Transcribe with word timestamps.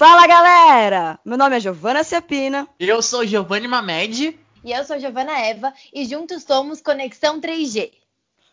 Fala 0.00 0.26
galera! 0.26 1.20
Meu 1.22 1.36
nome 1.36 1.58
é 1.58 1.60
Giovana 1.60 2.02
Ciapina. 2.02 2.66
Eu 2.78 3.02
sou 3.02 3.26
Giovanni 3.26 3.68
Mamed. 3.68 4.34
E 4.64 4.72
eu 4.72 4.82
sou 4.82 4.98
Giovana 4.98 5.38
Eva 5.38 5.74
e 5.92 6.06
juntos 6.06 6.42
somos 6.42 6.80
Conexão 6.80 7.38
3G. 7.38 7.92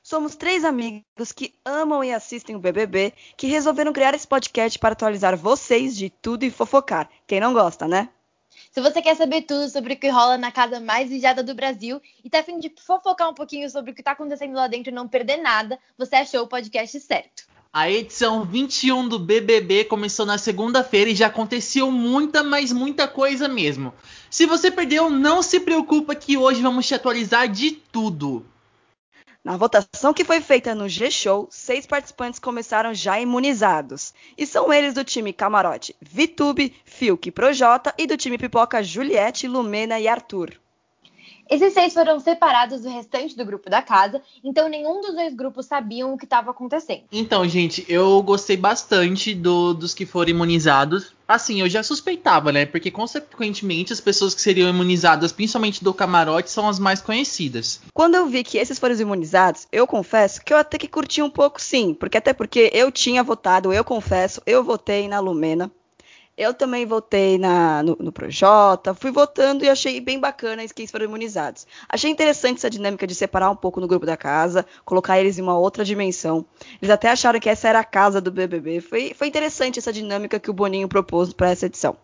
Somos 0.04 0.36
três 0.36 0.66
amigos 0.66 1.32
que 1.34 1.54
amam 1.64 2.04
e 2.04 2.14
assistem 2.14 2.54
o 2.54 2.60
BBB, 2.60 3.14
que 3.38 3.48
resolveram 3.48 3.94
criar 3.94 4.14
esse 4.14 4.28
podcast 4.28 4.78
para 4.78 4.92
atualizar 4.92 5.38
vocês 5.38 5.96
de 5.96 6.10
tudo 6.10 6.44
e 6.44 6.52
fofocar. 6.52 7.10
Quem 7.26 7.40
não 7.40 7.54
gosta, 7.54 7.88
né? 7.88 8.10
Se 8.70 8.82
você 8.82 9.02
quer 9.02 9.16
saber 9.16 9.44
tudo 9.44 9.70
sobre 9.70 9.94
o 9.94 9.98
que 9.98 10.10
rola 10.10 10.38
na 10.38 10.52
casa 10.52 10.82
mais 10.82 11.10
vigiada 11.10 11.42
do 11.42 11.56
Brasil 11.56 12.02
e 12.26 12.30
tá 12.30 12.40
afim 12.40 12.60
de 12.60 12.74
fofocar 12.86 13.30
um 13.30 13.34
pouquinho 13.34 13.70
sobre 13.70 13.92
o 13.92 13.96
que 13.96 14.04
tá 14.04 14.12
acontecendo 14.12 14.54
lá 14.54 14.68
dentro 14.68 14.92
e 14.92 14.94
não 14.94 15.08
perder 15.08 15.38
nada, 15.38 15.80
você 15.98 16.18
achou 16.18 16.44
o 16.44 16.48
podcast 16.50 17.00
certo. 17.00 17.47
A 17.78 17.92
edição 17.92 18.44
21 18.44 19.08
do 19.08 19.20
BBB 19.20 19.84
começou 19.84 20.26
na 20.26 20.40
segunda-feira 20.40 21.12
e 21.12 21.16
já 21.16 21.28
aconteceu 21.28 21.92
muita, 21.92 22.44
mas 22.44 22.72
muita 22.72 23.08
coisa 23.08 23.48
mesmo. 23.48 23.94
Se 24.32 24.48
você 24.48 24.72
perdeu, 24.72 25.12
não 25.12 25.44
se 25.44 25.60
preocupa 25.60 26.16
que 26.16 26.36
hoje 26.36 26.60
vamos 26.60 26.88
te 26.88 26.96
atualizar 26.96 27.48
de 27.48 27.70
tudo. 27.70 28.44
Na 29.44 29.56
votação 29.58 30.12
que 30.12 30.26
foi 30.26 30.42
feita 30.42 30.74
no 30.74 30.90
G-Show, 30.90 31.50
seis 31.52 31.86
participantes 31.86 32.40
começaram 32.40 32.96
já 32.96 33.20
imunizados. 33.20 34.12
E 34.36 34.48
são 34.48 34.74
eles 34.74 34.96
do 34.96 35.04
time 35.04 35.32
Camarote, 35.32 35.96
Vitube, 36.02 36.76
Fiuk, 36.84 37.30
Projota 37.30 37.94
e 37.96 38.08
do 38.08 38.18
time 38.18 38.40
Pipoca 38.40 38.82
Juliette, 38.82 39.48
Lumena 39.48 40.00
e 40.00 40.08
Arthur. 40.08 40.60
Esses 41.50 41.74
seis 41.74 41.94
foram 41.94 42.20
separados 42.20 42.82
do 42.82 42.90
restante 42.90 43.36
do 43.36 43.46
grupo 43.46 43.70
da 43.70 43.82
casa, 43.82 44.22
então 44.44 44.68
nenhum 44.68 45.02
dos 45.02 45.14
dois 45.14 45.34
grupos 45.34 45.66
sabiam 45.66 46.14
o 46.14 46.18
que 46.18 46.26
estava 46.26 46.52
acontecendo. 46.52 47.04
Então, 47.12 47.48
gente, 47.48 47.86
eu 47.88 48.22
gostei 48.22 48.58
bastante 48.58 49.34
do, 49.34 49.74
dos 49.74 49.94
que 49.94 50.06
foram 50.06 50.32
imunizados. 50.32 51.16
Assim, 51.28 51.60
eu 51.60 51.68
já 51.68 51.84
suspeitava, 51.84 52.52
né? 52.54 52.66
Porque, 52.66 52.90
consequentemente, 52.90 53.92
as 53.92 54.00
pessoas 54.00 54.34
que 54.34 54.42
seriam 54.42 54.70
imunizadas, 54.70 55.32
principalmente 55.32 55.84
do 55.84 55.94
camarote, 55.94 56.50
são 56.50 56.70
as 56.70 56.80
mais 56.80 57.02
conhecidas. 57.02 57.82
Quando 57.94 58.16
eu 58.16 58.26
vi 58.28 58.44
que 58.44 58.58
esses 58.58 58.80
foram 58.80 58.94
os 58.94 59.02
imunizados, 59.02 59.68
eu 59.72 59.86
confesso 59.86 60.42
que 60.44 60.54
eu 60.54 60.58
até 60.58 60.78
que 60.78 60.88
curti 60.88 61.22
um 61.22 61.30
pouco 61.30 61.62
sim. 61.62 61.94
Porque 61.94 62.18
até 62.18 62.32
porque 62.32 62.72
eu 62.74 62.90
tinha 62.92 63.24
votado, 63.24 63.74
eu 63.74 63.84
confesso, 63.84 64.42
eu 64.46 64.64
votei 64.64 65.08
na 65.08 65.20
Lumena. 65.20 65.70
Eu 66.38 66.54
também 66.54 66.86
votei 66.86 67.40
na, 67.40 67.82
no, 67.82 67.98
no 68.00 68.12
Projota, 68.12 68.94
fui 68.94 69.10
votando 69.10 69.66
e 69.66 69.70
achei 69.70 70.00
bem 70.00 70.20
bacana 70.20 70.68
quem 70.68 70.86
foram 70.86 71.06
imunizados. 71.06 71.66
Achei 71.90 72.12
interessante 72.12 72.58
essa 72.60 72.70
dinâmica 72.70 73.08
de 73.08 73.16
separar 73.16 73.50
um 73.50 73.56
pouco 73.56 73.82
no 73.82 73.88
grupo 73.88 74.06
da 74.06 74.16
casa, 74.16 74.64
colocar 74.86 75.20
eles 75.20 75.40
em 75.40 75.42
uma 75.42 75.58
outra 75.58 75.84
dimensão. 75.84 76.46
Eles 76.80 76.92
até 76.92 77.10
acharam 77.10 77.40
que 77.40 77.50
essa 77.50 77.68
era 77.68 77.80
a 77.80 77.84
casa 77.84 78.22
do 78.22 78.32
BBB. 78.32 78.82
Foi, 78.82 79.16
foi 79.16 79.28
interessante 79.28 79.80
essa 79.80 79.92
dinâmica 79.92 80.40
que 80.40 80.52
o 80.52 80.54
Boninho 80.54 80.88
propôs 80.88 81.34
para 81.34 81.50
essa 81.50 81.66
edição. 81.66 81.98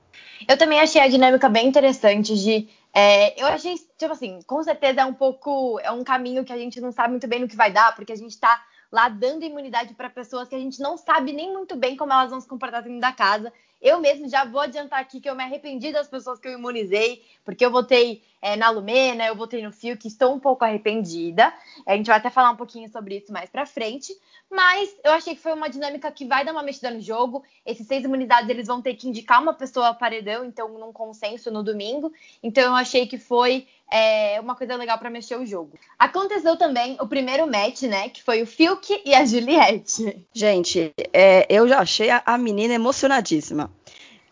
Eu 0.48 0.58
também 0.58 0.80
achei 0.80 1.00
a 1.00 1.08
dinâmica 1.08 1.48
bem 1.48 1.68
interessante 1.68 2.36
de. 2.36 2.68
É, 2.92 3.40
eu 3.40 3.46
achei, 3.48 3.76
tipo 3.98 4.14
assim, 4.14 4.40
com 4.48 4.64
certeza 4.64 5.02
é 5.02 5.06
um 5.06 5.14
pouco. 5.14 5.80
É 5.82 5.92
um 5.92 6.04
caminho 6.04 6.44
que 6.44 6.52
a 6.52 6.58
gente 6.58 6.82
não 6.82 6.92
sabe 6.92 7.10
muito 7.12 7.28
bem 7.28 7.40
no 7.40 7.48
que 7.48 7.56
vai 7.56 7.72
dar, 7.72 7.96
porque 7.96 8.12
a 8.12 8.18
gente 8.18 8.40
tá 8.40 8.64
lá 8.92 9.10
dando 9.10 9.44
imunidade 9.44 9.94
para 9.94 10.10
pessoas 10.10 10.48
que 10.48 10.56
a 10.56 10.60
gente 10.60 10.80
não 10.80 10.98
sabe 10.98 11.34
nem 11.34 11.52
muito 11.52 11.76
bem 11.76 11.96
como 11.96 12.14
elas 12.14 12.30
vão 12.30 12.40
se 12.40 12.48
comportar 12.48 12.84
dentro 12.84 13.00
da 13.00 13.12
casa. 13.12 13.52
Eu 13.84 14.00
mesmo 14.00 14.30
já 14.30 14.46
vou 14.46 14.62
adiantar 14.62 15.02
aqui 15.02 15.20
que 15.20 15.30
eu 15.30 15.36
me 15.36 15.44
arrependi 15.44 15.92
das 15.92 16.08
pessoas 16.08 16.40
que 16.40 16.48
eu 16.48 16.54
imunizei, 16.54 17.22
porque 17.44 17.66
eu 17.66 17.70
votei 17.70 18.24
é, 18.42 18.56
na 18.56 18.70
Lumena, 18.70 19.26
eu 19.26 19.36
votei 19.36 19.62
no 19.62 19.74
Fio, 19.74 19.98
que 19.98 20.08
estou 20.08 20.34
um 20.34 20.40
pouco 20.40 20.64
arrependida. 20.64 21.54
A 21.86 21.98
gente 21.98 22.08
vai 22.08 22.16
até 22.16 22.30
falar 22.30 22.52
um 22.52 22.56
pouquinho 22.56 22.90
sobre 22.90 23.18
isso 23.18 23.34
mais 23.34 23.50
pra 23.50 23.66
frente. 23.66 24.18
Mas 24.50 24.96
eu 25.04 25.12
achei 25.12 25.36
que 25.36 25.42
foi 25.42 25.52
uma 25.52 25.70
dinâmica 25.70 26.10
que 26.12 26.26
vai 26.26 26.46
dar 26.46 26.54
uma 26.54 26.64
mexida 26.64 26.92
no 26.92 27.02
jogo. 27.02 27.44
Esses 27.66 27.86
seis 27.86 28.06
imunidades, 28.06 28.50
eles 28.50 28.68
vão 28.68 28.82
ter 28.82 28.94
que 28.94 29.10
indicar 29.10 29.42
uma 29.42 29.54
pessoa 29.54 29.88
ao 29.88 29.96
paredão, 29.96 30.46
então 30.46 30.70
num 30.80 30.94
consenso 30.94 31.52
no 31.52 31.62
domingo. 31.62 32.14
Então 32.42 32.64
eu 32.64 32.76
achei 32.76 33.06
que 33.06 33.18
foi 33.18 33.68
é, 33.94 34.42
uma 34.42 34.56
coisa 34.56 34.76
legal 34.76 34.98
para 34.98 35.12
mexer 35.12 35.38
o 35.38 35.46
jogo. 35.46 35.78
Aconteceu 36.00 36.58
também 36.58 36.98
o 37.00 37.08
primeiro 37.08 37.46
match, 37.46 37.84
né? 37.84 38.10
Que 38.10 38.24
foi 38.24 38.42
o 38.42 38.48
Fiuk 38.48 39.04
e 39.06 39.14
a 39.14 39.24
Juliette. 39.24 40.26
Gente, 40.34 40.92
é, 41.14 41.46
eu 41.48 41.68
já 41.68 41.78
achei 41.78 42.10
a, 42.10 42.24
a 42.26 42.36
menina 42.36 42.74
emocionadíssima. 42.74 43.72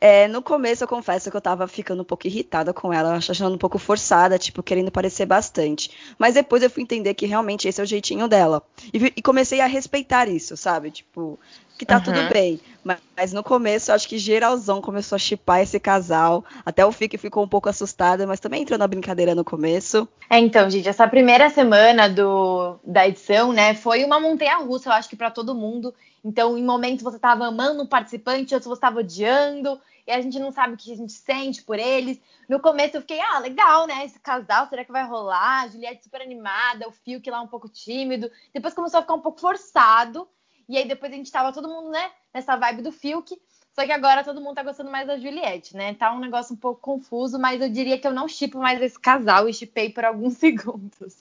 É, 0.04 0.28
no 0.28 0.42
começo, 0.42 0.84
eu 0.84 0.88
confesso 0.88 1.30
que 1.30 1.38
eu 1.38 1.42
tava 1.42 1.68
ficando 1.68 2.02
um 2.02 2.06
pouco 2.06 2.26
irritada 2.26 2.74
com 2.74 2.92
ela, 2.92 3.18
achando 3.18 3.54
um 3.54 3.58
pouco 3.60 3.78
forçada, 3.78 4.40
tipo, 4.40 4.64
querendo 4.64 4.92
parecer 4.92 5.28
bastante. 5.28 5.92
Mas 6.18 6.34
depois 6.34 6.64
eu 6.64 6.70
fui 6.72 6.82
entender 6.82 7.14
que 7.14 7.28
realmente 7.28 7.68
esse 7.68 7.80
é 7.80 7.84
o 7.84 7.88
jeitinho 7.88 8.28
dela. 8.28 8.64
E, 8.92 9.14
e 9.16 9.22
comecei 9.22 9.62
a 9.62 9.68
respeitar 9.68 10.28
isso, 10.28 10.58
sabe? 10.58 10.90
Tipo, 10.90 11.40
que 11.82 11.86
tá 11.86 11.96
uhum. 11.96 12.04
tudo 12.04 12.30
bem. 12.32 12.62
Mas, 12.84 13.00
mas, 13.18 13.34
no 13.34 13.44
começo, 13.44 13.90
eu 13.90 13.96
acho 13.96 14.08
que 14.08 14.20
geralzão 14.20 14.80
começou 14.80 15.16
a 15.16 15.20
chipar 15.20 15.62
esse 15.62 15.80
casal. 15.80 16.46
Até 16.64 16.86
o 16.86 16.92
Fique 16.92 17.18
ficou 17.18 17.44
um 17.44 17.48
pouco 17.48 17.68
assustada, 17.68 18.28
mas 18.28 18.40
também 18.40 18.62
entrou 18.62 18.78
na 18.78 18.86
brincadeira 18.86 19.34
no 19.34 19.44
começo. 19.44 20.08
É, 20.30 20.38
então, 20.38 20.70
gente, 20.70 20.88
essa 20.88 21.08
primeira 21.08 21.50
semana 21.50 22.08
do, 22.08 22.80
da 22.84 23.08
edição, 23.08 23.52
né, 23.52 23.74
foi 23.74 24.06
uma 24.06 24.20
montanha 24.20 24.58
russa, 24.58 24.90
eu 24.90 24.94
acho 24.94 25.10
que 25.10 25.16
para 25.16 25.32
todo 25.32 25.56
mundo. 25.56 25.92
Então, 26.24 26.56
em 26.56 26.64
momentos 26.64 27.04
você 27.04 27.18
tava 27.18 27.48
amando 27.48 27.82
um 27.82 27.88
participante, 27.88 28.54
outros 28.54 28.70
você 28.70 28.82
tava 28.82 29.00
odiando 29.00 29.82
e 30.06 30.12
a 30.12 30.22
gente 30.22 30.38
não 30.38 30.52
sabe 30.52 30.76
o 30.76 30.78
que 30.78 30.94
a 30.94 30.96
gente 30.96 31.14
sente 31.14 31.64
por 31.64 31.80
eles. 31.80 32.22
No 32.48 32.60
começo 32.60 32.98
eu 32.98 33.02
fiquei, 33.02 33.20
ah, 33.20 33.40
legal, 33.40 33.88
né? 33.88 34.06
Esse 34.06 34.20
casal, 34.20 34.68
será 34.68 34.86
que 34.86 34.92
vai 34.92 35.04
rolar? 35.04 35.64
A 35.64 35.68
Juliette 35.68 36.04
super 36.04 36.22
animada, 36.22 36.88
o 36.88 36.92
Fiuk 36.92 37.28
lá 37.28 37.42
um 37.42 37.48
pouco 37.48 37.68
tímido. 37.68 38.30
Depois 38.54 38.76
começou 38.76 39.00
a 39.00 39.02
ficar 39.02 39.16
um 39.16 39.22
pouco 39.22 39.42
forçado. 39.42 40.28
E 40.72 40.78
aí 40.78 40.88
depois 40.88 41.12
a 41.12 41.16
gente 41.16 41.32
tava 41.32 41.52
todo 41.52 41.68
mundo, 41.68 41.90
né, 41.90 42.10
nessa 42.34 42.56
vibe 42.56 42.82
do 42.82 42.94
Fiuk. 42.94 43.38
Só 43.74 43.86
que 43.86 43.92
agora 43.92 44.24
todo 44.24 44.42
mundo 44.42 44.56
tá 44.56 44.64
gostando 44.64 44.90
mais 44.90 45.08
da 45.08 45.18
Juliette, 45.18 45.76
né? 45.76 45.94
Tá 45.94 46.14
um 46.14 46.20
negócio 46.20 46.54
um 46.54 46.58
pouco 46.58 46.82
confuso, 46.82 47.38
mas 47.38 47.62
eu 47.62 47.70
diria 47.70 47.98
que 47.98 48.08
eu 48.08 48.14
não 48.14 48.28
chipo 48.28 48.58
mais 48.58 48.82
esse 48.82 49.00
casal 49.00 49.48
e 49.48 49.54
chipei 49.54 49.90
por 49.90 50.06
alguns 50.06 50.34
segundos. 50.40 51.16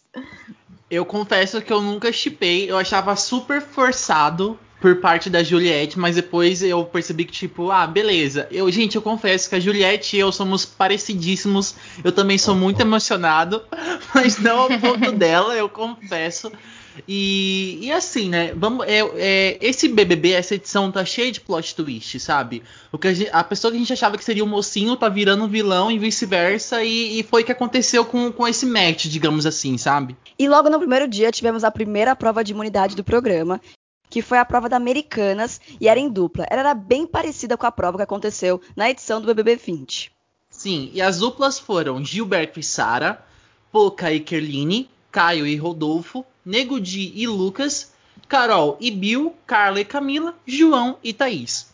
Eu 0.88 1.04
confesso 1.04 1.60
que 1.62 1.72
eu 1.72 1.80
nunca 1.80 2.12
chipei, 2.12 2.70
eu 2.70 2.76
achava 2.76 3.14
super 3.16 3.60
forçado 3.60 4.58
por 4.80 5.00
parte 5.00 5.28
da 5.28 5.42
Juliette, 5.42 5.98
mas 5.98 6.16
depois 6.16 6.62
eu 6.62 6.84
percebi 6.84 7.24
que, 7.24 7.32
tipo, 7.32 7.70
ah, 7.70 7.86
beleza. 7.86 8.48
Eu, 8.50 8.70
gente, 8.70 8.96
eu 8.96 9.02
confesso 9.02 9.48
que 9.48 9.54
a 9.54 9.60
Juliette 9.60 10.16
e 10.16 10.20
eu 10.20 10.32
somos 10.32 10.64
parecidíssimos. 10.64 11.74
Eu 12.02 12.12
também 12.12 12.38
sou 12.38 12.54
muito 12.54 12.80
emocionado, 12.80 13.62
mas 14.14 14.38
não 14.38 14.60
ao 14.60 14.68
ponto 14.80 15.12
dela, 15.12 15.54
eu 15.54 15.68
confesso. 15.68 16.50
E, 17.06 17.78
e 17.82 17.92
assim, 17.92 18.28
né? 18.28 18.52
Vamos, 18.54 18.86
é, 18.86 19.00
é, 19.14 19.58
esse 19.60 19.88
BBB, 19.88 20.32
essa 20.32 20.54
edição 20.54 20.90
tá 20.90 21.04
cheia 21.04 21.30
de 21.30 21.40
plot 21.40 21.74
twist, 21.74 22.18
sabe? 22.20 22.62
O 22.92 22.98
que 22.98 23.08
a, 23.08 23.14
gente, 23.14 23.30
a, 23.32 23.44
pessoa 23.44 23.70
que 23.70 23.76
a 23.76 23.80
gente 23.80 23.92
achava 23.92 24.16
que 24.16 24.24
seria 24.24 24.44
o 24.44 24.46
mocinho 24.46 24.96
tá 24.96 25.08
virando 25.08 25.44
um 25.44 25.48
vilão 25.48 25.90
e 25.90 25.98
vice-versa. 25.98 26.82
E, 26.82 27.18
e, 27.18 27.22
foi 27.22 27.42
o 27.42 27.44
que 27.44 27.52
aconteceu 27.52 28.04
com, 28.04 28.32
com 28.32 28.46
esse 28.46 28.66
match, 28.66 29.06
digamos 29.06 29.46
assim, 29.46 29.78
sabe? 29.78 30.16
E 30.38 30.48
logo 30.48 30.68
no 30.68 30.78
primeiro 30.78 31.06
dia 31.08 31.30
tivemos 31.30 31.64
a 31.64 31.70
primeira 31.70 32.16
prova 32.16 32.42
de 32.42 32.52
imunidade 32.52 32.96
do 32.96 33.04
programa, 33.04 33.60
que 34.08 34.22
foi 34.22 34.38
a 34.38 34.44
prova 34.44 34.68
da 34.68 34.76
Americanas 34.76 35.60
e 35.80 35.88
era 35.88 36.00
em 36.00 36.08
dupla. 36.08 36.46
Ela 36.50 36.60
era 36.60 36.74
bem 36.74 37.06
parecida 37.06 37.56
com 37.56 37.66
a 37.66 37.72
prova 37.72 37.98
que 37.98 38.02
aconteceu 38.02 38.60
na 38.76 38.90
edição 38.90 39.20
do 39.20 39.26
BBB 39.26 39.56
20. 39.56 40.12
Sim, 40.50 40.90
e 40.92 41.00
as 41.00 41.20
duplas 41.20 41.58
foram 41.58 42.04
Gilberto 42.04 42.58
e 42.58 42.62
Sara, 42.62 43.24
Poca 43.70 44.12
e 44.12 44.18
Kerline, 44.18 44.90
Caio 45.10 45.46
e 45.46 45.56
Rodolfo, 45.56 46.24
Nego 46.50 46.80
Di 46.80 47.12
e 47.14 47.28
Lucas, 47.28 47.92
Carol 48.28 48.76
e 48.80 48.90
Bill, 48.90 49.36
Carla 49.46 49.78
e 49.78 49.84
Camila, 49.84 50.34
João 50.44 50.98
e 51.00 51.12
Thaís. 51.12 51.72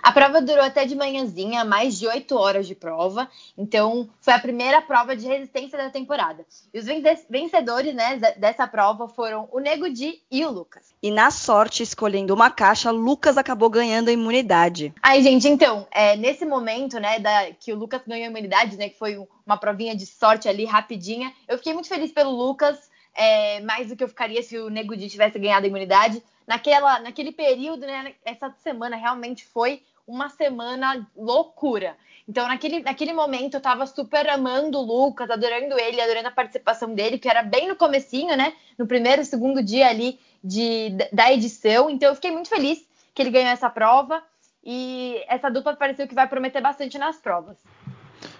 A 0.00 0.12
prova 0.12 0.40
durou 0.40 0.62
até 0.62 0.84
de 0.84 0.94
manhãzinha, 0.94 1.64
mais 1.64 1.98
de 1.98 2.06
oito 2.06 2.36
horas 2.36 2.68
de 2.68 2.74
prova. 2.74 3.28
Então, 3.58 4.08
foi 4.20 4.32
a 4.32 4.38
primeira 4.38 4.80
prova 4.80 5.16
de 5.16 5.26
resistência 5.26 5.76
da 5.76 5.90
temporada. 5.90 6.46
E 6.72 6.78
os 6.78 6.84
vencedores 7.28 7.94
né, 7.94 8.16
dessa 8.36 8.64
prova 8.68 9.08
foram 9.08 9.48
o 9.50 9.58
Nego 9.58 9.90
Di 9.90 10.20
e 10.30 10.44
o 10.44 10.50
Lucas. 10.50 10.94
E 11.02 11.10
na 11.10 11.32
sorte, 11.32 11.82
escolhendo 11.82 12.32
uma 12.32 12.50
caixa, 12.50 12.92
Lucas 12.92 13.36
acabou 13.36 13.70
ganhando 13.70 14.08
a 14.08 14.12
imunidade. 14.12 14.94
Aí, 15.02 15.20
gente, 15.20 15.48
então, 15.48 15.84
é, 15.90 16.14
nesse 16.16 16.44
momento, 16.44 17.00
né, 17.00 17.18
da, 17.18 17.50
que 17.58 17.72
o 17.72 17.76
Lucas 17.76 18.02
ganhou 18.06 18.26
a 18.26 18.30
imunidade, 18.30 18.76
né, 18.76 18.90
que 18.90 18.98
foi 18.98 19.18
uma 19.44 19.56
provinha 19.56 19.96
de 19.96 20.06
sorte 20.06 20.48
ali, 20.48 20.64
rapidinha, 20.64 21.32
eu 21.48 21.56
fiquei 21.56 21.72
muito 21.72 21.88
feliz 21.88 22.12
pelo 22.12 22.30
Lucas, 22.30 22.93
é, 23.14 23.60
mais 23.60 23.88
do 23.88 23.96
que 23.96 24.04
eu 24.04 24.08
ficaria 24.08 24.42
se 24.42 24.58
o 24.58 24.68
Nego 24.68 24.96
Di 24.96 25.08
tivesse 25.08 25.38
ganhado 25.38 25.64
a 25.64 25.68
imunidade. 25.68 26.22
Naquela, 26.46 27.00
naquele 27.00 27.32
período, 27.32 27.86
né, 27.86 28.14
essa 28.24 28.50
semana 28.62 28.96
realmente 28.96 29.44
foi 29.44 29.82
uma 30.06 30.28
semana 30.28 31.06
loucura. 31.16 31.96
Então, 32.28 32.48
naquele, 32.48 32.80
naquele 32.80 33.12
momento, 33.12 33.54
eu 33.54 33.60
tava 33.60 33.86
super 33.86 34.28
amando 34.28 34.78
o 34.78 34.82
Lucas, 34.82 35.30
adorando 35.30 35.78
ele, 35.78 36.00
adorando 36.00 36.28
a 36.28 36.32
participação 36.32 36.94
dele, 36.94 37.18
que 37.18 37.28
era 37.28 37.42
bem 37.42 37.68
no 37.68 37.76
comecinho, 37.76 38.36
né? 38.36 38.54
No 38.78 38.86
primeiro, 38.86 39.24
segundo 39.24 39.62
dia 39.62 39.88
ali 39.88 40.18
de, 40.42 40.90
da 41.12 41.32
edição. 41.32 41.90
Então, 41.90 42.08
eu 42.08 42.14
fiquei 42.14 42.30
muito 42.30 42.48
feliz 42.48 42.84
que 43.14 43.22
ele 43.22 43.30
ganhou 43.30 43.50
essa 43.50 43.68
prova. 43.68 44.22
E 44.66 45.22
essa 45.28 45.50
dupla 45.50 45.76
pareceu 45.76 46.08
que 46.08 46.14
vai 46.14 46.26
prometer 46.26 46.62
bastante 46.62 46.96
nas 46.96 47.16
provas. 47.16 47.56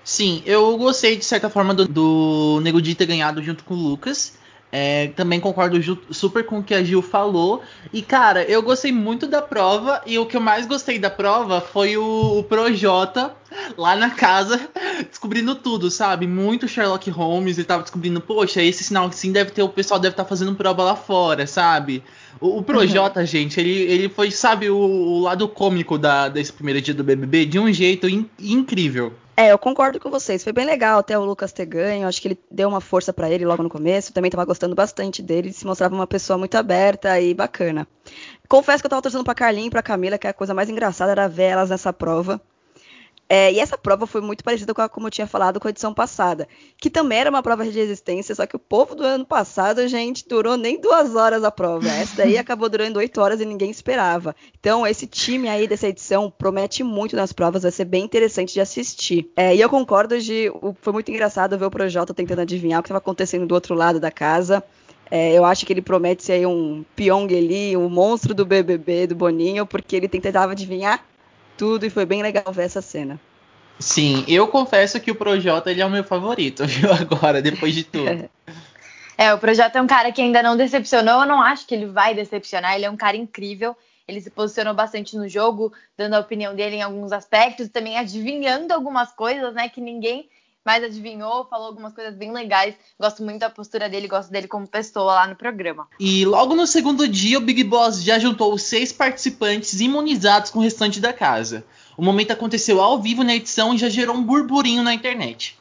Sim, 0.03 0.43
eu 0.47 0.77
gostei, 0.79 1.17
de 1.17 1.25
certa 1.25 1.50
forma, 1.50 1.75
do, 1.75 1.87
do 1.87 2.61
Nego 2.62 2.81
ter 2.94 3.06
ganhado 3.06 3.43
junto 3.43 3.65
com 3.65 3.75
o 3.75 3.77
Lucas. 3.77 4.38
É, 4.76 5.06
também 5.15 5.38
concordo 5.38 5.79
super 6.11 6.44
com 6.44 6.59
o 6.59 6.62
que 6.62 6.75
a 6.75 6.82
Gil 6.82 7.00
falou. 7.00 7.62
E, 7.93 8.03
cara, 8.03 8.43
eu 8.43 8.61
gostei 8.61 8.91
muito 8.91 9.25
da 9.25 9.41
prova. 9.41 10.03
E 10.05 10.19
o 10.19 10.26
que 10.26 10.37
eu 10.37 10.41
mais 10.41 10.67
gostei 10.67 10.99
da 10.99 11.09
prova 11.09 11.61
foi 11.61 11.97
o, 11.97 12.41
o 12.41 12.43
Projota 12.43 13.32
lá 13.79 13.94
na 13.94 14.11
casa 14.11 14.61
descobrindo 15.09 15.55
tudo, 15.55 15.93
sabe? 15.93 16.26
Muito 16.26 16.67
Sherlock 16.67 17.09
Holmes. 17.09 17.56
Ele 17.56 17.69
tava 17.69 17.85
descobrindo, 17.85 18.21
poxa, 18.21 18.61
esse 18.65 18.82
sinal 18.82 19.09
que 19.09 19.15
sim 19.15 19.31
deve 19.31 19.53
ter, 19.53 19.62
o 19.62 19.69
pessoal 19.69 20.00
deve 20.00 20.15
estar 20.15 20.25
tá 20.25 20.29
fazendo 20.29 20.56
prova 20.56 20.82
lá 20.82 20.97
fora, 20.97 21.47
sabe? 21.47 22.03
O, 22.41 22.59
o 22.59 22.62
Projota, 22.65 23.20
uhum. 23.20 23.27
gente, 23.27 23.61
ele, 23.61 23.70
ele 23.70 24.09
foi, 24.09 24.32
sabe, 24.32 24.70
o, 24.70 24.77
o 24.77 25.20
lado 25.20 25.47
cômico 25.47 25.97
da, 25.97 26.29
desse 26.29 26.53
primeiro 26.53 26.81
dia 26.81 26.94
do 26.94 27.05
BBB 27.05 27.47
de 27.47 27.61
um 27.61 27.73
jeito 27.73 28.09
in, 28.09 28.29
incrível. 28.41 29.12
É, 29.37 29.51
eu 29.51 29.59
concordo 29.59 29.99
com 29.99 30.11
vocês. 30.11 30.45
Foi 30.45 30.53
bem 30.53 30.65
legal 30.65 30.99
até 31.01 31.19
o 31.19 31.25
Lucas 31.25 31.53
ter 31.53 31.67
ganho. 31.67 32.07
Acho 32.07 32.23
que 32.23 32.29
ele 32.29 32.39
deu 32.51 32.69
uma 32.69 32.81
força 32.81 33.13
para 33.13 33.29
ele 33.29 33.45
logo 33.45 33.63
no 33.63 33.69
começo. 33.69 34.13
também 34.13 34.29
estava 34.29 34.45
gostando 34.45 34.75
bastante 34.75 35.23
dele. 35.23 35.49
Ele 35.49 35.55
se 35.55 35.67
mostrava 35.67 35.95
uma 35.95 36.07
pessoa 36.07 36.39
muito 36.39 36.57
aberta 36.57 37.21
e 37.21 37.35
bacana. 37.35 37.87
Confesso 38.49 38.79
que 38.83 38.87
eu 38.87 38.89
estava 38.89 39.03
torcendo 39.03 39.25
pra 39.25 39.35
Carlinha 39.35 39.67
e 39.67 39.71
pra 39.71 39.83
Camila, 39.83 40.19
que 40.19 40.27
a 40.29 40.33
coisa 40.33 40.55
mais 40.55 40.69
engraçada 40.69 41.13
era 41.13 41.29
ver 41.29 41.45
elas 41.45 41.71
nessa 41.71 41.93
prova. 41.93 42.41
É, 43.29 43.53
e 43.53 43.59
essa 43.59 43.79
prova 43.79 44.06
foi 44.06 44.21
muito 44.21 44.44
parecida 44.44 44.75
com 44.75 44.82
a, 44.82 44.88
como 44.88 45.06
eu 45.06 45.11
tinha 45.11 45.26
falado 45.26 45.59
com 45.59 45.67
a 45.67 45.71
edição 45.71 45.94
passada, 45.94 46.47
que 46.76 46.91
também 46.91 47.19
era 47.19 47.31
uma 47.31 47.43
prova 47.43 47.65
de 47.65 47.71
resistência, 47.71 48.35
só 48.35 48.47
que 48.47 48.55
o 48.55 48.59
povo 48.59 48.94
do 48.94 49.03
ano 49.03 49.25
passado, 49.25 49.87
gente, 49.88 50.29
durou 50.29 50.56
nem 50.56 50.79
duas 50.79 51.17
horas 51.17 51.43
a 51.43 51.50
prova. 51.50 51.88
Essa 51.88 52.17
daí 52.17 52.37
acabou 52.37 52.69
durando 52.69 52.99
oito 52.99 53.21
horas 53.21 53.41
e 53.41 53.44
ninguém 53.44 53.71
esperava. 53.71 54.37
Então, 54.61 54.87
esse 54.87 55.06
time 55.06 55.49
aí 55.49 55.67
dessa 55.67 55.88
edição 55.88 56.31
promete 56.31 56.85
muito 56.85 57.17
nas 57.17 57.32
provas, 57.32 57.62
vai 57.62 57.73
ser 57.73 57.87
bem 57.87 58.05
interessante 58.05 58.53
de 58.53 58.61
assistir. 58.61 59.31
É, 59.37 59.55
e 59.55 59.61
eu 59.61 59.69
concordo 59.69 60.20
de. 60.20 60.53
Foi 60.82 60.93
muito 60.93 61.11
engraçado 61.11 61.59
ver 61.59 61.65
o 61.65 61.70
Projota 61.70 62.12
tentando 62.12 62.43
adivinhar 62.43 62.81
o 62.81 62.82
que 62.82 62.88
estava 62.88 62.99
acontecendo 62.99 63.47
do 63.47 63.55
outro 63.55 63.75
lado 63.75 63.99
da 63.99 64.11
casa. 64.11 64.62
É, 65.11 65.32
eu 65.32 65.44
acho 65.44 65.65
que 65.65 65.73
ele 65.73 65.82
promete 65.82 66.25
ser 66.25 66.47
um 66.47 66.85
Pyong 66.97 67.32
ali, 67.37 67.77
um 67.77 67.88
monstro 67.88 68.35
do 68.35 68.44
BBB, 68.44 69.06
do 69.06 69.15
Boninho, 69.15 69.67
porque 69.67 69.97
ele 69.97 70.09
tentava 70.09 70.53
adivinhar 70.53 71.05
tudo 71.56 71.87
e 71.87 71.91
foi 71.91 72.05
bem 72.05 72.23
legal 72.23 72.53
ver 72.53 72.65
essa 72.65 72.83
cena. 72.83 73.19
Sim, 73.79 74.25
eu 74.29 74.47
confesso 74.49 75.01
que 75.01 75.11
o 75.11 75.15
Projota 75.15 75.71
ele 75.71 75.81
é 75.81 75.87
o 75.87 75.91
meu 75.91 76.05
favorito, 76.05 76.65
viu? 76.67 76.93
Agora, 76.93 77.43
depois 77.43 77.75
de 77.75 77.85
tudo. 77.85 78.29
É, 79.17 79.33
o 79.33 79.39
Projota 79.39 79.79
é 79.79 79.81
um 79.81 79.87
cara 79.87 80.11
que 80.11 80.21
ainda 80.21 80.43
não 80.43 80.56
decepcionou, 80.56 81.21
eu 81.21 81.27
não 81.29 81.41
acho 81.41 81.69
que 81.69 81.73
ele 81.73 81.87
vai 81.87 82.17
decepcionar, 82.17 82.75
ele 82.75 82.85
é 82.85 82.91
um 82.91 82.97
cara 82.97 83.17
incrível. 83.17 83.77
Ele 84.09 84.21
se 84.21 84.29
posicionou 84.29 84.75
bastante 84.75 85.17
no 85.17 85.29
jogo, 85.29 85.73
dando 85.97 86.15
a 86.15 86.19
opinião 86.19 86.53
dele 86.53 86.77
em 86.77 86.83
alguns 86.83 87.12
aspectos, 87.12 87.69
também 87.69 87.97
adivinhando 87.97 88.75
algumas 88.75 89.12
coisas, 89.12 89.55
né, 89.55 89.69
que 89.69 89.81
ninguém 89.81 90.29
mais 90.65 90.83
adivinhou, 90.83 91.45
falou 91.45 91.67
algumas 91.67 91.93
coisas 91.93 92.15
bem 92.15 92.33
legais. 92.33 92.75
Gosto 92.99 93.23
muito 93.23 93.41
da 93.41 93.51
postura 93.51 93.89
dele, 93.89 94.09
gosto 94.09 94.31
dele 94.31 94.49
como 94.49 94.67
pessoa 94.67 95.15
lá 95.15 95.27
no 95.27 95.37
programa. 95.37 95.87
E 96.01 96.25
logo 96.25 96.55
no 96.55 96.67
segundo 96.67 97.07
dia, 97.07 97.39
o 97.39 97.43
Big 97.43 97.63
Boss 97.65 98.03
já 98.03 98.19
juntou 98.19 98.53
os 98.53 98.63
seis 98.63 98.93
participantes 98.93 99.81
imunizados 99.81 100.51
com 100.51 100.59
o 100.61 100.63
restante 100.63 101.01
da 101.01 101.13
casa. 101.13 101.65
O 101.97 102.03
momento 102.03 102.33
aconteceu 102.33 102.81
ao 102.81 103.01
vivo 103.01 103.23
na 103.23 103.35
edição 103.35 103.75
e 103.75 103.79
já 103.79 103.89
gerou 103.89 104.17
um 104.17 104.23
burburinho 104.23 104.83
na 104.83 104.95
internet. 104.95 105.59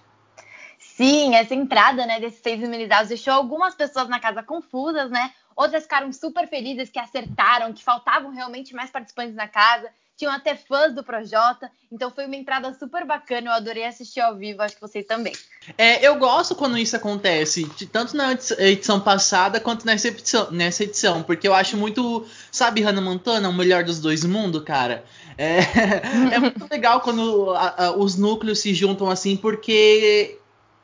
Sim, 0.79 1.35
essa 1.35 1.53
entrada 1.53 2.05
né, 2.05 2.19
desses 2.19 2.41
seis 2.41 2.61
imunizados 2.61 3.09
deixou 3.09 3.33
algumas 3.33 3.75
pessoas 3.75 4.07
na 4.07 4.19
casa 4.19 4.43
confusas, 4.43 5.09
né? 5.09 5.31
Outras 5.55 5.83
ficaram 5.83 6.11
super 6.13 6.47
felizes 6.47 6.89
que 6.89 6.99
acertaram, 6.99 7.73
que 7.73 7.83
faltavam 7.83 8.31
realmente 8.31 8.73
mais 8.73 8.89
participantes 8.89 9.35
na 9.35 9.47
casa 9.47 9.89
tinham 10.15 10.31
até 10.31 10.55
fãs 10.55 10.93
do 10.93 11.03
Projota, 11.03 11.69
então 11.91 12.11
foi 12.11 12.25
uma 12.25 12.35
entrada 12.35 12.73
super 12.77 13.05
bacana, 13.05 13.47
eu 13.47 13.53
adorei 13.53 13.85
assistir 13.85 14.19
ao 14.19 14.35
vivo, 14.35 14.61
acho 14.61 14.75
que 14.75 14.81
vocês 14.81 15.05
também. 15.05 15.33
É, 15.77 16.05
eu 16.05 16.15
gosto 16.17 16.55
quando 16.55 16.77
isso 16.77 16.95
acontece, 16.95 17.69
tanto 17.91 18.15
na 18.15 18.31
edição 18.59 18.99
passada 18.99 19.59
quanto 19.59 19.85
nessa 19.85 20.07
edição, 20.09 20.51
nessa 20.51 20.83
edição 20.83 21.23
porque 21.23 21.47
eu 21.47 21.53
acho 21.53 21.75
muito, 21.77 22.25
sabe, 22.51 22.81
Hannah 22.81 23.01
Montana, 23.01 23.49
o 23.49 23.53
melhor 23.53 23.83
dos 23.83 23.99
dois 23.99 24.23
mundos, 24.23 24.63
cara. 24.63 25.03
É, 25.37 25.59
é 26.33 26.39
muito 26.39 26.67
legal 26.69 27.01
quando 27.01 27.51
a, 27.51 27.85
a, 27.85 27.97
os 27.97 28.15
núcleos 28.15 28.59
se 28.59 28.73
juntam 28.73 29.09
assim, 29.09 29.35
porque 29.35 30.37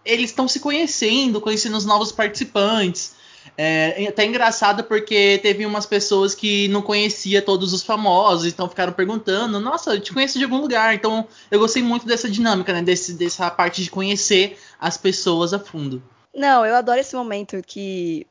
eles 0.03 0.31
estão 0.31 0.47
se 0.47 0.59
conhecendo, 0.59 1.39
conhecendo 1.39 1.77
os 1.77 1.85
novos 1.85 2.11
participantes. 2.11 3.18
É, 3.57 4.07
até 4.07 4.25
engraçado 4.25 4.83
porque 4.85 5.37
teve 5.41 5.65
umas 5.65 5.85
pessoas 5.85 6.33
que 6.33 6.67
não 6.69 6.81
conhecia 6.81 7.41
todos 7.41 7.73
os 7.73 7.83
famosos, 7.83 8.45
então 8.45 8.69
ficaram 8.69 8.93
perguntando, 8.93 9.59
nossa, 9.59 9.95
eu 9.95 9.99
te 9.99 10.13
conheço 10.13 10.37
de 10.37 10.45
algum 10.45 10.61
lugar. 10.61 10.95
Então 10.95 11.27
eu 11.51 11.59
gostei 11.59 11.83
muito 11.83 12.05
dessa 12.05 12.29
dinâmica, 12.29 12.71
né? 12.71 12.81
Desse, 12.81 13.13
dessa 13.13 13.49
parte 13.51 13.83
de 13.83 13.89
conhecer 13.89 14.57
as 14.79 14.97
pessoas 14.97 15.53
a 15.53 15.59
fundo. 15.59 16.01
Não, 16.33 16.65
eu 16.65 16.75
adoro 16.75 16.99
esse 16.99 17.15
momento 17.15 17.61
que 17.65 18.25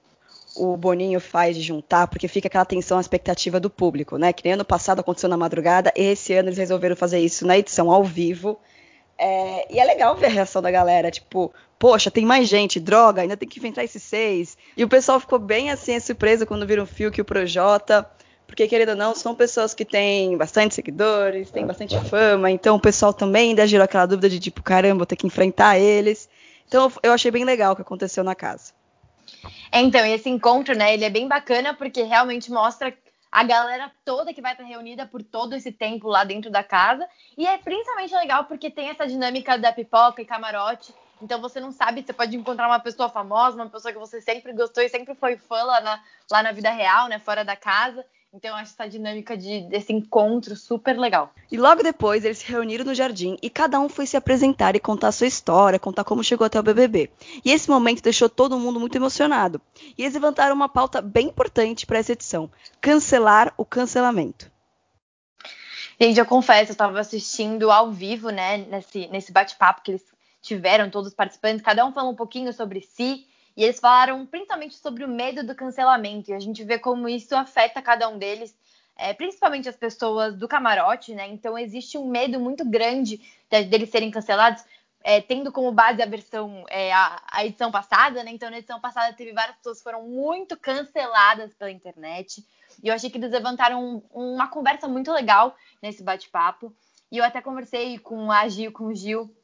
o 0.56 0.76
Boninho 0.76 1.20
faz 1.20 1.56
de 1.56 1.62
juntar, 1.62 2.06
porque 2.08 2.26
fica 2.26 2.48
aquela 2.48 2.64
tensão, 2.64 2.98
a 2.98 3.00
expectativa 3.00 3.60
do 3.60 3.70
público, 3.70 4.16
né? 4.16 4.32
Que 4.32 4.44
nem 4.44 4.54
ano 4.54 4.64
passado 4.64 5.00
aconteceu 5.00 5.28
na 5.28 5.36
madrugada, 5.36 5.92
esse 5.94 6.32
ano 6.32 6.48
eles 6.48 6.58
resolveram 6.58 6.96
fazer 6.96 7.20
isso 7.20 7.46
na 7.46 7.58
edição 7.58 7.90
ao 7.90 8.02
vivo. 8.02 8.58
É, 9.18 9.74
e 9.74 9.80
é 9.80 9.84
legal 9.84 10.14
ver 10.14 10.26
a 10.26 10.30
reação 10.30 10.62
da 10.62 10.70
galera, 10.70 11.10
tipo, 11.10 11.52
poxa, 11.78 12.10
tem 12.10 12.24
mais 12.24 12.48
gente, 12.48 12.78
droga, 12.78 13.22
ainda 13.22 13.36
tem 13.36 13.48
que 13.48 13.58
inventar 13.58 13.84
esses 13.84 14.02
seis. 14.02 14.56
E 14.76 14.84
o 14.84 14.88
pessoal 14.88 15.18
ficou 15.18 15.38
bem 15.38 15.70
assim, 15.70 15.98
surpreso 15.98 16.46
quando 16.46 16.66
viram 16.66 16.84
o 16.84 16.86
Fio 16.86 17.10
que 17.10 17.20
o 17.20 17.24
Projota, 17.24 18.08
porque 18.46 18.68
querendo 18.68 18.90
ou 18.90 18.96
não, 18.96 19.14
são 19.14 19.34
pessoas 19.34 19.74
que 19.74 19.84
têm 19.84 20.36
bastante 20.36 20.74
seguidores, 20.74 21.50
têm 21.50 21.66
bastante 21.66 21.98
fama, 22.08 22.50
então 22.50 22.76
o 22.76 22.80
pessoal 22.80 23.12
também 23.12 23.50
ainda 23.50 23.66
gerou 23.66 23.84
aquela 23.84 24.06
dúvida 24.06 24.28
de 24.28 24.38
tipo, 24.38 24.62
caramba, 24.62 24.98
vou 24.98 25.06
ter 25.06 25.16
que 25.16 25.26
enfrentar 25.26 25.78
eles. 25.78 26.28
Então 26.66 26.90
eu 27.02 27.12
achei 27.12 27.30
bem 27.30 27.44
legal 27.44 27.72
o 27.72 27.76
que 27.76 27.82
aconteceu 27.82 28.22
na 28.22 28.34
casa. 28.34 28.72
É, 29.70 29.80
então, 29.80 30.04
esse 30.06 30.28
encontro, 30.28 30.74
né, 30.74 30.94
ele 30.94 31.04
é 31.04 31.10
bem 31.10 31.28
bacana 31.28 31.74
porque 31.74 32.02
realmente 32.02 32.50
mostra 32.50 32.94
a 33.30 33.44
galera 33.44 33.92
toda 34.04 34.32
que 34.32 34.40
vai 34.40 34.52
estar 34.52 34.64
reunida 34.64 35.06
por 35.06 35.22
todo 35.22 35.54
esse 35.54 35.70
tempo 35.70 36.08
lá 36.08 36.24
dentro 36.24 36.50
da 36.50 36.62
casa. 36.62 37.08
E 37.36 37.46
é 37.46 37.58
principalmente 37.58 38.14
legal 38.14 38.44
porque 38.44 38.70
tem 38.70 38.88
essa 38.88 39.06
dinâmica 39.06 39.58
da 39.58 39.72
pipoca 39.72 40.22
e 40.22 40.24
camarote. 40.24 40.94
Então 41.20 41.40
você 41.40 41.60
não 41.60 41.72
sabe, 41.72 42.02
você 42.02 42.12
pode 42.12 42.36
encontrar 42.36 42.68
uma 42.68 42.78
pessoa 42.78 43.08
famosa, 43.08 43.56
uma 43.56 43.68
pessoa 43.68 43.92
que 43.92 43.98
você 43.98 44.20
sempre 44.20 44.52
gostou 44.52 44.82
e 44.82 44.88
sempre 44.88 45.14
foi 45.14 45.36
fã 45.36 45.62
lá 45.64 45.80
na, 45.80 46.02
lá 46.30 46.42
na 46.42 46.52
vida 46.52 46.70
real, 46.70 47.08
né? 47.08 47.18
Fora 47.18 47.44
da 47.44 47.56
casa. 47.56 48.04
Então 48.32 48.50
eu 48.50 48.56
acho 48.56 48.72
essa 48.72 48.86
dinâmica 48.86 49.36
de, 49.36 49.62
desse 49.62 49.90
encontro 49.90 50.54
super 50.54 50.98
legal. 50.98 51.32
E 51.50 51.56
logo 51.56 51.82
depois 51.82 52.24
eles 52.24 52.38
se 52.38 52.46
reuniram 52.46 52.84
no 52.84 52.94
jardim 52.94 53.38
e 53.42 53.48
cada 53.48 53.80
um 53.80 53.88
foi 53.88 54.06
se 54.06 54.18
apresentar 54.18 54.76
e 54.76 54.80
contar 54.80 55.08
a 55.08 55.12
sua 55.12 55.26
história, 55.26 55.78
contar 55.78 56.04
como 56.04 56.22
chegou 56.22 56.44
até 56.46 56.60
o 56.60 56.62
BBB. 56.62 57.10
E 57.42 57.50
esse 57.50 57.70
momento 57.70 58.02
deixou 58.02 58.28
todo 58.28 58.58
mundo 58.58 58.78
muito 58.78 58.96
emocionado. 58.96 59.60
E 59.96 60.02
eles 60.02 60.12
levantaram 60.12 60.54
uma 60.54 60.68
pauta 60.68 61.00
bem 61.00 61.28
importante 61.28 61.86
para 61.86 61.98
essa 61.98 62.12
edição: 62.12 62.50
cancelar 62.82 63.54
o 63.56 63.64
cancelamento. 63.64 64.50
Gente, 65.98 66.20
eu 66.20 66.26
confesso, 66.26 66.70
eu 66.70 66.74
estava 66.74 67.00
assistindo 67.00 67.72
ao 67.72 67.90
vivo, 67.90 68.30
né, 68.30 68.58
nesse, 68.58 69.08
nesse 69.08 69.32
bate-papo 69.32 69.82
que 69.82 69.92
eles 69.92 70.04
tiveram, 70.40 70.90
todos 70.90 71.08
os 71.08 71.14
participantes, 71.14 71.62
cada 71.62 71.84
um 71.84 71.92
falou 71.92 72.12
um 72.12 72.16
pouquinho 72.16 72.52
sobre 72.52 72.80
si, 72.82 73.26
e 73.58 73.64
eles 73.64 73.80
falaram 73.80 74.24
principalmente 74.24 74.76
sobre 74.76 75.04
o 75.04 75.08
medo 75.08 75.44
do 75.44 75.52
cancelamento, 75.52 76.30
e 76.30 76.32
a 76.32 76.38
gente 76.38 76.62
vê 76.62 76.78
como 76.78 77.08
isso 77.08 77.34
afeta 77.34 77.82
cada 77.82 78.08
um 78.08 78.16
deles, 78.16 78.56
é, 78.96 79.12
principalmente 79.12 79.68
as 79.68 79.74
pessoas 79.74 80.36
do 80.36 80.46
camarote, 80.46 81.12
né? 81.12 81.26
Então 81.26 81.58
existe 81.58 81.98
um 81.98 82.08
medo 82.08 82.38
muito 82.38 82.64
grande 82.64 83.20
de, 83.50 83.64
deles 83.64 83.90
serem 83.90 84.12
cancelados, 84.12 84.62
é, 85.02 85.20
tendo 85.20 85.50
como 85.50 85.72
base 85.72 86.00
a 86.00 86.06
versão, 86.06 86.64
é, 86.68 86.92
a, 86.92 87.20
a, 87.32 87.44
edição 87.44 87.68
passada, 87.72 88.22
né? 88.22 88.30
Então 88.30 88.48
na 88.48 88.58
edição 88.58 88.80
passada 88.80 89.12
teve 89.16 89.32
várias 89.32 89.56
pessoas 89.56 89.78
que 89.78 89.82
foram 89.82 90.04
muito 90.04 90.56
canceladas 90.56 91.52
pela 91.54 91.72
internet, 91.72 92.46
e 92.80 92.86
eu 92.86 92.94
achei 92.94 93.10
que 93.10 93.18
eles 93.18 93.32
levantaram 93.32 93.84
um, 94.14 94.36
uma 94.36 94.46
conversa 94.46 94.86
muito 94.86 95.10
legal 95.10 95.56
nesse 95.82 96.04
bate-papo. 96.04 96.72
E 97.10 97.18
eu 97.18 97.24
até 97.24 97.40
conversei 97.40 97.98
com 97.98 98.30
a 98.30 98.46
Gil, 98.46 98.70
com 98.70 98.84
o 98.84 98.94
Gil, 98.94 99.34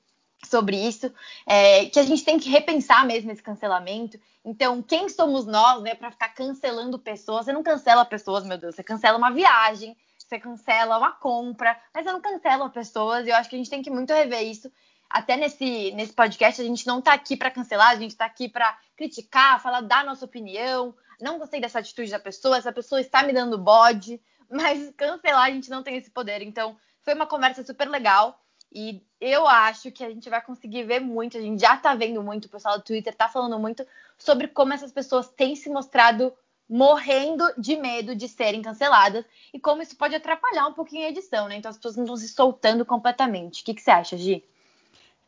sobre 0.47 0.77
isso, 0.77 1.13
é, 1.47 1.87
que 1.87 1.99
a 1.99 2.03
gente 2.03 2.25
tem 2.25 2.39
que 2.39 2.51
repensar 2.51 3.07
mesmo 3.07 3.31
esse 3.31 3.43
cancelamento. 3.43 4.19
Então, 4.45 4.83
quem 4.83 5.09
somos 5.09 5.47
nós, 5.47 5.83
né, 5.83 5.95
para 5.95 6.11
ficar 6.11 6.29
cancelando 6.31 6.99
pessoas? 6.99 7.47
Você 7.47 7.53
não 7.53 7.63
cancela 7.63 8.05
pessoas, 8.05 8.45
meu 8.45 8.59
Deus, 8.59 8.75
você 8.75 8.83
cancela 8.83 9.17
uma 9.17 9.31
viagem, 9.31 9.97
você 10.19 10.39
cancela 10.39 10.99
uma 10.99 11.13
compra, 11.13 11.79
mas 11.95 12.05
você 12.05 12.13
não 12.13 12.21
cancela 12.21 12.69
pessoas. 12.69 13.27
E 13.27 13.31
eu 13.31 13.37
acho 13.37 13.49
que 13.49 13.57
a 13.57 13.59
gente 13.59 13.71
tem 13.71 13.83
que 13.83 13.91
muito 13.91 14.13
rever 14.13 14.43
isso. 14.43 14.71
Até 15.09 15.37
nesse, 15.37 15.93
nesse 15.93 16.13
podcast, 16.13 16.61
a 16.61 16.65
gente 16.65 16.87
não 16.87 16.99
está 16.99 17.13
aqui 17.13 17.37
para 17.37 17.51
cancelar, 17.51 17.91
a 17.91 17.97
gente 17.97 18.11
está 18.11 18.25
aqui 18.25 18.49
para 18.49 18.77
criticar, 18.97 19.63
falar 19.63 19.81
da 19.81 20.03
nossa 20.03 20.25
opinião. 20.25 20.95
Não 21.21 21.39
gostei 21.39 21.61
dessa 21.61 21.79
atitude 21.79 22.11
da 22.11 22.19
pessoa, 22.19 22.57
essa 22.59 22.73
pessoa 22.73 23.01
está 23.01 23.23
me 23.23 23.33
dando 23.33 23.57
bode, 23.57 24.21
mas 24.51 24.93
cancelar 24.97 25.45
a 25.45 25.51
gente 25.51 25.71
não 25.71 25.83
tem 25.83 25.97
esse 25.97 26.11
poder. 26.11 26.43
Então, 26.43 26.77
foi 27.03 27.15
uma 27.15 27.27
conversa 27.27 27.65
super 27.65 27.89
legal. 27.89 28.44
E 28.75 29.00
eu 29.21 29.47
acho 29.47 29.93
que 29.93 30.02
a 30.02 30.11
gente 30.11 30.28
vai 30.28 30.43
conseguir 30.43 30.83
ver 30.83 31.00
muito, 31.00 31.38
a 31.38 31.40
gente 31.40 31.61
já 31.61 31.76
tá 31.76 31.95
vendo 31.95 32.21
muito, 32.23 32.47
o 32.47 32.50
pessoal 32.50 32.76
do 32.76 32.85
Twitter 32.85 33.14
tá 33.14 33.28
falando 33.28 33.57
muito 33.59 33.87
sobre 34.19 34.49
como 34.49 34.73
essas 34.73 34.90
pessoas 34.90 35.28
têm 35.28 35.54
se 35.54 35.71
mostrado 35.71 36.33
morrendo 36.69 37.45
de 37.57 37.76
medo 37.76 38.16
de 38.16 38.26
serem 38.26 38.62
canceladas 38.62 39.25
e 39.52 39.61
como 39.61 39.83
isso 39.83 39.97
pode 39.97 40.16
atrapalhar 40.16 40.66
um 40.66 40.73
pouquinho 40.73 41.07
a 41.07 41.11
edição, 41.11 41.47
né? 41.47 41.57
Então 41.57 41.71
as 41.71 41.76
pessoas 41.76 41.97
não 41.97 42.04
estão 42.04 42.16
se 42.16 42.28
soltando 42.28 42.85
completamente. 42.85 43.62
O 43.62 43.64
que, 43.64 43.75
que 43.75 43.83
você 43.83 43.90
acha, 43.90 44.16
Gi? 44.16 44.43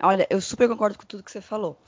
Olha, 0.03 0.27
eu 0.29 0.41
super 0.41 0.69
concordo 0.69 0.99
com 0.99 1.07
tudo 1.07 1.23
que 1.23 1.31
você 1.31 1.41
falou. 1.41 1.79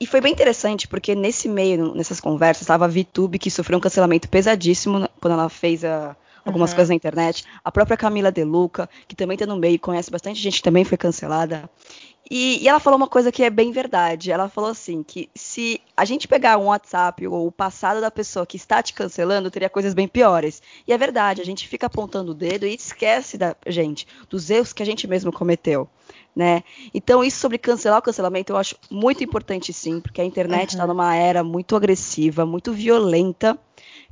e 0.00 0.06
foi 0.06 0.20
bem 0.20 0.32
interessante, 0.32 0.88
porque 0.88 1.14
nesse 1.14 1.48
meio, 1.48 1.94
nessas 1.94 2.20
conversas, 2.20 2.62
estava 2.62 2.86
a 2.86 2.88
VTube, 2.88 3.38
que 3.38 3.50
sofreu 3.50 3.78
um 3.78 3.80
cancelamento 3.80 4.28
pesadíssimo 4.28 5.08
quando 5.20 5.34
ela 5.34 5.48
fez 5.48 5.84
a, 5.84 6.16
algumas 6.44 6.70
uhum. 6.70 6.76
coisas 6.76 6.88
na 6.88 6.94
internet. 6.94 7.44
A 7.64 7.72
própria 7.72 7.96
Camila 7.96 8.30
De 8.30 8.44
Luca, 8.44 8.88
que 9.08 9.16
também 9.16 9.34
está 9.34 9.46
no 9.46 9.56
meio, 9.56 9.78
conhece 9.78 10.10
bastante 10.10 10.40
gente 10.40 10.56
que 10.56 10.62
também 10.62 10.84
foi 10.84 10.98
cancelada. 10.98 11.68
E, 12.30 12.62
e, 12.62 12.68
ela 12.68 12.80
falou 12.80 12.96
uma 12.96 13.06
coisa 13.06 13.30
que 13.30 13.42
é 13.42 13.50
bem 13.50 13.70
verdade. 13.70 14.32
Ela 14.32 14.48
falou 14.48 14.70
assim: 14.70 15.02
que 15.02 15.28
se 15.34 15.80
a 15.96 16.04
gente 16.04 16.26
pegar 16.26 16.56
um 16.56 16.66
WhatsApp 16.66 17.26
ou 17.26 17.46
o 17.46 17.52
passado 17.52 18.00
da 18.00 18.10
pessoa 18.10 18.46
que 18.46 18.56
está 18.56 18.82
te 18.82 18.94
cancelando, 18.94 19.50
teria 19.50 19.68
coisas 19.68 19.92
bem 19.92 20.08
piores. 20.08 20.62
E 20.88 20.92
é 20.92 20.98
verdade, 20.98 21.42
a 21.42 21.44
gente 21.44 21.68
fica 21.68 21.86
apontando 21.86 22.32
o 22.32 22.34
dedo 22.34 22.66
e 22.66 22.74
esquece 22.74 23.36
da 23.36 23.54
gente, 23.66 24.06
dos 24.30 24.48
erros 24.48 24.72
que 24.72 24.82
a 24.82 24.86
gente 24.86 25.06
mesmo 25.06 25.30
cometeu. 25.30 25.88
Né? 26.34 26.64
Então, 26.92 27.22
isso 27.22 27.38
sobre 27.38 27.58
cancelar 27.58 28.00
o 28.00 28.02
cancelamento 28.02 28.52
eu 28.52 28.56
acho 28.56 28.74
muito 28.90 29.22
importante 29.22 29.72
sim, 29.72 30.00
porque 30.00 30.20
a 30.20 30.24
internet 30.24 30.70
está 30.70 30.82
uhum. 30.82 30.88
numa 30.88 31.14
era 31.14 31.44
muito 31.44 31.76
agressiva, 31.76 32.44
muito 32.44 32.72
violenta 32.72 33.56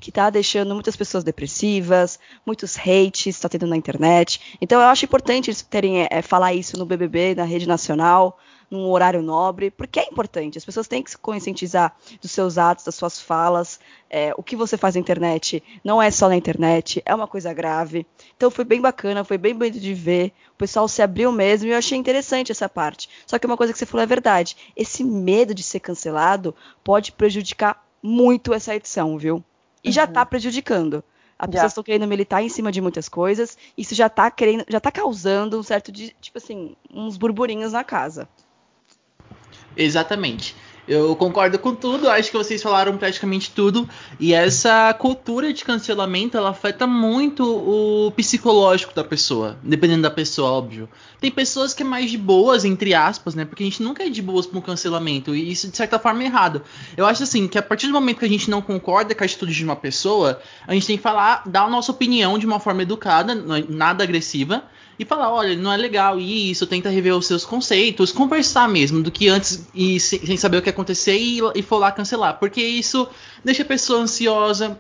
que 0.03 0.11
está 0.11 0.29
deixando 0.31 0.75
muitas 0.75 0.97
pessoas 0.97 1.23
depressivas, 1.23 2.19
muitos 2.45 2.77
hates 2.77 3.37
está 3.37 3.49
tendo 3.49 3.69
na 3.69 3.77
internet. 3.77 4.59
Então 4.61 4.81
eu 4.81 4.89
acho 4.89 5.05
importante 5.05 5.49
eles 5.49 5.63
terem 5.63 6.09
é, 6.11 6.21
falar 6.21 6.53
isso 6.53 6.77
no 6.77 6.85
BBB, 6.85 7.37
na 7.37 7.45
rede 7.45 7.69
nacional, 7.69 8.37
num 8.69 8.91
horário 8.91 9.23
nobre, 9.23 9.71
porque 9.71 10.01
é 10.01 10.09
importante. 10.11 10.59
As 10.59 10.65
pessoas 10.65 10.89
têm 10.89 11.05
que 11.05 11.11
se 11.13 11.17
conscientizar 11.17 11.95
dos 12.21 12.33
seus 12.33 12.59
atos, 12.59 12.85
das 12.85 12.97
suas 12.97 13.21
falas. 13.21 13.79
É, 14.11 14.35
o 14.37 14.43
que 14.43 14.57
você 14.57 14.77
faz 14.77 14.97
na 14.97 15.01
internet 15.01 15.63
não 15.85 16.03
é 16.03 16.11
só 16.11 16.29
na 16.29 16.35
internet, 16.35 17.01
é 17.07 17.15
uma 17.15 17.29
coisa 17.29 17.55
grave. 17.55 18.05
Então 18.37 18.51
foi 18.51 18.65
bem 18.65 18.81
bacana, 18.81 19.23
foi 19.23 19.39
bem 19.39 19.55
bonito 19.55 19.79
de 19.79 19.95
ver. 19.95 20.33
O 20.53 20.57
pessoal 20.59 20.89
se 20.89 21.01
abriu 21.01 21.31
mesmo 21.31 21.69
e 21.69 21.71
eu 21.71 21.79
achei 21.79 21.97
interessante 21.97 22.51
essa 22.51 22.69
parte. 22.69 23.09
Só 23.25 23.39
que 23.39 23.47
uma 23.47 23.57
coisa 23.57 23.73
que 23.73 23.79
você 23.79 23.87
falou 23.87 24.03
é 24.03 24.07
verdade. 24.07 24.57
Esse 24.75 25.05
medo 25.05 25.55
de 25.55 25.63
ser 25.63 25.79
cancelado 25.79 26.53
pode 26.83 27.13
prejudicar 27.13 27.87
muito 28.03 28.53
essa 28.53 28.75
edição, 28.75 29.17
viu? 29.17 29.45
E 29.83 29.89
uhum. 29.89 29.93
já 29.93 30.05
está 30.05 30.25
prejudicando. 30.25 31.03
As 31.39 31.51
pessoas 31.51 31.73
estão 31.73 31.83
querendo 31.83 32.07
militar 32.07 32.41
em 32.41 32.49
cima 32.49 32.71
de 32.71 32.81
muitas 32.81 33.09
coisas, 33.09 33.59
isso 33.77 33.97
já 33.97 34.07
está 34.07 34.31
querendo, 34.31 34.65
já 34.69 34.79
tá 34.79 34.93
causando 34.93 35.59
um 35.59 35.63
certo 35.63 35.91
de, 35.91 36.15
tipo 36.21 36.39
assim, 36.39 36.77
uns 36.89 37.17
burburinhos 37.17 37.73
na 37.73 37.83
casa. 37.83 38.29
Exatamente. 39.77 40.55
Eu 40.87 41.15
concordo 41.15 41.59
com 41.61 41.75
tudo, 41.75 42.09
acho 42.09 42.31
que 42.31 42.37
vocês 42.37 42.61
falaram 42.61 42.97
praticamente 42.97 43.53
tudo. 43.53 43.89
E 44.19 44.35
essa 44.35 44.93
cultura 44.95 45.53
de 45.53 45.65
cancelamento, 45.65 46.37
ela 46.37 46.51
afeta 46.51 46.87
muito 46.89 47.45
o 47.45 48.11
psicológico 48.13 48.93
da 48.93 49.05
pessoa, 49.05 49.57
dependendo 49.63 50.03
da 50.03 50.11
pessoa, 50.11 50.51
óbvio. 50.51 50.89
Tem 51.21 51.31
pessoas 51.31 51.73
que 51.73 51.83
é 51.83 51.87
mais 51.87 52.11
de 52.11 52.19
boas, 52.19 52.65
entre 52.65 52.95
aspas, 52.95 53.37
né? 53.37 53.45
Porque 53.45 53.63
a 53.63 53.67
gente 53.67 53.81
nunca 53.81 54.03
é 54.03 54.09
de 54.09 54.21
boas 54.21 54.45
com 54.45 54.61
cancelamento, 54.61 55.37
e 55.37 55.53
isso 55.53 55.71
de 55.71 55.77
certa 55.77 56.01
forma 56.01 56.23
é 56.25 56.27
errado. 56.27 56.63
Eu 56.97 57.07
acho 57.07 57.23
assim, 57.23 57.47
que 57.47 57.57
a 57.57 57.63
partir 57.63 57.87
do 57.87 57.93
momento 57.93 58.19
que 58.19 58.25
a 58.25 58.29
gente 58.29 58.51
não 58.51 58.61
concorda 58.61 59.15
com 59.15 59.23
a 59.23 59.27
atitude 59.27 59.55
de 59.55 59.65
uma 59.65 59.77
pessoa, 59.77 60.41
a 60.67 60.75
gente 60.75 60.87
tem 60.87 60.97
que 60.97 61.03
falar, 61.03 61.45
dar 61.47 61.63
a 61.63 61.71
nossa 61.71 61.93
opinião 61.93 62.39
de 62.39 62.47
uma 62.47 62.59
forma 62.59 62.83
educada, 62.83 63.33
é 63.33 63.65
nada 63.73 64.03
agressiva, 64.03 64.65
e 64.99 65.05
falar, 65.05 65.33
olha, 65.33 65.57
não 65.57 65.73
é 65.73 65.77
legal 65.77 66.19
isso, 66.19 66.67
tenta 66.67 66.91
rever 66.91 67.17
os 67.17 67.27
seus 67.27 67.45
conceitos, 67.45 68.13
conversar 68.13 68.69
mesmo 68.69 69.03
do 69.03 69.11
que 69.11 69.29
antes 69.29 69.67
e 69.75 69.99
sem 69.99 70.37
saber 70.37 70.59
o 70.59 70.63
que 70.63 70.71
acontecer 70.71 71.17
e, 71.17 71.41
e 71.55 71.63
for 71.63 71.79
lá 71.79 71.91
cancelar, 71.91 72.39
porque 72.39 72.61
isso 72.61 73.09
deixa 73.45 73.63
a 73.63 73.67
pessoa 73.67 74.01
ansiosa, 74.01 74.79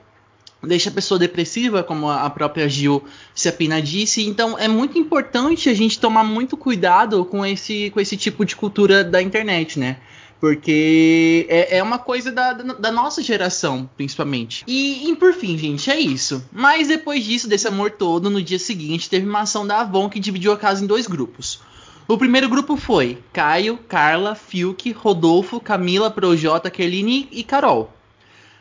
deixa 0.62 0.90
a 0.90 0.92
pessoa 0.92 1.18
depressiva, 1.18 1.82
como 1.82 2.08
a 2.08 2.28
própria 2.30 2.68
Gil 2.68 3.04
Ciapina 3.34 3.82
disse. 3.82 4.24
Então 4.26 4.58
é 4.58 4.68
muito 4.68 4.98
importante 4.98 5.68
a 5.68 5.74
gente 5.74 5.98
tomar 5.98 6.24
muito 6.24 6.56
cuidado 6.56 7.24
com 7.24 7.44
esse, 7.44 7.90
com 7.90 8.00
esse 8.00 8.16
tipo 8.16 8.44
de 8.44 8.54
cultura 8.54 9.02
da 9.02 9.20
internet, 9.20 9.78
né? 9.78 9.96
Porque 10.42 11.46
é, 11.48 11.78
é 11.78 11.82
uma 11.84 12.00
coisa 12.00 12.32
da, 12.32 12.52
da, 12.52 12.90
nossa 12.90 13.22
geração, 13.22 13.88
principalmente. 13.96 14.64
E, 14.66 15.08
e, 15.08 15.14
por 15.14 15.32
fim, 15.34 15.56
gente, 15.56 15.88
é 15.88 15.96
isso. 15.96 16.44
Mas 16.50 16.88
depois 16.88 17.24
disso, 17.24 17.48
desse 17.48 17.68
amor 17.68 17.92
todo, 17.92 18.28
no 18.28 18.42
dia 18.42 18.58
seguinte, 18.58 19.08
teve 19.08 19.24
uma 19.24 19.42
ação 19.42 19.64
da 19.64 19.82
Avon 19.82 20.10
que 20.10 20.18
dividiu 20.18 20.50
a 20.50 20.58
casa 20.58 20.82
em 20.82 20.86
dois 20.88 21.06
grupos. 21.06 21.60
O 22.08 22.18
primeiro 22.18 22.48
grupo 22.48 22.76
foi 22.76 23.22
Caio, 23.32 23.78
Carla, 23.86 24.34
Fiuk, 24.34 24.90
Rodolfo, 24.90 25.60
Camila, 25.60 26.10
Projota, 26.10 26.68
Kerline 26.68 27.28
e 27.30 27.44
Carol. 27.44 27.92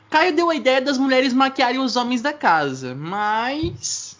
Caio 0.07 0.35
deu 0.35 0.51
a 0.51 0.55
ideia 0.55 0.81
das 0.81 0.99
mulheres 0.99 1.33
maquiarem 1.33 1.79
os 1.79 1.95
homens 1.95 2.21
da 2.21 2.31
casa, 2.31 2.93
mas. 2.93 4.19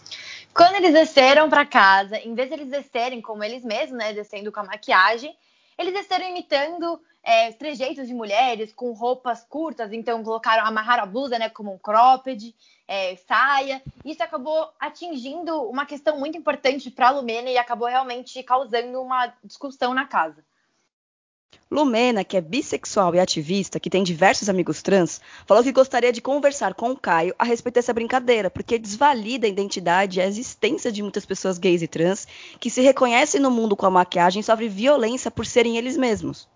Quando 0.52 0.74
eles 0.74 0.92
desceram 0.92 1.48
para 1.48 1.64
casa, 1.64 2.18
em 2.18 2.34
vez 2.34 2.48
de 2.48 2.54
eles 2.54 2.68
descerem 2.68 3.20
como 3.20 3.44
eles 3.44 3.62
mesmos, 3.62 3.98
né, 3.98 4.12
descendo 4.12 4.50
com 4.50 4.58
a 4.58 4.64
maquiagem, 4.64 5.32
eles 5.82 5.94
desceram 5.94 6.28
imitando 6.28 7.00
é, 7.22 7.52
trejeitos 7.52 8.06
de 8.06 8.14
mulheres 8.14 8.72
com 8.72 8.92
roupas 8.92 9.44
curtas, 9.44 9.92
então 9.92 10.22
colocaram, 10.22 10.64
amarraram 10.66 11.02
a 11.02 11.06
blusa, 11.06 11.38
né, 11.38 11.48
como 11.48 11.72
um 11.72 11.78
cropped, 11.78 12.54
é, 12.88 13.16
saia. 13.16 13.82
Isso 14.04 14.22
acabou 14.22 14.72
atingindo 14.78 15.62
uma 15.68 15.86
questão 15.86 16.18
muito 16.18 16.36
importante 16.36 16.90
para 16.90 17.08
a 17.08 17.10
Lumena 17.10 17.50
e 17.50 17.58
acabou 17.58 17.88
realmente 17.88 18.42
causando 18.42 19.00
uma 19.00 19.32
discussão 19.44 19.94
na 19.94 20.06
casa. 20.06 20.44
Lumena, 21.72 22.22
que 22.22 22.36
é 22.36 22.40
bissexual 22.40 23.14
e 23.14 23.18
ativista, 23.18 23.80
que 23.80 23.88
tem 23.88 24.02
diversos 24.02 24.48
amigos 24.50 24.82
trans, 24.82 25.22
falou 25.46 25.62
que 25.62 25.72
gostaria 25.72 26.12
de 26.12 26.20
conversar 26.20 26.74
com 26.74 26.90
o 26.90 26.96
Caio 26.96 27.34
a 27.38 27.44
respeito 27.44 27.76
dessa 27.76 27.94
brincadeira, 27.94 28.50
porque 28.50 28.78
desvalida 28.78 29.46
a 29.46 29.50
identidade 29.50 30.18
e 30.18 30.22
a 30.22 30.26
existência 30.26 30.92
de 30.92 31.02
muitas 31.02 31.24
pessoas 31.24 31.56
gays 31.56 31.80
e 31.80 31.88
trans 31.88 32.28
que 32.60 32.68
se 32.68 32.82
reconhecem 32.82 33.40
no 33.40 33.50
mundo 33.50 33.74
com 33.74 33.86
a 33.86 33.90
maquiagem 33.90 34.40
e 34.40 34.44
sofrem 34.44 34.68
violência 34.68 35.30
por 35.30 35.46
serem 35.46 35.78
eles 35.78 35.96
mesmos. 35.96 36.46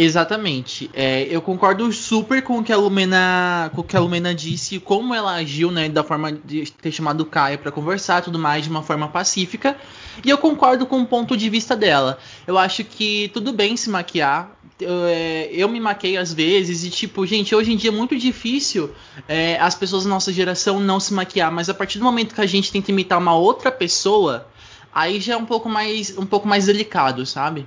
Exatamente. 0.00 0.88
É, 0.94 1.24
eu 1.24 1.42
concordo 1.42 1.92
super 1.92 2.40
com 2.40 2.58
o 2.60 2.62
que 2.62 2.72
a 2.72 2.76
Lumena, 2.76 3.68
com 3.74 3.80
o 3.80 3.84
que 3.84 3.96
a 3.96 4.00
Lumena 4.00 4.32
disse, 4.32 4.78
como 4.78 5.12
ela 5.12 5.34
agiu, 5.34 5.72
né, 5.72 5.88
da 5.88 6.04
forma 6.04 6.30
de 6.30 6.70
ter 6.70 6.92
chamado 6.92 7.22
o 7.22 7.26
Caio 7.26 7.58
para 7.58 7.72
conversar, 7.72 8.22
tudo 8.22 8.38
mais, 8.38 8.62
de 8.62 8.70
uma 8.70 8.80
forma 8.80 9.08
pacífica. 9.08 9.76
E 10.24 10.30
eu 10.30 10.38
concordo 10.38 10.86
com 10.86 11.00
o 11.00 11.06
ponto 11.06 11.36
de 11.36 11.50
vista 11.50 11.74
dela. 11.74 12.16
Eu 12.46 12.56
acho 12.56 12.84
que 12.84 13.28
tudo 13.34 13.52
bem 13.52 13.76
se 13.76 13.90
maquiar. 13.90 14.56
Eu, 14.80 15.04
é, 15.06 15.48
eu 15.50 15.68
me 15.68 15.80
maquei 15.80 16.16
às 16.16 16.32
vezes 16.32 16.84
e 16.84 16.90
tipo, 16.90 17.26
gente, 17.26 17.52
hoje 17.52 17.72
em 17.72 17.76
dia 17.76 17.90
é 17.90 17.92
muito 17.92 18.16
difícil 18.16 18.92
é, 19.26 19.58
as 19.58 19.74
pessoas 19.74 20.04
da 20.04 20.10
nossa 20.10 20.32
geração 20.32 20.78
não 20.78 21.00
se 21.00 21.12
maquiar, 21.12 21.50
mas 21.50 21.68
a 21.68 21.74
partir 21.74 21.98
do 21.98 22.04
momento 22.04 22.36
que 22.36 22.40
a 22.40 22.46
gente 22.46 22.70
tenta 22.70 22.92
imitar 22.92 23.18
uma 23.18 23.34
outra 23.34 23.72
pessoa, 23.72 24.46
aí 24.94 25.18
já 25.18 25.34
é 25.34 25.36
um 25.36 25.44
pouco 25.44 25.68
mais, 25.68 26.16
um 26.16 26.24
pouco 26.24 26.46
mais 26.46 26.66
delicado, 26.66 27.26
sabe? 27.26 27.66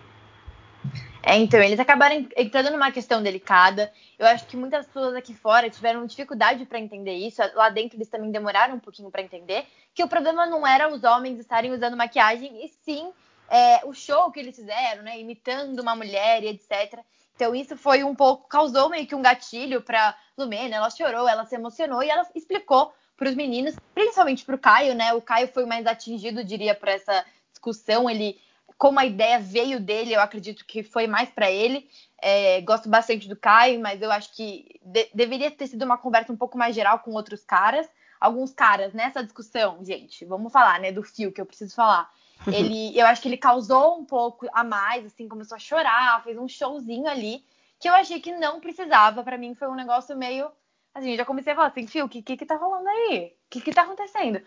É, 1.24 1.38
então, 1.38 1.62
eles 1.62 1.80
acabaram 1.80 2.28
entrando 2.36 2.72
numa 2.72 2.92
questão 2.92 3.22
delicada. 3.22 3.92
Eu 4.18 4.26
acho 4.26 4.46
que 4.48 4.58
muitas 4.58 4.88
pessoas 4.88 5.16
aqui 5.16 5.34
fora 5.36 5.70
tiveram 5.70 6.06
dificuldade 6.06 6.66
para 6.66 6.80
entender 6.80 7.14
isso. 7.14 7.42
Lá 7.54 7.70
dentro 7.70 7.98
eles 7.98 8.10
também 8.10 8.32
demoraram 8.32 8.76
um 8.76 8.80
pouquinho 8.80 9.12
para 9.12 9.22
entender 9.22 9.66
que 9.94 10.04
o 10.04 10.08
problema 10.08 10.46
não 10.48 10.66
era 10.66 10.92
os 10.92 11.04
homens 11.04 11.40
estarem 11.40 11.72
usando 11.72 11.96
maquiagem, 11.96 12.66
e 12.66 12.70
sim 12.84 13.12
é, 13.50 13.86
o 13.86 13.94
show 13.94 14.32
que 14.32 14.40
eles 14.40 14.56
fizeram, 14.56 15.04
né? 15.04 15.20
Imitando 15.20 15.80
uma 15.80 15.96
mulher 15.96 16.44
e 16.44 16.48
etc. 16.48 17.00
Então, 17.36 17.54
isso 17.54 17.78
foi 17.78 18.04
um 18.04 18.16
pouco. 18.16 18.48
causou 18.48 18.90
meio 18.90 19.06
que 19.06 19.16
um 19.16 19.22
gatilho 19.22 19.82
para 19.82 20.16
Lumena. 20.38 20.78
Ela 20.78 20.90
chorou, 20.90 21.28
ela 21.28 21.46
se 21.46 21.56
emocionou 21.56 22.02
e 22.02 22.10
ela 22.10 22.26
explicou 22.34 22.94
para 23.16 23.30
os 23.30 23.36
meninos, 23.36 23.76
principalmente 23.94 24.44
para 24.44 24.56
o 24.56 24.60
Caio, 24.60 24.96
né? 24.96 25.14
O 25.14 25.22
Caio 25.22 25.48
foi 25.48 25.66
mais 25.66 25.86
atingido, 25.86 26.44
diria, 26.44 26.74
por 26.74 26.88
essa 26.88 27.24
discussão. 27.52 28.10
Ele 28.10 28.40
como 28.82 29.00
a 29.00 29.06
ideia 29.06 29.38
veio 29.40 29.80
dele, 29.80 30.12
eu 30.12 30.20
acredito 30.20 30.66
que 30.66 30.82
foi 30.82 31.06
mais 31.06 31.30
para 31.30 31.52
ele. 31.52 31.88
É, 32.20 32.60
gosto 32.62 32.90
bastante 32.90 33.30
do 33.30 33.36
Caio, 33.36 33.80
mas 33.80 34.02
eu 34.02 34.12
acho 34.12 34.36
que 34.36 34.82
de 34.84 35.08
deveria 35.14 35.52
ter 35.52 35.68
sido 35.68 35.86
uma 35.86 36.00
conversa 36.00 36.34
um 36.34 36.36
pouco 36.36 36.58
mais 36.58 36.74
geral 36.74 36.98
com 36.98 37.12
outros 37.12 37.44
caras. 37.44 37.88
Alguns 38.20 38.52
caras 38.52 38.92
nessa 38.92 39.24
discussão, 39.24 39.86
gente, 39.86 40.26
vamos 40.26 40.52
falar, 40.52 40.80
né, 40.80 40.92
do 40.92 41.04
fio 41.04 41.32
que 41.32 41.40
eu 41.40 41.46
preciso 41.46 41.76
falar. 41.76 42.10
Ele, 42.48 42.98
eu 42.98 43.06
acho 43.06 43.22
que 43.22 43.28
ele 43.28 43.38
causou 43.38 44.00
um 44.00 44.04
pouco 44.04 44.48
a 44.52 44.64
mais, 44.64 45.06
assim, 45.06 45.28
começou 45.28 45.58
a 45.58 45.60
chorar, 45.60 46.24
fez 46.24 46.36
um 46.36 46.48
showzinho 46.48 47.08
ali 47.08 47.46
que 47.80 47.88
eu 47.88 47.94
achei 47.94 48.20
que 48.20 48.32
não 48.32 48.60
precisava. 48.60 49.24
Para 49.24 49.38
mim 49.38 49.54
foi 49.54 49.68
um 49.68 49.76
negócio 49.76 50.18
meio, 50.18 50.50
assim, 50.96 51.16
já 51.16 51.24
comecei 51.24 51.54
a 51.54 51.56
falar 51.56 51.68
assim, 51.68 51.86
fio, 51.86 52.06
o 52.06 52.10
que, 52.10 52.24
que 52.24 52.36
que 52.36 52.48
tá 52.48 52.56
rolando 52.56 52.90
aí? 52.90 53.36
O 53.46 53.50
que 53.52 53.62
que 53.62 53.72
tá 53.72 53.84
acontecendo? 53.84 54.42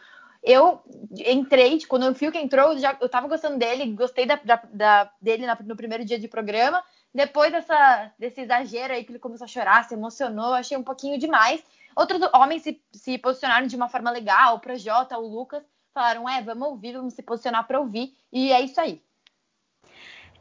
Eu 0.44 0.82
entrei, 1.10 1.78
tipo, 1.78 1.88
quando 1.88 2.06
o 2.06 2.14
Fiuk 2.14 2.36
entrou, 2.36 2.72
eu, 2.72 2.78
já, 2.78 2.96
eu 3.00 3.08
tava 3.08 3.26
gostando 3.26 3.58
dele, 3.58 3.92
gostei 3.94 4.26
da, 4.26 4.36
da, 4.36 4.62
da 4.70 5.10
dele 5.20 5.46
na, 5.46 5.56
no 5.64 5.74
primeiro 5.74 6.04
dia 6.04 6.18
de 6.18 6.28
programa. 6.28 6.84
Depois 7.14 7.50
dessa, 7.50 8.12
desse 8.18 8.42
exagero 8.42 8.92
aí 8.92 9.04
que 9.04 9.12
ele 9.12 9.18
começou 9.18 9.46
a 9.46 9.48
chorar, 9.48 9.84
se 9.84 9.94
emocionou, 9.94 10.52
achei 10.52 10.76
um 10.76 10.82
pouquinho 10.82 11.18
demais. 11.18 11.64
Outros 11.96 12.20
homens 12.34 12.62
se, 12.62 12.82
se 12.92 13.16
posicionaram 13.16 13.66
de 13.66 13.76
uma 13.76 13.88
forma 13.88 14.10
legal, 14.10 14.56
o 14.56 14.60
Projota, 14.60 15.16
o 15.16 15.26
Lucas, 15.26 15.62
falaram, 15.94 16.28
é, 16.28 16.42
vamos 16.42 16.68
ouvir, 16.68 16.92
vamos 16.92 17.14
se 17.14 17.22
posicionar 17.22 17.66
para 17.66 17.80
ouvir, 17.80 18.14
e 18.32 18.52
é 18.52 18.60
isso 18.60 18.80
aí. 18.80 19.00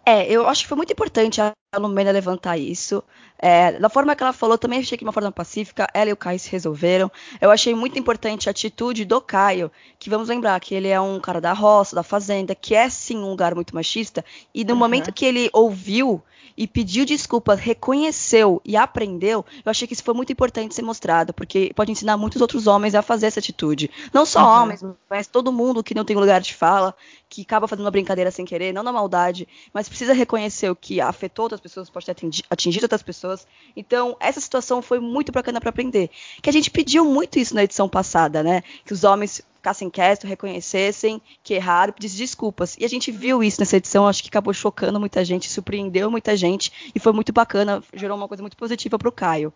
É, 0.05 0.29
eu 0.29 0.47
acho 0.49 0.63
que 0.63 0.67
foi 0.67 0.77
muito 0.77 0.91
importante 0.91 1.39
a 1.39 1.53
a 1.73 1.79
Lumena 1.79 2.11
levantar 2.11 2.57
isso. 2.57 3.03
É, 3.37 3.77
da 3.77 3.89
forma 3.89 4.15
que 4.15 4.23
ela 4.23 4.31
falou, 4.31 4.57
também 4.57 4.79
achei 4.79 4.97
que 4.97 5.03
de 5.03 5.07
uma 5.07 5.11
forma 5.11 5.31
pacífica, 5.31 5.87
ela 5.93 6.09
e 6.09 6.13
o 6.13 6.17
Caio 6.17 6.39
se 6.39 6.49
resolveram. 6.49 7.11
Eu 7.41 7.51
achei 7.51 7.75
muito 7.75 7.99
importante 7.99 8.47
a 8.47 8.51
atitude 8.51 9.03
do 9.03 9.19
Caio, 9.19 9.71
que 9.99 10.09
vamos 10.09 10.29
lembrar 10.29 10.59
que 10.61 10.73
ele 10.73 10.87
é 10.87 11.01
um 11.01 11.19
cara 11.19 11.41
da 11.41 11.51
roça, 11.51 11.95
da 11.95 12.03
fazenda, 12.03 12.55
que 12.55 12.73
é 12.75 12.87
sim 12.89 13.17
um 13.17 13.29
lugar 13.29 13.53
muito 13.55 13.75
machista, 13.75 14.23
e 14.53 14.63
no 14.63 14.73
uhum. 14.73 14.79
momento 14.79 15.11
que 15.11 15.25
ele 15.25 15.49
ouviu 15.51 16.23
e 16.55 16.67
pediu 16.67 17.05
desculpas, 17.05 17.59
reconheceu 17.59 18.61
e 18.63 18.77
aprendeu, 18.77 19.43
eu 19.65 19.69
achei 19.69 19.87
que 19.87 19.93
isso 19.93 20.03
foi 20.03 20.13
muito 20.13 20.31
importante 20.31 20.75
ser 20.75 20.83
mostrado, 20.83 21.33
porque 21.33 21.71
pode 21.75 21.91
ensinar 21.91 22.15
muitos 22.15 22.41
outros 22.41 22.67
homens 22.67 22.95
a 22.95 23.01
fazer 23.01 23.25
essa 23.25 23.39
atitude. 23.39 23.89
Não 24.13 24.25
só 24.25 24.39
uhum. 24.39 24.61
homens, 24.61 24.85
mas 25.09 25.27
todo 25.27 25.51
mundo 25.51 25.83
que 25.83 25.95
não 25.95 26.05
tem 26.05 26.15
lugar 26.15 26.41
de 26.41 26.53
fala, 26.53 26.95
que 27.27 27.41
acaba 27.41 27.67
fazendo 27.67 27.85
uma 27.85 27.91
brincadeira 27.91 28.29
sem 28.29 28.45
querer, 28.45 28.71
não 28.71 28.83
na 28.83 28.91
maldade, 28.91 29.47
mas 29.73 29.89
precisa 29.89 30.13
reconhecer 30.13 30.69
o 30.69 30.75
que 30.75 31.01
afetou 31.01 31.43
outras 31.43 31.59
pessoas, 31.63 31.89
pode 31.89 32.05
ter 32.05 32.15
atingido 32.49 32.83
outras 32.83 33.01
pessoas. 33.01 33.47
Então, 33.75 34.15
essa 34.19 34.39
situação 34.39 34.81
foi 34.81 34.99
muito 34.99 35.31
bacana 35.31 35.59
para 35.59 35.69
aprender. 35.69 36.09
Que 36.41 36.49
a 36.49 36.53
gente 36.53 36.69
pediu 36.69 37.05
muito 37.05 37.39
isso 37.39 37.55
na 37.55 37.63
edição 37.63 37.87
passada, 37.87 38.43
né? 38.43 38.61
Que 38.85 38.93
os 38.93 39.03
homens 39.03 39.41
ficassem 39.55 39.89
quietos, 39.89 40.29
reconhecessem 40.29 41.21
que 41.41 41.53
erraram, 41.53 41.93
pedissem 41.93 42.19
desculpas. 42.19 42.75
E 42.77 42.83
a 42.83 42.89
gente 42.89 43.11
viu 43.11 43.41
isso 43.41 43.61
nessa 43.61 43.77
edição, 43.77 44.05
acho 44.05 44.21
que 44.21 44.29
acabou 44.29 44.53
chocando 44.53 44.99
muita 44.99 45.23
gente, 45.23 45.49
surpreendeu 45.49 46.11
muita 46.11 46.35
gente 46.35 46.91
e 46.93 46.99
foi 46.99 47.13
muito 47.13 47.31
bacana, 47.31 47.81
gerou 47.93 48.17
uma 48.17 48.27
coisa 48.27 48.43
muito 48.43 48.57
positiva 48.57 48.99
para 48.99 49.07
o 49.07 49.11
Caio. 49.11 49.53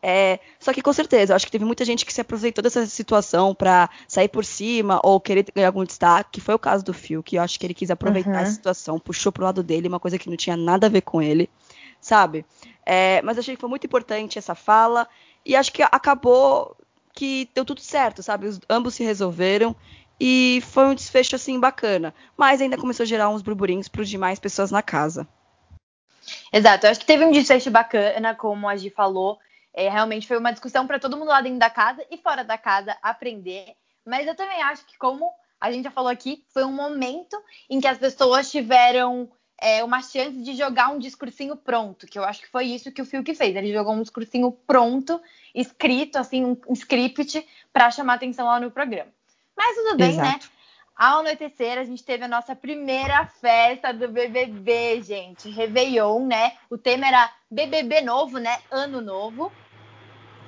É, 0.00 0.38
só 0.60 0.72
que 0.72 0.80
com 0.80 0.92
certeza, 0.92 1.32
eu 1.32 1.36
acho 1.36 1.46
que 1.46 1.50
teve 1.50 1.64
muita 1.64 1.84
gente 1.84 2.06
que 2.06 2.12
se 2.12 2.20
aproveitou 2.20 2.62
dessa 2.62 2.86
situação 2.86 3.54
para 3.54 3.90
sair 4.06 4.28
por 4.28 4.44
cima 4.44 5.00
ou 5.02 5.20
querer 5.20 5.44
ganhar 5.52 5.68
algum 5.68 5.84
destaque, 5.84 6.30
que 6.32 6.40
foi 6.40 6.54
o 6.54 6.58
caso 6.58 6.84
do 6.84 6.94
Phil, 6.94 7.22
que 7.22 7.36
eu 7.36 7.42
acho 7.42 7.58
que 7.58 7.66
ele 7.66 7.74
quis 7.74 7.90
aproveitar 7.90 8.30
uhum. 8.30 8.36
essa 8.36 8.52
situação, 8.52 8.98
puxou 8.98 9.32
pro 9.32 9.44
lado 9.44 9.62
dele, 9.62 9.88
uma 9.88 9.98
coisa 9.98 10.18
que 10.18 10.30
não 10.30 10.36
tinha 10.36 10.56
nada 10.56 10.86
a 10.86 10.90
ver 10.90 11.00
com 11.00 11.20
ele, 11.20 11.50
sabe? 12.00 12.46
É, 12.86 13.20
mas 13.22 13.38
achei 13.38 13.56
que 13.56 13.60
foi 13.60 13.68
muito 13.68 13.86
importante 13.86 14.38
essa 14.38 14.54
fala 14.54 15.08
e 15.44 15.56
acho 15.56 15.72
que 15.72 15.82
acabou 15.82 16.76
que 17.12 17.50
deu 17.52 17.64
tudo 17.64 17.80
certo, 17.80 18.22
sabe? 18.22 18.46
Os, 18.46 18.60
ambos 18.70 18.94
se 18.94 19.02
resolveram 19.02 19.74
e 20.20 20.62
foi 20.66 20.86
um 20.86 20.94
desfecho 20.94 21.34
assim 21.34 21.58
bacana. 21.58 22.14
Mas 22.36 22.60
ainda 22.60 22.76
começou 22.76 23.02
a 23.02 23.06
gerar 23.06 23.28
uns 23.28 23.42
burburinhos 23.42 23.88
para 23.88 24.02
os 24.02 24.08
demais 24.08 24.38
pessoas 24.38 24.70
na 24.70 24.82
casa. 24.82 25.26
Exato, 26.52 26.86
eu 26.86 26.90
acho 26.90 27.00
que 27.00 27.06
teve 27.06 27.24
um 27.24 27.32
desfecho 27.32 27.70
bacana, 27.70 28.34
como 28.34 28.68
a 28.68 28.76
Gi 28.76 28.90
falou. 28.90 29.38
É, 29.78 29.88
realmente 29.88 30.26
foi 30.26 30.36
uma 30.36 30.50
discussão 30.50 30.88
para 30.88 30.98
todo 30.98 31.16
mundo 31.16 31.28
lá 31.28 31.40
dentro 31.40 31.60
da 31.60 31.70
casa 31.70 32.04
e 32.10 32.16
fora 32.18 32.42
da 32.42 32.58
casa 32.58 32.96
aprender. 33.00 33.76
Mas 34.04 34.26
eu 34.26 34.34
também 34.34 34.60
acho 34.60 34.84
que, 34.84 34.98
como 34.98 35.30
a 35.60 35.70
gente 35.70 35.84
já 35.84 35.90
falou 35.92 36.10
aqui, 36.10 36.44
foi 36.52 36.64
um 36.64 36.72
momento 36.72 37.40
em 37.70 37.80
que 37.80 37.86
as 37.86 37.96
pessoas 37.96 38.50
tiveram 38.50 39.30
é, 39.56 39.84
uma 39.84 40.02
chance 40.02 40.42
de 40.42 40.56
jogar 40.56 40.88
um 40.88 40.98
discursinho 40.98 41.54
pronto, 41.54 42.08
que 42.08 42.18
eu 42.18 42.24
acho 42.24 42.40
que 42.40 42.48
foi 42.48 42.64
isso 42.64 42.90
que 42.90 43.00
o 43.00 43.04
Fiuk 43.04 43.32
fez. 43.36 43.54
Ele 43.54 43.72
jogou 43.72 43.94
um 43.94 44.02
discursinho 44.02 44.50
pronto, 44.50 45.22
escrito, 45.54 46.16
assim, 46.16 46.44
um 46.44 46.72
script, 46.72 47.46
para 47.72 47.88
chamar 47.92 48.14
atenção 48.14 48.46
lá 48.46 48.58
no 48.58 48.72
programa. 48.72 49.12
Mas 49.56 49.76
tudo 49.76 49.96
bem, 49.96 50.16
né? 50.16 50.30
Exato. 50.30 50.44
né? 50.46 50.52
Ao 50.96 51.20
anoitecer, 51.20 51.78
a 51.78 51.84
gente 51.84 52.02
teve 52.02 52.24
a 52.24 52.28
nossa 52.28 52.56
primeira 52.56 53.24
festa 53.26 53.94
do 53.94 54.08
BBB, 54.08 55.02
gente. 55.02 55.48
Réveillon, 55.48 56.26
né? 56.26 56.54
O 56.68 56.76
tema 56.76 57.06
era 57.06 57.32
BBB 57.48 58.00
novo, 58.00 58.38
né? 58.38 58.58
Ano 58.72 59.00
novo. 59.00 59.52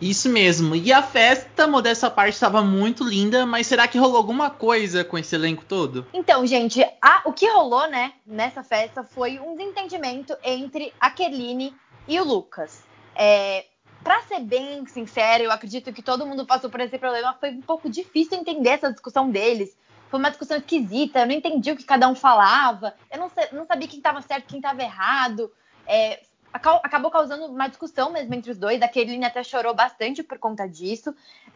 Isso 0.00 0.30
mesmo. 0.30 0.74
E 0.74 0.92
a 0.92 1.02
festa, 1.02 1.66
modesta 1.66 2.10
parte, 2.10 2.34
estava 2.34 2.62
muito 2.62 3.04
linda, 3.04 3.44
mas 3.44 3.66
será 3.66 3.86
que 3.86 3.98
rolou 3.98 4.16
alguma 4.16 4.48
coisa 4.48 5.04
com 5.04 5.18
esse 5.18 5.34
elenco 5.34 5.64
todo? 5.64 6.06
Então, 6.12 6.46
gente, 6.46 6.82
a, 7.02 7.22
o 7.26 7.32
que 7.32 7.46
rolou, 7.46 7.88
né, 7.88 8.14
nessa 8.26 8.62
festa 8.62 9.04
foi 9.04 9.38
um 9.38 9.56
desentendimento 9.56 10.34
entre 10.42 10.92
a 10.98 11.10
Kerline 11.10 11.74
e 12.08 12.18
o 12.18 12.24
Lucas. 12.24 12.82
É, 13.14 13.66
para 14.02 14.22
ser 14.22 14.40
bem 14.40 14.86
sincero, 14.86 15.44
eu 15.44 15.52
acredito 15.52 15.92
que 15.92 16.02
todo 16.02 16.26
mundo 16.26 16.46
passou 16.46 16.70
por 16.70 16.80
esse 16.80 16.96
problema. 16.96 17.36
Foi 17.38 17.50
um 17.50 17.60
pouco 17.60 17.90
difícil 17.90 18.38
entender 18.38 18.70
essa 18.70 18.90
discussão 18.90 19.30
deles. 19.30 19.76
Foi 20.08 20.18
uma 20.18 20.30
discussão 20.30 20.56
esquisita. 20.56 21.20
Eu 21.20 21.26
não 21.26 21.34
entendi 21.34 21.70
o 21.70 21.76
que 21.76 21.84
cada 21.84 22.08
um 22.08 22.14
falava. 22.14 22.94
Eu 23.10 23.18
não, 23.18 23.30
não 23.52 23.66
sabia 23.66 23.86
quem 23.86 23.98
estava 23.98 24.22
certo, 24.22 24.46
quem 24.46 24.58
estava 24.58 24.82
errado. 24.82 25.52
É, 25.86 26.20
acabou 26.52 27.10
causando 27.10 27.46
uma 27.46 27.68
discussão 27.68 28.12
mesmo 28.12 28.34
entre 28.34 28.50
os 28.50 28.58
dois. 28.58 28.82
A 28.82 28.88
Kerline 28.88 29.24
até 29.24 29.42
chorou 29.42 29.74
bastante 29.74 30.22
por 30.22 30.38
conta 30.38 30.68
disso. 30.68 31.14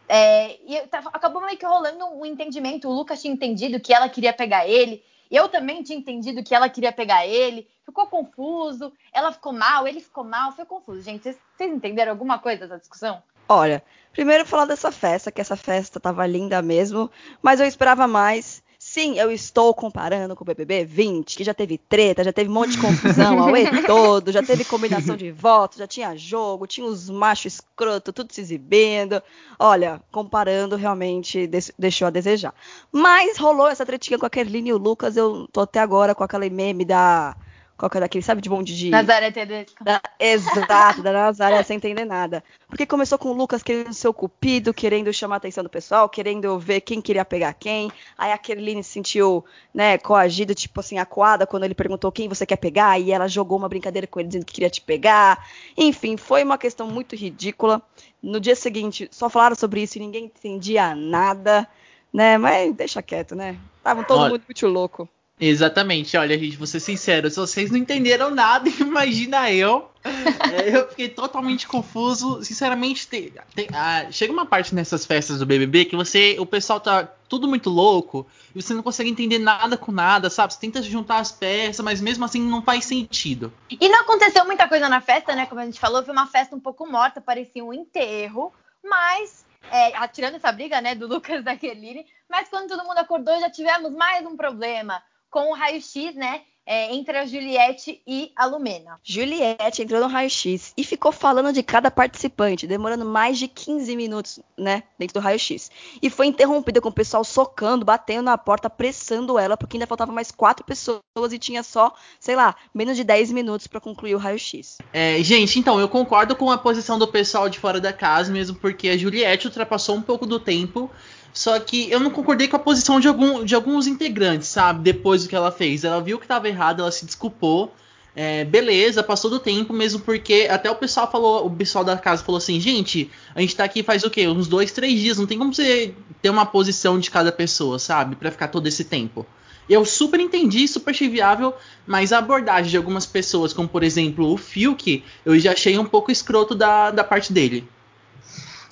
É, 0.09 0.59
e 0.65 0.77
acabou 1.13 1.43
meio 1.43 1.59
que 1.59 1.67
rolando 1.67 2.05
um 2.07 2.25
entendimento. 2.25 2.89
O 2.89 2.93
Lucas 2.93 3.21
tinha 3.21 3.33
entendido 3.33 3.81
que 3.81 3.93
ela 3.93 4.09
queria 4.09 4.33
pegar 4.33 4.67
ele. 4.67 5.03
Eu 5.31 5.49
também 5.49 5.83
tinha 5.83 5.99
entendido 5.99 6.43
que 6.45 6.55
ela 6.55 6.69
queria 6.69 6.93
pegar 6.93 7.27
ele. 7.27 7.69
Ficou 7.85 8.07
confuso. 8.07 8.93
Ela 9.13 9.33
ficou 9.33 9.53
mal, 9.53 9.87
ele 9.87 10.01
ficou 10.01 10.25
mal. 10.25 10.53
Foi 10.53 10.65
confuso. 10.65 11.03
Gente, 11.03 11.23
vocês, 11.23 11.37
vocês 11.57 11.73
entenderam 11.73 12.13
alguma 12.13 12.39
coisa 12.39 12.61
dessa 12.61 12.79
discussão? 12.79 13.23
Olha, 13.49 13.83
primeiro 14.13 14.47
falar 14.47 14.65
dessa 14.65 14.91
festa, 14.91 15.31
que 15.31 15.41
essa 15.41 15.57
festa 15.57 16.01
tava 16.01 16.27
linda 16.27 16.63
mesmo, 16.63 17.11
mas 17.43 17.61
eu 17.61 17.67
esperava 17.67 18.07
mais. 18.07 18.64
Sim, 18.95 19.19
eu 19.19 19.33
estou 19.33 19.75
comparando 19.75 20.37
com 20.37 20.45
o 20.45 20.47
BBB 20.47 20.85
20, 20.85 21.37
que 21.37 21.43
já 21.43 21.53
teve 21.53 21.77
treta, 21.77 22.23
já 22.23 22.33
teve 22.33 22.49
um 22.49 22.53
monte 22.53 22.75
de 22.75 22.79
confusão 22.79 23.41
ao 23.41 23.49
todo, 23.85 24.31
já 24.31 24.41
teve 24.41 24.65
combinação 24.65 25.17
de 25.17 25.33
votos, 25.33 25.79
já 25.79 25.87
tinha 25.89 26.17
jogo, 26.17 26.65
tinha 26.65 26.87
os 26.87 27.11
machos 27.11 27.55
escroto, 27.55 28.13
tudo 28.13 28.33
se 28.33 28.41
exibindo. 28.41 29.21
Olha, 29.59 30.01
comparando, 30.13 30.77
realmente 30.77 31.51
deixou 31.77 32.07
a 32.07 32.11
desejar. 32.11 32.55
Mas 32.93 33.37
rolou 33.37 33.67
essa 33.67 33.85
tretinha 33.85 34.17
com 34.17 34.27
a 34.27 34.31
Kerline 34.31 34.71
e 34.71 34.73
o 34.73 34.79
Lucas, 34.79 35.17
eu 35.17 35.49
tô 35.49 35.63
até 35.63 35.81
agora 35.81 36.15
com 36.15 36.23
aquela 36.23 36.49
meme 36.49 36.85
da 36.85 37.37
qual 37.77 37.91
que 37.91 37.97
é 37.97 38.01
daquele, 38.01 38.25
sabe, 38.25 38.41
de 38.41 38.49
bonde 38.49 38.77
de. 38.77 38.91
Nazaré 38.91 39.31
Tedesco. 39.31 39.83
Da, 39.83 40.01
exato, 40.19 41.03
da 41.03 41.13
Nazaré, 41.13 41.63
sem 41.65 41.77
entender 41.77 42.05
nada. 42.05 42.43
Porque 42.69 42.87
começou 42.87 43.19
com 43.19 43.31
o 43.31 43.33
Lucas 43.33 43.63
querendo 43.63 43.93
ser 43.93 44.09
o 44.09 44.15
cupido, 44.15 44.73
querendo 44.73 45.13
chamar 45.13 45.37
a 45.37 45.39
atenção 45.39 45.65
do 45.65 45.71
pessoal, 45.71 46.09
querendo 46.09 46.59
ver 46.59 46.81
quem 46.83 47.01
queria 47.01 47.25
pegar 47.25 47.53
quem. 47.55 47.91
Aí 48.17 48.31
a 48.31 48.39
Kerline 48.39 48.83
se 48.85 48.91
sentiu, 48.91 49.45
né, 49.73 49.99
coagida, 49.99 50.55
tipo 50.55 50.79
assim, 50.81 50.99
acuada, 50.99 51.47
quando 51.47 51.65
ele 51.65 51.75
perguntou 51.75 52.13
quem 52.13 52.29
você 52.29 52.47
quer 52.47 52.57
pegar, 52.57 52.99
e 53.01 53.11
ela 53.11 53.29
jogou 53.29 53.59
uma 53.59 53.69
brincadeira 53.69 54.07
com 54.07 54.21
ele 54.21 54.29
dizendo 54.29 54.47
que 54.47 54.55
queria 54.55 54.71
te 54.71 54.81
pegar. 54.81 55.45
Enfim, 55.77 56.17
foi 56.17 56.45
uma 56.45 56.59
questão 56.59 56.87
muito 56.87 57.17
ridícula. 57.17 57.83
No 58.23 58.41
dia 58.41 58.55
seguinte, 58.55 59.09
só 59.11 59.29
falaram 59.29 59.57
sobre 59.57 59.83
isso 59.83 59.99
e 59.99 60.01
ninguém 60.01 60.27
entendia 60.27 60.95
nada, 60.95 61.69
né? 62.13 62.39
Mas 62.39 62.73
deixa 62.75 63.03
quieto, 63.03 63.35
né? 63.35 63.59
Tava 63.83 64.05
todo 64.05 64.21
Olha. 64.21 64.31
mundo 64.31 64.43
muito 64.47 64.67
louco. 64.67 65.09
Exatamente, 65.41 66.17
olha, 66.17 66.39
gente, 66.39 66.57
vou 66.57 66.67
ser 66.67 66.79
sincero, 66.79 67.29
se 67.29 67.37
vocês 67.37 67.69
não 67.69 67.77
entenderam 67.77 68.31
nada, 68.31 68.69
imagina 68.79 69.51
eu. 69.51 69.91
É, 70.05 70.77
eu 70.77 70.89
fiquei 70.89 71.09
totalmente 71.09 71.67
confuso. 71.67 72.45
Sinceramente, 72.45 73.09
tem, 73.09 73.33
tem, 73.55 73.67
ah, 73.73 74.07
chega 74.13 74.33
uma 74.33 74.47
parte 74.47 74.75
nessas 74.75 75.05
festas 75.05 75.39
do 75.39 75.47
BBB 75.47 75.87
que 75.87 75.97
você, 75.97 76.37
o 76.39 76.47
pessoal 76.47 76.79
tá 76.79 77.05
tudo 77.29 77.49
muito 77.49 77.69
louco 77.69 78.27
e 78.55 78.63
você 78.63 78.75
não 78.75 78.83
consegue 78.83 79.11
entender 79.11 79.39
nada 79.39 79.77
com 79.77 79.91
nada, 79.91 80.31
sabe? 80.31 80.53
Você 80.53 80.61
tenta 80.61 80.83
juntar 80.83 81.19
as 81.19 81.33
peças, 81.33 81.85
mas 81.85 82.01
mesmo 82.01 82.25
assim 82.25 82.41
não 82.41 82.63
faz 82.63 82.85
sentido. 82.85 83.53
E 83.69 83.89
não 83.89 84.03
aconteceu 84.03 84.45
muita 84.45 84.69
coisa 84.69 84.89
na 84.89 85.01
festa, 85.01 85.35
né? 85.35 85.47
Como 85.47 85.61
a 85.61 85.65
gente 85.65 85.81
falou, 85.81 86.05
foi 86.05 86.13
uma 86.13 86.27
festa 86.27 86.55
um 86.55 86.61
pouco 86.61 86.87
morta, 86.87 87.21
parecia 87.21 87.65
um 87.65 87.73
enterro, 87.73 88.53
mas 88.85 89.45
é, 89.73 90.07
tirando 90.09 90.37
essa 90.37 90.53
briga, 90.53 90.81
né, 90.81 90.95
do 90.95 91.09
Lucas 91.09 91.43
da 91.45 91.57
Kelly, 91.57 92.07
mas 92.29 92.49
quando 92.49 92.69
todo 92.69 92.85
mundo 92.85 92.99
acordou 92.99 93.39
já 93.41 93.51
tivemos 93.51 93.93
mais 93.93 94.25
um 94.25 94.37
problema 94.37 95.03
com 95.35 95.51
o 95.51 95.53
raio-x, 95.53 96.15
né? 96.15 96.43
É, 96.65 96.95
entre 96.95 97.19
a 97.19 97.27
Juliette 97.27 98.01
e 98.07 98.33
a 98.35 98.47
Lumena. 98.47 98.99
Juliette 99.03 99.83
entrou 99.83 100.01
no 100.01 100.07
raio-x 100.07 100.73
e 100.79 100.83
ficou 100.83 101.13
falando 101.13 101.53
de 101.53 101.63
cada 101.63 101.91
participante, 101.91 102.67
demorando 102.67 103.05
mais 103.05 103.39
de 103.39 103.47
15 103.49 103.95
minutos, 103.97 104.41
né, 104.57 104.85
dentro 104.99 105.21
do 105.21 105.23
raio-x. 105.23 105.71
E 106.01 106.09
foi 106.09 106.27
interrompida 106.27 106.81
com 106.81 106.89
o 106.89 106.93
pessoal 106.93 107.23
socando, 107.23 107.85
batendo 107.85 108.23
na 108.23 108.39
porta, 108.39 108.71
pressando 108.71 109.39
ela, 109.39 109.59
porque 109.59 109.77
ainda 109.77 109.87
faltava 109.87 110.11
mais 110.11 110.31
quatro 110.31 110.65
pessoas 110.65 111.03
e 111.33 111.39
tinha 111.39 111.63
só, 111.63 111.93
sei 112.19 112.35
lá, 112.35 112.57
menos 112.73 112.97
de 112.97 113.05
10 113.05 113.33
minutos 113.33 113.67
para 113.67 113.81
concluir 113.81 114.15
o 114.15 114.19
raio-x. 114.19 114.79
É, 114.91 115.23
gente, 115.23 115.59
então, 115.59 115.79
eu 115.79 115.89
concordo 115.89 116.35
com 116.35 116.51
a 116.51 116.57
posição 116.57 116.99
do 116.99 117.09
pessoal 117.09 117.51
de 117.51 117.59
fora 117.59 117.79
da 117.79 117.93
casa, 117.93 118.33
mesmo 118.33 118.57
porque 118.57 118.89
a 118.89 118.97
Juliette 118.97 119.49
ultrapassou 119.49 119.97
um 119.97 120.03
pouco 120.03 120.25
do 120.25 120.41
tempo 120.41 120.91
só 121.35 121.59
que 121.59 121.91
eu 121.91 121.99
não 121.99 122.11
concordei 122.11 122.47
com 122.47 122.55
a 122.55 122.61
posição 122.61 123.01
de, 123.01 123.09
algum, 123.09 123.45
de 123.45 123.57
alguns 123.57 123.89
integrantes, 123.89 124.47
sabe? 124.47 124.85
Depois 124.85 125.25
do 125.25 125.29
que 125.29 125.35
ela 125.35 125.51
fez. 125.51 125.83
Ela 125.83 126.01
viu 126.01 126.17
que 126.17 126.25
estava 126.25 126.49
errado, 126.49 126.81
ela 126.81 126.93
se 126.93 127.05
desculpou. 127.05 127.75
É, 128.15 128.45
beleza, 128.45 129.03
passou 129.03 129.29
do 129.29 129.41
tempo, 129.41 129.73
mesmo 129.73 129.99
porque 129.99 130.47
até 130.49 130.71
o 130.71 130.77
pessoal 130.77 131.11
falou, 131.11 131.45
o 131.45 131.51
pessoal 131.51 131.83
da 131.83 131.97
casa 131.97 132.23
falou 132.23 132.39
assim, 132.39 132.61
gente, 132.61 133.11
a 133.35 133.41
gente 133.41 133.57
tá 133.57 133.65
aqui 133.65 133.83
faz 133.83 134.05
o 134.05 134.11
quê? 134.11 134.29
Uns 134.29 134.47
dois, 134.47 134.71
três 134.71 135.01
dias, 135.01 135.19
não 135.19 135.27
tem 135.27 135.37
como 135.37 135.53
você 135.53 135.93
ter 136.23 136.31
uma 136.31 136.47
posição 136.47 137.01
de 137.01 137.11
cada 137.11 137.33
pessoa, 137.33 137.81
sabe? 137.81 138.15
para 138.15 138.31
ficar 138.31 138.47
todo 138.47 138.69
esse 138.69 138.85
tempo. 138.85 139.27
Eu 139.69 139.85
super 139.85 140.21
entendi, 140.21 140.69
super 140.69 140.93
achei 140.93 141.09
viável, 141.09 141.53
mas 141.85 142.13
a 142.13 142.19
abordagem 142.19 142.71
de 142.71 142.77
algumas 142.77 143.07
pessoas, 143.07 143.53
como 143.53 143.69
por 143.69 143.83
exemplo 143.83 144.33
o 144.33 144.37
Fiuk, 144.37 145.03
eu 145.27 145.37
já 145.41 145.51
achei 145.51 145.77
um 145.77 145.85
pouco 145.85 146.13
escroto 146.13 146.55
da, 146.55 146.93
da 146.93 147.03
parte 147.03 147.33
dele. 147.33 147.67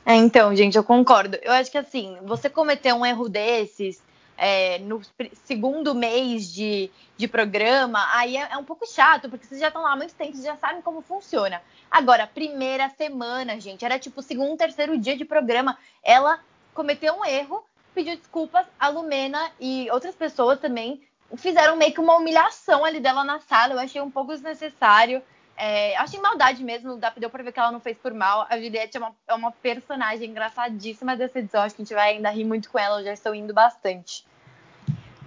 É, 0.05 0.15
então, 0.15 0.55
gente, 0.55 0.77
eu 0.77 0.85
concordo. 0.85 1.39
Eu 1.43 1.53
acho 1.53 1.71
que 1.71 1.79
assim, 1.79 2.19
você 2.23 2.51
cometer 2.51 2.93
um 2.93 3.07
erro 3.07 3.29
desses 3.29 4.03
é, 4.37 4.79
no 4.81 5.01
segundo 5.45 5.95
mês 5.95 6.53
de, 6.53 6.91
de 7.17 7.29
programa, 7.29 8.05
aí 8.13 8.37
é, 8.37 8.49
é, 8.51 8.57
um 8.57 8.65
pouco 8.65 8.87
chato, 8.87 9.31
porque 9.31 9.47
vocês 9.47 9.61
já 9.61 9.69
estão 9.69 9.83
lá 9.83 9.93
há 9.93 9.97
muito 9.97 10.15
tempo, 10.15 10.33
vocês 10.33 10.45
já 10.45 10.57
sabem 10.57 10.83
como 10.83 11.03
funciona. 11.03 11.63
Agora, 11.91 12.27
primeira 12.27 12.89
semana, 12.89 13.61
gente, 13.61 13.85
era 13.85 13.99
tipo 13.99 14.21
segundo, 14.21 14.59
terceiro 14.59 14.99
dia 14.99 15.17
de 15.17 15.25
programa, 15.25 15.79
ela 16.03 16.41
cometeu 16.75 17.15
um 17.15 17.25
erro, 17.25 17.65
pediu 17.95 18.17
desculpas, 18.17 18.67
a 18.81 18.89
Lumena 18.89 19.51
e 19.61 19.89
outras 19.93 20.15
pessoas 20.15 20.59
também 20.59 21.01
fizeram 21.37 21.77
meio 21.77 21.93
que 21.93 22.01
uma 22.01 22.17
humilhação 22.17 22.85
ali 22.85 22.99
dela 22.99 23.23
na 23.23 23.39
sala, 23.41 23.75
eu 23.75 23.79
achei 23.79 24.01
um 24.01 24.11
pouco 24.11 24.33
desnecessário. 24.33 25.23
É, 25.57 25.97
achei 25.97 26.21
maldade 26.21 26.65
mesmo, 26.65 26.99
deu 27.17 27.31
pra 27.31 27.43
ver 27.43 27.53
que 27.53 27.61
ela 27.61 27.73
não 27.73 27.81
fez 27.81 27.97
por 27.97 28.13
mal. 28.13 28.47
A 28.49 28.57
Juliette 28.57 28.97
é 28.97 29.01
uma, 29.01 29.15
é 29.29 29.35
uma 29.35 29.53
personagem 29.53 30.31
engraçadíssima 30.31 31.17
dessa 31.17 31.39
edição, 31.39 31.63
acho 31.63 31.75
que 31.75 31.83
a 31.83 31.85
gente 31.85 31.95
vai 31.95 32.15
ainda 32.15 32.31
rir 32.31 32.45
muito 32.45 32.71
com 32.71 32.79
ela, 32.79 33.01
eu 33.01 33.05
já 33.05 33.13
estou 33.13 33.35
indo 33.35 33.53
bastante. 33.53 34.25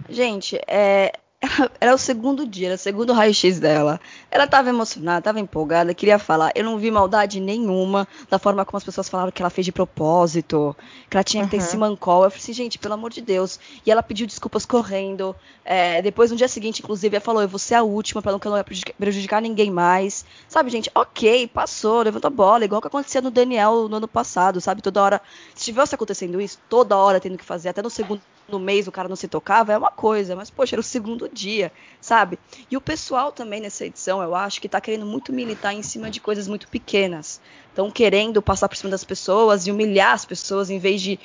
Gente, 0.08 0.60
é, 0.66 1.12
era 1.80 1.94
o 1.94 1.98
segundo 1.98 2.46
dia, 2.46 2.68
era 2.68 2.74
o 2.74 2.78
segundo 2.78 3.12
raio-x 3.12 3.58
dela. 3.58 4.00
Ela 4.30 4.46
tava 4.46 4.68
emocionada, 4.68 5.22
tava 5.22 5.40
empolgada, 5.40 5.94
queria 5.94 6.18
falar. 6.18 6.52
Eu 6.54 6.64
não 6.64 6.78
vi 6.78 6.90
maldade 6.90 7.40
nenhuma 7.40 8.06
da 8.28 8.38
forma 8.38 8.64
como 8.64 8.76
as 8.76 8.84
pessoas 8.84 9.08
falaram 9.08 9.30
que 9.30 9.42
ela 9.42 9.50
fez 9.50 9.64
de 9.64 9.72
propósito, 9.72 10.76
que 11.08 11.16
ela 11.16 11.24
tinha 11.24 11.44
que 11.44 11.50
ter 11.50 11.58
uhum. 11.58 11.62
esse 11.62 11.76
mancol. 11.76 12.24
Eu 12.24 12.30
falei 12.30 12.42
assim, 12.42 12.52
gente, 12.52 12.78
pelo 12.78 12.94
amor 12.94 13.10
de 13.10 13.20
Deus. 13.20 13.58
E 13.84 13.90
ela 13.90 14.02
pediu 14.02 14.26
desculpas 14.26 14.66
correndo. 14.66 15.34
É, 15.64 16.00
depois, 16.02 16.30
no 16.30 16.36
dia 16.36 16.48
seguinte, 16.48 16.80
inclusive, 16.82 17.16
ela 17.16 17.24
falou: 17.24 17.42
eu 17.42 17.48
vou 17.48 17.58
ser 17.58 17.74
a 17.74 17.82
última 17.82 18.22
pra 18.22 18.32
não, 18.32 18.38
que 18.38 18.46
eu 18.46 18.52
não 18.52 18.64
prejudicar 18.98 19.40
ninguém 19.40 19.70
mais. 19.70 20.24
Sabe, 20.48 20.70
gente, 20.70 20.90
ok, 20.94 21.48
passou, 21.48 22.02
levantou 22.02 22.28
a 22.28 22.30
bola, 22.30 22.64
igual 22.64 22.80
que 22.80 22.88
acontecia 22.88 23.20
no 23.20 23.30
Daniel 23.30 23.88
no 23.88 23.96
ano 23.96 24.08
passado, 24.08 24.60
sabe? 24.60 24.82
Toda 24.82 25.02
hora. 25.02 25.20
Se 25.54 25.64
tivesse 25.64 25.94
acontecendo 25.94 26.40
isso, 26.40 26.58
toda 26.68 26.96
hora 26.96 27.20
tendo 27.20 27.38
que 27.38 27.44
fazer, 27.44 27.68
até 27.68 27.82
no 27.82 27.90
segundo 27.90 28.20
no 28.48 28.58
mês 28.58 28.86
o 28.86 28.92
cara 28.92 29.08
não 29.08 29.16
se 29.16 29.28
tocava, 29.28 29.72
é 29.72 29.78
uma 29.78 29.90
coisa, 29.90 30.36
mas, 30.36 30.50
poxa, 30.50 30.74
era 30.74 30.80
o 30.80 30.84
segundo 30.84 31.28
dia, 31.28 31.72
sabe? 32.00 32.38
E 32.70 32.76
o 32.76 32.80
pessoal 32.80 33.32
também 33.32 33.60
nessa 33.60 33.84
edição, 33.84 34.22
eu 34.22 34.34
acho 34.34 34.60
que 34.60 34.68
tá 34.68 34.80
querendo 34.80 35.06
muito 35.06 35.32
militar 35.32 35.74
em 35.74 35.82
cima 35.82 36.10
de 36.10 36.20
coisas 36.20 36.46
muito 36.46 36.68
pequenas. 36.68 37.40
Estão 37.68 37.90
querendo 37.90 38.40
passar 38.40 38.68
por 38.68 38.76
cima 38.76 38.90
das 38.90 39.04
pessoas 39.04 39.66
e 39.66 39.70
humilhar 39.70 40.12
as 40.12 40.24
pessoas 40.24 40.70
em 40.70 40.78
vez 40.78 41.00
de, 41.00 41.18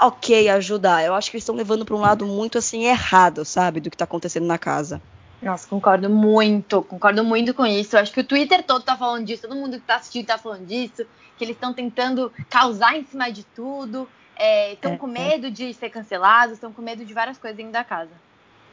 ok, 0.00 0.48
ajudar. 0.50 1.04
Eu 1.04 1.14
acho 1.14 1.30
que 1.30 1.36
eles 1.36 1.42
estão 1.42 1.56
levando 1.56 1.84
para 1.84 1.96
um 1.96 2.00
lado 2.00 2.26
muito 2.26 2.58
assim 2.58 2.84
errado, 2.84 3.44
sabe? 3.44 3.80
Do 3.80 3.90
que 3.90 3.96
tá 3.96 4.04
acontecendo 4.04 4.46
na 4.46 4.58
casa. 4.58 5.00
Nossa, 5.40 5.68
concordo 5.68 6.08
muito, 6.08 6.82
concordo 6.82 7.22
muito 7.22 7.52
com 7.52 7.66
isso. 7.66 7.96
Eu 7.96 8.00
acho 8.00 8.12
que 8.12 8.20
o 8.20 8.24
Twitter 8.24 8.62
todo 8.62 8.82
tá 8.82 8.96
falando 8.96 9.24
disso, 9.24 9.42
todo 9.42 9.54
mundo 9.54 9.78
que 9.78 9.86
tá 9.86 9.96
assistindo 9.96 10.26
tá 10.26 10.38
falando 10.38 10.66
disso, 10.66 11.04
que 11.36 11.44
eles 11.44 11.56
estão 11.56 11.72
tentando 11.72 12.32
causar 12.48 12.96
em 12.96 13.04
cima 13.04 13.30
de 13.30 13.44
tudo 13.44 14.08
estão 14.38 14.92
é, 14.92 14.94
é, 14.94 14.98
com 14.98 15.08
é. 15.08 15.10
medo 15.10 15.46
é. 15.46 15.50
de 15.50 15.72
ser 15.74 15.90
cancelados, 15.90 16.54
estão 16.54 16.72
com 16.72 16.82
medo 16.82 17.04
de 17.04 17.12
várias 17.12 17.38
coisas 17.38 17.56
dentro 17.56 17.72
da 17.72 17.84
casa. 17.84 18.10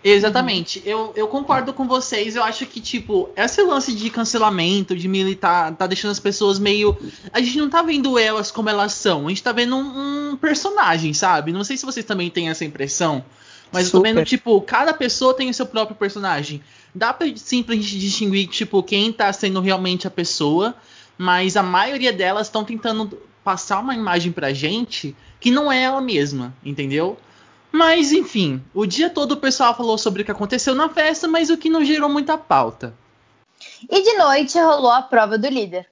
Exatamente. 0.03 0.79
Uhum. 0.79 0.85
Eu, 0.85 1.13
eu 1.15 1.27
concordo 1.27 1.71
com 1.73 1.87
vocês. 1.87 2.35
Eu 2.35 2.43
acho 2.43 2.65
que, 2.65 2.81
tipo, 2.81 3.29
esse 3.37 3.61
lance 3.61 3.93
de 3.93 4.09
cancelamento, 4.09 4.95
de 4.95 5.07
militar, 5.07 5.73
tá 5.75 5.87
deixando 5.87 6.11
as 6.11 6.19
pessoas 6.19 6.59
meio. 6.59 6.97
A 7.31 7.39
gente 7.39 7.57
não 7.57 7.69
tá 7.69 7.81
vendo 7.81 8.19
elas 8.19 8.51
como 8.51 8.69
elas 8.69 8.91
são. 8.91 9.27
A 9.27 9.29
gente 9.29 9.41
tá 9.41 9.53
vendo 9.53 9.77
um, 9.77 10.31
um 10.31 10.35
personagem, 10.35 11.13
sabe? 11.13 11.53
Não 11.53 11.63
sei 11.63 11.77
se 11.77 11.85
vocês 11.85 12.05
também 12.05 12.29
têm 12.29 12.49
essa 12.49 12.65
impressão. 12.65 13.23
Mas 13.71 13.87
Super. 13.87 13.97
eu 13.97 14.01
tô 14.01 14.03
vendo, 14.03 14.25
tipo, 14.25 14.61
cada 14.61 14.93
pessoa 14.93 15.33
tem 15.33 15.49
o 15.49 15.53
seu 15.53 15.65
próprio 15.65 15.95
personagem. 15.95 16.61
Dá 16.93 17.13
pra, 17.13 17.25
sim 17.35 17.63
pra 17.63 17.73
gente 17.73 17.97
distinguir, 17.97 18.47
tipo, 18.47 18.83
quem 18.83 19.11
tá 19.11 19.31
sendo 19.31 19.61
realmente 19.61 20.05
a 20.05 20.11
pessoa. 20.11 20.75
Mas 21.17 21.55
a 21.55 21.63
maioria 21.63 22.11
delas 22.11 22.47
estão 22.47 22.65
tentando 22.65 23.17
passar 23.43 23.79
uma 23.79 23.95
imagem 23.95 24.31
pra 24.31 24.53
gente 24.53 25.15
que 25.39 25.51
não 25.51 25.71
é 25.71 25.83
ela 25.83 26.01
mesma, 26.01 26.53
entendeu? 26.63 27.17
Mas 27.71 28.11
enfim, 28.11 28.63
o 28.73 28.85
dia 28.85 29.09
todo 29.09 29.33
o 29.33 29.37
pessoal 29.37 29.75
falou 29.75 29.97
sobre 29.97 30.21
o 30.21 30.25
que 30.25 30.31
aconteceu 30.31 30.75
na 30.75 30.89
festa, 30.89 31.27
mas 31.27 31.49
o 31.49 31.57
que 31.57 31.69
não 31.69 31.83
gerou 31.83 32.07
muita 32.07 32.37
pauta. 32.37 32.93
E 33.89 34.01
de 34.03 34.13
noite 34.17 34.59
rolou 34.59 34.91
a 34.91 35.01
prova 35.01 35.37
do 35.37 35.47
líder. 35.47 35.89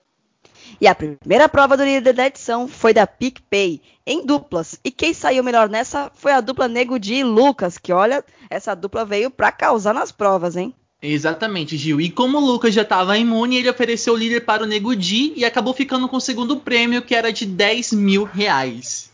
E 0.80 0.88
a 0.88 0.96
primeira 0.96 1.50
prova 1.50 1.76
do 1.76 1.84
líder 1.84 2.14
da 2.14 2.28
edição 2.28 2.68
foi 2.68 2.94
da 2.94 3.06
PicPay, 3.06 3.82
em 4.06 4.26
duplas. 4.26 4.80
E 4.84 4.92
quem 4.92 5.14
saiu 5.14 5.44
melhor 5.44 5.70
nessa 5.70 6.12
foi 6.14 6.32
a 6.32 6.42
dupla 6.42 6.68
Nego 6.68 7.00
Di 7.00 7.16
e 7.16 7.24
Lucas, 7.24 7.78
que 7.78 7.92
olha, 7.92 8.24
essa 8.50 8.76
dupla 8.76 9.06
veio 9.06 9.30
pra 9.30 9.52
causar 9.52 9.94
nas 9.94 10.12
provas, 10.12 10.56
hein? 10.56 10.74
Exatamente, 11.02 11.76
Gil. 11.78 12.00
E 12.00 12.12
como 12.12 12.38
o 12.38 12.46
Lucas 12.46 12.74
já 12.74 12.84
estava 12.84 13.18
imune, 13.18 13.58
ele 13.58 13.70
ofereceu 13.70 14.14
o 14.14 14.18
líder 14.18 14.42
para 14.42 14.64
o 14.64 14.68
Nego 14.68 14.96
Di 14.96 15.34
e 15.36 15.44
acabou 15.44 15.74
ficando 15.74 16.08
com 16.08 16.18
o 16.18 16.22
segundo 16.22 16.58
prêmio, 16.58 17.02
que 17.02 17.16
era 17.16 17.34
de 17.34 17.46
10 17.46 17.94
mil 17.94 18.24
reais. 18.24 19.12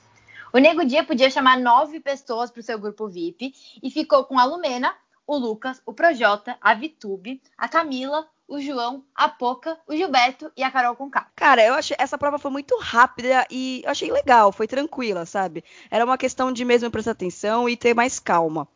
O 0.52 0.58
Nego 0.58 0.84
Di 0.84 1.02
podia 1.04 1.30
chamar 1.30 1.58
nove 1.58 2.02
pessoas 2.02 2.52
para 2.52 2.60
o 2.60 2.64
seu 2.64 2.78
grupo 2.78 3.08
VIP 3.08 3.54
e 3.82 3.90
ficou 3.90 4.26
com 4.26 4.38
a 4.38 4.44
Lumena, 4.44 4.94
o 5.26 5.38
Lucas, 5.38 5.82
o 5.86 5.94
Projota, 5.94 6.58
a 6.60 6.74
Vitube, 6.74 7.42
a 7.58 7.70
Camila, 7.70 8.28
o 8.48 8.60
João, 8.60 9.04
a 9.14 9.28
Poca, 9.30 9.78
o 9.88 9.96
Gilberto 9.96 10.52
e 10.56 10.64
a 10.64 10.72
Carol 10.72 10.96
Conká. 10.96 11.28
Cara, 11.36 11.66
eu 11.66 11.74
achei 11.74 11.96
essa 12.00 12.18
prova 12.18 12.40
foi 12.40 12.52
muito 12.52 12.78
rápida 12.80 13.46
e 13.52 13.82
eu 13.84 13.92
achei 13.92 14.12
legal, 14.12 14.52
foi 14.52 14.68
tranquila, 14.68 15.26
sabe? 15.26 15.64
Era 15.92 16.06
uma 16.06 16.18
questão 16.18 16.52
de 16.52 16.64
mesmo 16.64 16.90
prestar 16.90 17.12
atenção 17.12 17.68
e 17.68 17.76
ter 17.76 17.94
mais 17.94 18.20
calma. 18.20 18.68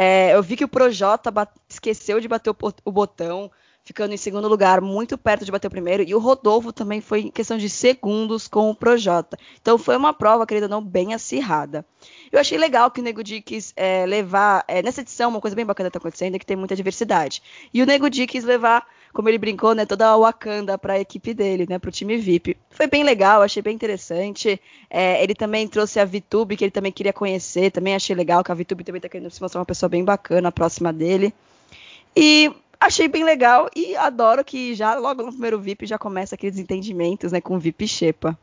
É, 0.00 0.32
eu 0.32 0.40
vi 0.44 0.54
que 0.54 0.64
o 0.64 0.68
Projota 0.68 1.32
esqueceu 1.68 2.20
de 2.20 2.28
bater 2.28 2.50
o, 2.50 2.56
o, 2.84 2.92
botão, 2.92 3.50
ficando 3.82 4.14
em 4.14 4.16
segundo 4.16 4.46
lugar, 4.46 4.80
muito 4.80 5.18
perto 5.18 5.44
de 5.44 5.50
bater 5.50 5.66
o 5.66 5.70
primeiro, 5.70 6.04
e 6.04 6.14
o 6.14 6.20
Rodolfo 6.20 6.72
também 6.72 7.00
foi 7.00 7.22
em 7.22 7.30
questão 7.32 7.58
de 7.58 7.68
segundos 7.68 8.46
com 8.46 8.70
o 8.70 8.76
Projota. 8.76 9.36
Então 9.60 9.76
foi 9.76 9.96
uma 9.96 10.12
prova, 10.12 10.46
querida 10.46 10.68
não, 10.68 10.80
bem 10.80 11.14
acirrada. 11.14 11.84
Eu 12.30 12.38
achei 12.38 12.56
legal 12.56 12.92
que 12.92 13.00
o 13.00 13.02
Nego 13.02 13.24
Di 13.24 13.42
quis 13.42 13.72
é, 13.74 14.06
levar, 14.06 14.64
é, 14.68 14.84
nessa 14.84 15.00
edição, 15.00 15.30
uma 15.30 15.40
coisa 15.40 15.56
bem 15.56 15.66
bacana 15.66 15.88
está 15.88 15.98
acontecendo 15.98 16.36
é 16.36 16.38
que 16.38 16.46
tem 16.46 16.56
muita 16.56 16.76
diversidade. 16.76 17.42
E 17.74 17.82
o 17.82 17.86
Nego 17.86 18.08
Di 18.08 18.28
quis 18.28 18.44
levar 18.44 18.86
como 19.12 19.28
ele 19.28 19.38
brincou, 19.38 19.74
né, 19.74 19.86
toda 19.86 20.08
a 20.08 20.16
Wakanda 20.16 20.78
para 20.78 20.94
a 20.94 21.00
equipe 21.00 21.34
dele, 21.34 21.66
né, 21.68 21.78
para 21.78 21.88
o 21.88 21.92
time 21.92 22.16
VIP. 22.16 22.56
Foi 22.70 22.86
bem 22.86 23.02
legal, 23.02 23.42
achei 23.42 23.62
bem 23.62 23.74
interessante. 23.74 24.60
É, 24.88 25.22
ele 25.22 25.34
também 25.34 25.66
trouxe 25.66 25.98
a 25.98 26.04
Vitube, 26.04 26.56
que 26.56 26.64
ele 26.64 26.70
também 26.70 26.92
queria 26.92 27.12
conhecer, 27.12 27.70
também 27.70 27.94
achei 27.94 28.14
legal 28.14 28.44
que 28.44 28.52
a 28.52 28.54
Vitube 28.54 28.84
também 28.84 28.98
está 28.98 29.08
querendo 29.08 29.30
se 29.30 29.40
mostrar 29.40 29.60
uma 29.60 29.66
pessoa 29.66 29.88
bem 29.88 30.04
bacana, 30.04 30.52
próxima 30.52 30.92
dele. 30.92 31.34
E 32.16 32.50
achei 32.80 33.08
bem 33.08 33.24
legal 33.24 33.68
e 33.74 33.96
adoro 33.96 34.44
que 34.44 34.74
já 34.74 34.94
logo 34.94 35.22
no 35.22 35.32
primeiro 35.32 35.60
VIP 35.60 35.86
já 35.86 35.98
começa 35.98 36.34
aqueles 36.34 36.58
entendimentos, 36.58 37.32
né, 37.32 37.40
com 37.40 37.56
o 37.56 37.58
VIP 37.58 37.86
Shepa. 37.86 38.38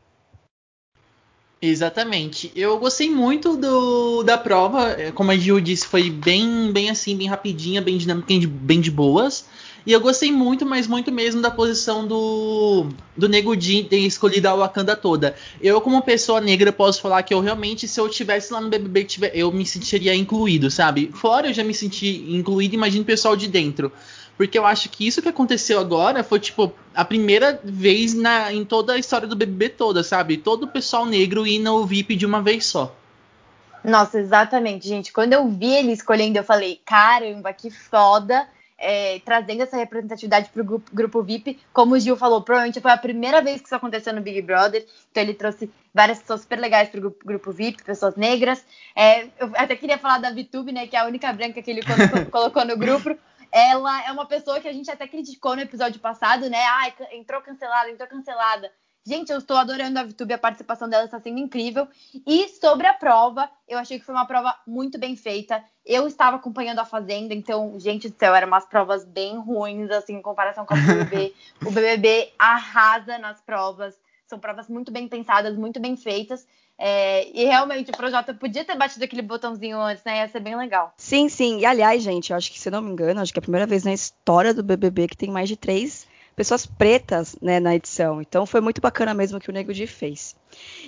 Exatamente. 1.60 2.52
Eu 2.54 2.78
gostei 2.78 3.10
muito 3.10 3.56
do, 3.56 4.22
da 4.22 4.36
prova. 4.36 4.90
É, 4.90 5.10
como 5.10 5.30
a 5.30 5.36
Gil 5.36 5.60
disse, 5.60 5.86
foi 5.86 6.10
bem, 6.10 6.70
bem 6.70 6.90
assim, 6.90 7.16
bem 7.16 7.26
rapidinha, 7.26 7.80
bem 7.80 7.96
dinâmica, 7.96 8.28
bem 8.46 8.80
de 8.80 8.90
boas. 8.90 9.46
E 9.86 9.92
eu 9.92 10.00
gostei 10.00 10.32
muito, 10.32 10.66
mas 10.66 10.88
muito 10.88 11.12
mesmo 11.12 11.40
da 11.40 11.48
posição 11.48 12.04
do, 12.04 12.88
do 13.16 13.28
Nego 13.28 13.56
Di 13.56 13.84
ter 13.84 13.98
escolhido 13.98 14.48
a 14.48 14.56
Wakanda 14.56 14.96
toda. 14.96 15.36
Eu, 15.60 15.80
como 15.80 16.02
pessoa 16.02 16.40
negra, 16.40 16.72
posso 16.72 17.00
falar 17.00 17.22
que 17.22 17.32
eu 17.32 17.38
realmente, 17.38 17.86
se 17.86 18.00
eu 18.00 18.08
tivesse 18.08 18.52
lá 18.52 18.60
no 18.60 18.68
BBB, 18.68 19.06
eu 19.32 19.52
me 19.52 19.64
sentiria 19.64 20.12
incluído, 20.12 20.72
sabe? 20.72 21.12
Fora 21.14 21.46
eu 21.46 21.54
já 21.54 21.62
me 21.62 21.72
senti 21.72 22.26
incluído, 22.34 22.74
imagina 22.74 23.02
o 23.02 23.06
pessoal 23.06 23.36
de 23.36 23.46
dentro. 23.46 23.92
Porque 24.36 24.58
eu 24.58 24.66
acho 24.66 24.88
que 24.88 25.06
isso 25.06 25.22
que 25.22 25.28
aconteceu 25.28 25.78
agora 25.78 26.24
foi, 26.24 26.40
tipo, 26.40 26.72
a 26.92 27.04
primeira 27.04 27.60
vez 27.62 28.12
na, 28.12 28.52
em 28.52 28.64
toda 28.64 28.94
a 28.94 28.98
história 28.98 29.28
do 29.28 29.36
BBB 29.36 29.68
toda, 29.68 30.02
sabe? 30.02 30.36
Todo 30.36 30.64
o 30.64 30.68
pessoal 30.68 31.06
negro 31.06 31.46
ir 31.46 31.60
no 31.60 31.86
VIP 31.86 32.16
de 32.16 32.26
uma 32.26 32.42
vez 32.42 32.66
só. 32.66 32.92
Nossa, 33.84 34.18
exatamente, 34.18 34.88
gente. 34.88 35.12
Quando 35.12 35.32
eu 35.32 35.48
vi 35.48 35.72
ele 35.72 35.92
escolhendo, 35.92 36.38
eu 36.38 36.44
falei, 36.44 36.80
caramba, 36.84 37.52
que 37.52 37.70
foda 37.70 38.48
é, 38.78 39.18
trazendo 39.20 39.62
essa 39.62 39.76
representatividade 39.76 40.50
para 40.50 40.62
o 40.62 40.64
grupo, 40.64 40.90
grupo, 40.94 41.22
VIP. 41.22 41.58
Como 41.72 41.94
o 41.94 41.98
Gil 41.98 42.16
falou, 42.16 42.42
provavelmente 42.42 42.80
foi 42.80 42.90
a 42.90 42.96
primeira 42.96 43.40
vez 43.40 43.60
que 43.60 43.66
isso 43.66 43.74
aconteceu 43.74 44.12
no 44.12 44.20
Big 44.20 44.42
Brother. 44.42 44.86
Então 45.10 45.22
ele 45.22 45.34
trouxe 45.34 45.70
várias 45.94 46.18
pessoas 46.18 46.42
super 46.42 46.58
legais 46.58 46.88
para 46.88 46.98
o 46.98 47.00
grupo, 47.02 47.26
grupo, 47.26 47.52
VIP, 47.52 47.82
pessoas 47.82 48.16
negras. 48.16 48.64
É, 48.94 49.24
eu 49.38 49.50
até 49.54 49.74
queria 49.76 49.98
falar 49.98 50.18
da 50.18 50.30
VTube, 50.30 50.72
né, 50.72 50.86
que 50.86 50.96
é 50.96 51.00
a 51.00 51.06
única 51.06 51.32
branca 51.32 51.62
que 51.62 51.70
ele 51.70 51.82
colocou, 51.82 52.26
colocou 52.30 52.64
no 52.64 52.76
grupo. 52.76 53.16
Ela 53.50 54.06
é 54.06 54.12
uma 54.12 54.26
pessoa 54.26 54.60
que 54.60 54.68
a 54.68 54.72
gente 54.72 54.90
até 54.90 55.06
criticou 55.06 55.56
no 55.56 55.62
episódio 55.62 56.00
passado, 56.00 56.50
né? 56.50 56.58
Ah, 56.58 56.92
entrou 57.12 57.40
cancelada, 57.40 57.90
entrou 57.90 58.08
cancelada. 58.08 58.70
Gente, 59.06 59.30
eu 59.30 59.38
estou 59.38 59.56
adorando 59.56 60.00
a 60.00 60.02
VTube, 60.02 60.32
a 60.32 60.38
participação 60.38 60.88
dela 60.88 61.04
está 61.04 61.20
sendo 61.20 61.38
incrível. 61.38 61.86
E 62.26 62.48
sobre 62.48 62.88
a 62.88 62.92
prova, 62.92 63.48
eu 63.68 63.78
achei 63.78 64.00
que 64.00 64.04
foi 64.04 64.12
uma 64.12 64.26
prova 64.26 64.52
muito 64.66 64.98
bem 64.98 65.14
feita. 65.14 65.62
Eu 65.84 66.08
estava 66.08 66.34
acompanhando 66.34 66.80
a 66.80 66.84
Fazenda, 66.84 67.32
então, 67.32 67.78
gente 67.78 68.08
do 68.08 68.18
céu, 68.18 68.34
eram 68.34 68.48
umas 68.48 68.66
provas 68.66 69.04
bem 69.04 69.38
ruins, 69.38 69.92
assim, 69.92 70.14
em 70.14 70.22
comparação 70.22 70.66
com 70.66 70.74
o 70.74 70.82
BBB. 70.82 71.32
o 71.64 71.70
BBB 71.70 72.32
arrasa 72.36 73.16
nas 73.16 73.40
provas. 73.40 73.94
São 74.26 74.40
provas 74.40 74.68
muito 74.68 74.90
bem 74.90 75.06
pensadas, 75.06 75.56
muito 75.56 75.78
bem 75.78 75.96
feitas. 75.96 76.44
É, 76.76 77.30
e 77.32 77.44
realmente 77.44 77.92
o 77.92 77.96
Projota 77.96 78.34
podia 78.34 78.64
ter 78.64 78.76
batido 78.76 79.04
aquele 79.04 79.22
botãozinho 79.22 79.80
antes, 79.80 80.02
né? 80.02 80.18
Ia 80.18 80.28
ser 80.28 80.40
bem 80.40 80.56
legal. 80.56 80.92
Sim, 80.96 81.28
sim. 81.28 81.60
E 81.60 81.64
aliás, 81.64 82.02
gente, 82.02 82.32
eu 82.32 82.36
acho 82.36 82.50
que, 82.50 82.58
se 82.58 82.72
não 82.72 82.82
me 82.82 82.90
engano, 82.90 83.20
acho 83.20 83.32
que 83.32 83.38
é 83.38 83.40
a 83.40 83.42
primeira 83.42 83.68
vez 83.68 83.84
na 83.84 83.92
história 83.92 84.52
do 84.52 84.64
BBB 84.64 85.06
que 85.06 85.16
tem 85.16 85.30
mais 85.30 85.48
de 85.48 85.56
três 85.56 86.08
pessoas 86.36 86.66
pretas 86.66 87.34
né, 87.40 87.58
na 87.58 87.74
edição. 87.74 88.20
Então 88.20 88.44
foi 88.44 88.60
muito 88.60 88.80
bacana 88.80 89.14
mesmo 89.14 89.40
que 89.40 89.48
o 89.48 89.52
Nego 89.52 89.72
Di 89.72 89.86
fez. 89.86 90.36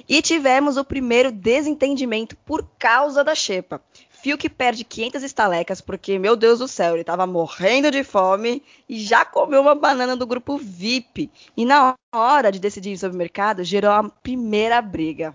E 0.07 0.21
tivemos 0.21 0.77
o 0.77 0.85
primeiro 0.85 1.33
desentendimento 1.33 2.37
por 2.37 2.69
causa 2.79 3.25
da 3.25 3.35
Xepa. 3.35 3.81
Fiuk 4.23 4.49
perde 4.49 4.85
500 4.85 5.23
estalecas 5.23 5.81
porque, 5.81 6.19
meu 6.19 6.37
Deus 6.37 6.59
do 6.59 6.69
céu, 6.69 6.95
ele 6.95 7.05
tava 7.05 7.27
morrendo 7.27 7.91
de 7.91 8.05
fome 8.05 8.63
e 8.89 9.01
já 9.01 9.25
comeu 9.25 9.63
uma 9.63 9.75
banana 9.75 10.17
do 10.17 10.27
grupo 10.27 10.59
VIP. 10.59 11.31
E 11.57 11.65
na 11.65 11.95
hora 12.13 12.53
de 12.53 12.59
decidir 12.59 12.99
sobre 12.99 13.15
o 13.15 13.19
mercado, 13.19 13.65
gerou 13.65 13.93
a 13.93 14.09
primeira 14.09 14.83
briga. 14.83 15.35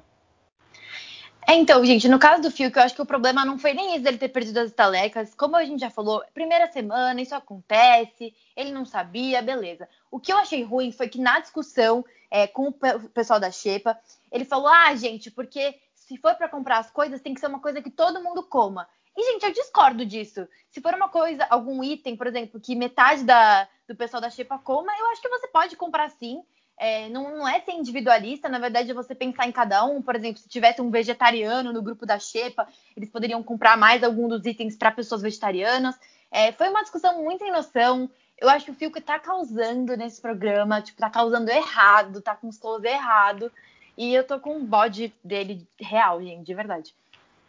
É, 1.48 1.56
então, 1.56 1.84
gente, 1.84 2.08
no 2.08 2.18
caso 2.18 2.42
do 2.42 2.52
Fiuk, 2.52 2.76
eu 2.76 2.84
acho 2.84 2.96
que 2.96 3.02
o 3.02 3.06
problema 3.06 3.44
não 3.44 3.58
foi 3.58 3.74
nem 3.74 3.96
esse 3.96 4.04
dele 4.04 4.18
ter 4.18 4.30
perdido 4.30 4.60
as 4.60 4.68
estalecas. 4.68 5.36
Como 5.36 5.56
a 5.56 5.66
gente 5.66 5.82
já 5.82 5.90
falou, 5.90 6.24
primeira 6.34 6.72
semana, 6.72 7.22
isso 7.22 7.36
acontece, 7.36 8.34
ele 8.56 8.72
não 8.72 8.86
sabia, 8.86 9.42
beleza. 9.42 9.88
O 10.10 10.20
que 10.20 10.32
eu 10.32 10.38
achei 10.38 10.64
ruim 10.64 10.92
foi 10.92 11.10
que 11.10 11.20
na 11.20 11.40
discussão 11.40 12.06
é, 12.32 12.48
com 12.48 12.70
o 12.70 12.74
pessoal 13.10 13.40
da 13.40 13.52
Xepa, 13.52 14.00
ele 14.32 14.46
falou: 14.46 14.68
ah, 14.68 14.96
gente, 14.96 15.30
porque 15.30 15.76
se 15.94 16.18
for 16.18 16.34
para 16.36 16.50
comprar 16.50 16.80
as 16.80 16.90
coisas, 16.90 17.22
tem 17.22 17.34
que 17.34 17.40
ser 17.40 17.48
uma 17.48 17.60
coisa 17.60 17.82
que 17.82 17.92
todo 17.92 18.24
mundo 18.24 18.44
coma. 18.44 18.88
E, 19.16 19.32
gente, 19.32 19.46
eu 19.46 19.54
discordo 19.54 20.06
disso. 20.06 20.48
Se 20.70 20.82
for 20.82 20.94
uma 20.96 21.10
coisa, 21.10 21.46
algum 21.50 21.84
item, 21.84 22.16
por 22.16 22.26
exemplo, 22.26 22.60
que 22.60 22.76
metade 22.76 23.24
da, 23.24 23.68
do 23.88 23.96
pessoal 23.96 24.20
da 24.20 24.30
Xepa 24.30 24.58
coma, 24.58 24.92
eu 24.98 25.08
acho 25.12 25.22
que 25.22 25.30
você 25.30 25.48
pode 25.48 25.76
comprar 25.76 26.10
sim. 26.10 26.44
É, 26.78 27.08
não, 27.10 27.38
não, 27.38 27.48
é 27.48 27.60
ser 27.62 27.72
individualista, 27.72 28.50
na 28.50 28.60
verdade 28.60 28.92
é 28.92 28.94
você 28.94 29.14
pensar 29.14 29.48
em 29.48 29.52
cada 29.52 29.84
um. 29.86 30.02
Por 30.02 30.16
exemplo, 30.16 30.42
se 30.42 30.50
tivesse 30.50 30.82
um 30.82 30.90
vegetariano 30.90 31.72
no 31.72 31.82
grupo 31.82 32.06
da 32.06 32.20
Xepa, 32.20 32.68
eles 32.98 33.10
poderiam 33.10 33.42
comprar 33.44 33.78
mais 33.78 34.04
algum 34.04 34.28
dos 34.28 34.46
itens 34.46 34.76
para 34.76 34.92
pessoas 34.92 35.22
vegetarianas. 35.22 35.96
É, 36.32 36.52
foi 36.52 36.70
uma 36.70 36.82
discussão 36.82 37.24
muito 37.24 37.44
sem 37.44 37.52
noção. 37.52 38.10
Eu 38.40 38.50
acho 38.50 38.66
que 38.66 38.72
o 38.72 38.76
Fiuk 38.76 39.00
tá 39.02 39.20
causando 39.20 39.96
nesse 39.96 40.20
programa, 40.20 40.82
tipo, 40.82 41.00
tá 41.00 41.10
causando 41.10 41.50
errado, 41.50 42.22
tá 42.22 42.36
com 42.36 42.50
os 42.50 42.58
close 42.58 42.88
errado. 42.88 43.52
E 43.96 44.14
eu 44.14 44.24
tô 44.24 44.40
com 44.40 44.58
um 44.58 44.66
bode 44.66 45.14
dele 45.24 45.66
real, 45.80 46.22
gente, 46.22 46.44
de 46.44 46.54
verdade. 46.54 46.94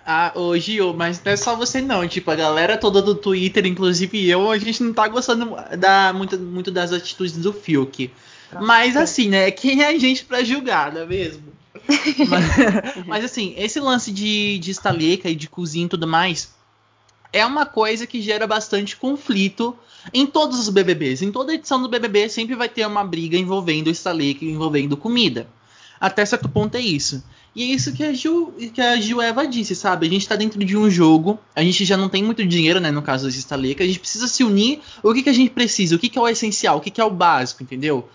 Ah, 0.06 0.32
ô 0.34 0.54
Gil, 0.58 0.92
mas 0.92 1.24
não 1.24 1.32
é 1.32 1.36
só 1.36 1.56
você 1.56 1.80
não, 1.80 2.06
tipo, 2.06 2.30
a 2.30 2.36
galera 2.36 2.76
toda 2.76 3.00
do 3.00 3.14
Twitter, 3.14 3.64
inclusive 3.64 4.28
eu, 4.28 4.50
a 4.50 4.58
gente 4.58 4.82
não 4.82 4.92
tá 4.92 5.08
gostando 5.08 5.56
da, 5.78 6.12
muito, 6.12 6.38
muito 6.38 6.70
das 6.70 6.92
atitudes 6.92 7.38
do 7.38 7.54
Fiuk. 7.54 8.12
Mas 8.60 8.96
assim, 8.96 9.28
né? 9.28 9.50
Quem 9.50 9.82
é 9.82 9.88
a 9.88 9.98
gente 9.98 10.24
para 10.24 10.44
julgar, 10.44 10.92
não 10.92 11.02
é 11.02 11.06
mesmo? 11.06 11.54
mas, 12.28 13.06
mas, 13.06 13.24
assim, 13.24 13.54
esse 13.58 13.78
lance 13.78 14.10
de, 14.10 14.58
de 14.58 14.70
estaleca 14.70 15.28
e 15.28 15.34
de 15.34 15.48
cozinha 15.48 15.84
e 15.86 15.88
tudo 15.88 16.06
mais 16.06 16.54
é 17.32 17.44
uma 17.44 17.66
coisa 17.66 18.06
que 18.06 18.22
gera 18.22 18.46
bastante 18.46 18.96
conflito 18.96 19.76
em 20.12 20.24
todos 20.24 20.58
os 20.58 20.68
BBBs. 20.68 21.20
Em 21.20 21.32
toda 21.32 21.52
edição 21.52 21.82
do 21.82 21.88
BBB 21.88 22.28
sempre 22.28 22.54
vai 22.54 22.68
ter 22.68 22.86
uma 22.86 23.02
briga 23.02 23.36
envolvendo 23.36 23.90
estaleca 23.90 24.44
e 24.44 24.50
envolvendo 24.50 24.96
comida. 24.96 25.48
Até 26.00 26.24
certo 26.24 26.48
ponto 26.48 26.76
é 26.76 26.80
isso. 26.80 27.24
E 27.54 27.62
é 27.62 27.66
isso 27.66 27.92
que 27.92 28.04
a, 28.04 28.12
Ju, 28.12 28.52
que 28.72 28.80
a 28.80 28.96
Gil 29.00 29.22
Eva 29.22 29.46
disse, 29.46 29.74
sabe? 29.74 30.06
A 30.06 30.10
gente 30.10 30.28
tá 30.28 30.36
dentro 30.36 30.62
de 30.64 30.76
um 30.76 30.90
jogo, 30.90 31.38
a 31.54 31.62
gente 31.62 31.84
já 31.84 31.96
não 31.96 32.08
tem 32.08 32.22
muito 32.22 32.44
dinheiro, 32.44 32.80
né? 32.80 32.90
No 32.90 33.02
caso 33.02 33.26
das 33.26 33.34
estaleca, 33.34 33.82
a 33.82 33.86
gente 33.86 34.00
precisa 34.00 34.26
se 34.26 34.42
unir. 34.42 34.80
O 35.02 35.12
que, 35.12 35.22
que 35.22 35.30
a 35.30 35.32
gente 35.32 35.50
precisa? 35.50 35.94
O 35.94 35.98
que, 35.98 36.08
que 36.08 36.18
é 36.18 36.20
o 36.20 36.28
essencial? 36.28 36.78
O 36.78 36.80
que, 36.80 36.90
que 36.90 37.00
é 37.00 37.04
o 37.04 37.10
básico, 37.10 37.62
entendeu? 37.62 38.08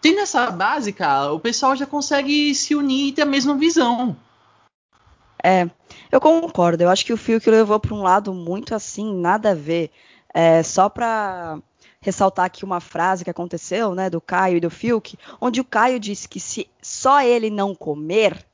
Tendo 0.00 0.20
essa 0.20 0.50
base, 0.50 0.92
cara, 0.92 1.32
o 1.32 1.40
pessoal 1.40 1.76
já 1.76 1.86
consegue 1.86 2.54
se 2.54 2.74
unir 2.74 3.08
e 3.08 3.12
ter 3.12 3.22
a 3.22 3.26
mesma 3.26 3.54
visão. 3.54 4.16
É, 5.42 5.68
eu 6.10 6.20
concordo. 6.20 6.82
Eu 6.82 6.90
acho 6.90 7.04
que 7.04 7.12
o 7.12 7.16
Fiuk 7.16 7.48
levou 7.48 7.78
para 7.78 7.94
um 7.94 8.02
lado 8.02 8.32
muito 8.32 8.74
assim, 8.74 9.14
nada 9.14 9.50
a 9.50 9.54
ver. 9.54 9.90
É, 10.32 10.62
só 10.62 10.88
para 10.88 11.58
ressaltar 12.00 12.46
aqui 12.46 12.64
uma 12.64 12.80
frase 12.80 13.24
que 13.24 13.30
aconteceu, 13.30 13.94
né, 13.94 14.08
do 14.08 14.20
Caio 14.20 14.56
e 14.56 14.60
do 14.60 14.70
Fiuk, 14.70 15.18
onde 15.40 15.60
o 15.60 15.64
Caio 15.64 16.00
disse 16.00 16.28
que 16.28 16.40
se 16.40 16.66
só 16.80 17.20
ele 17.20 17.50
não 17.50 17.74
comer, 17.74 18.46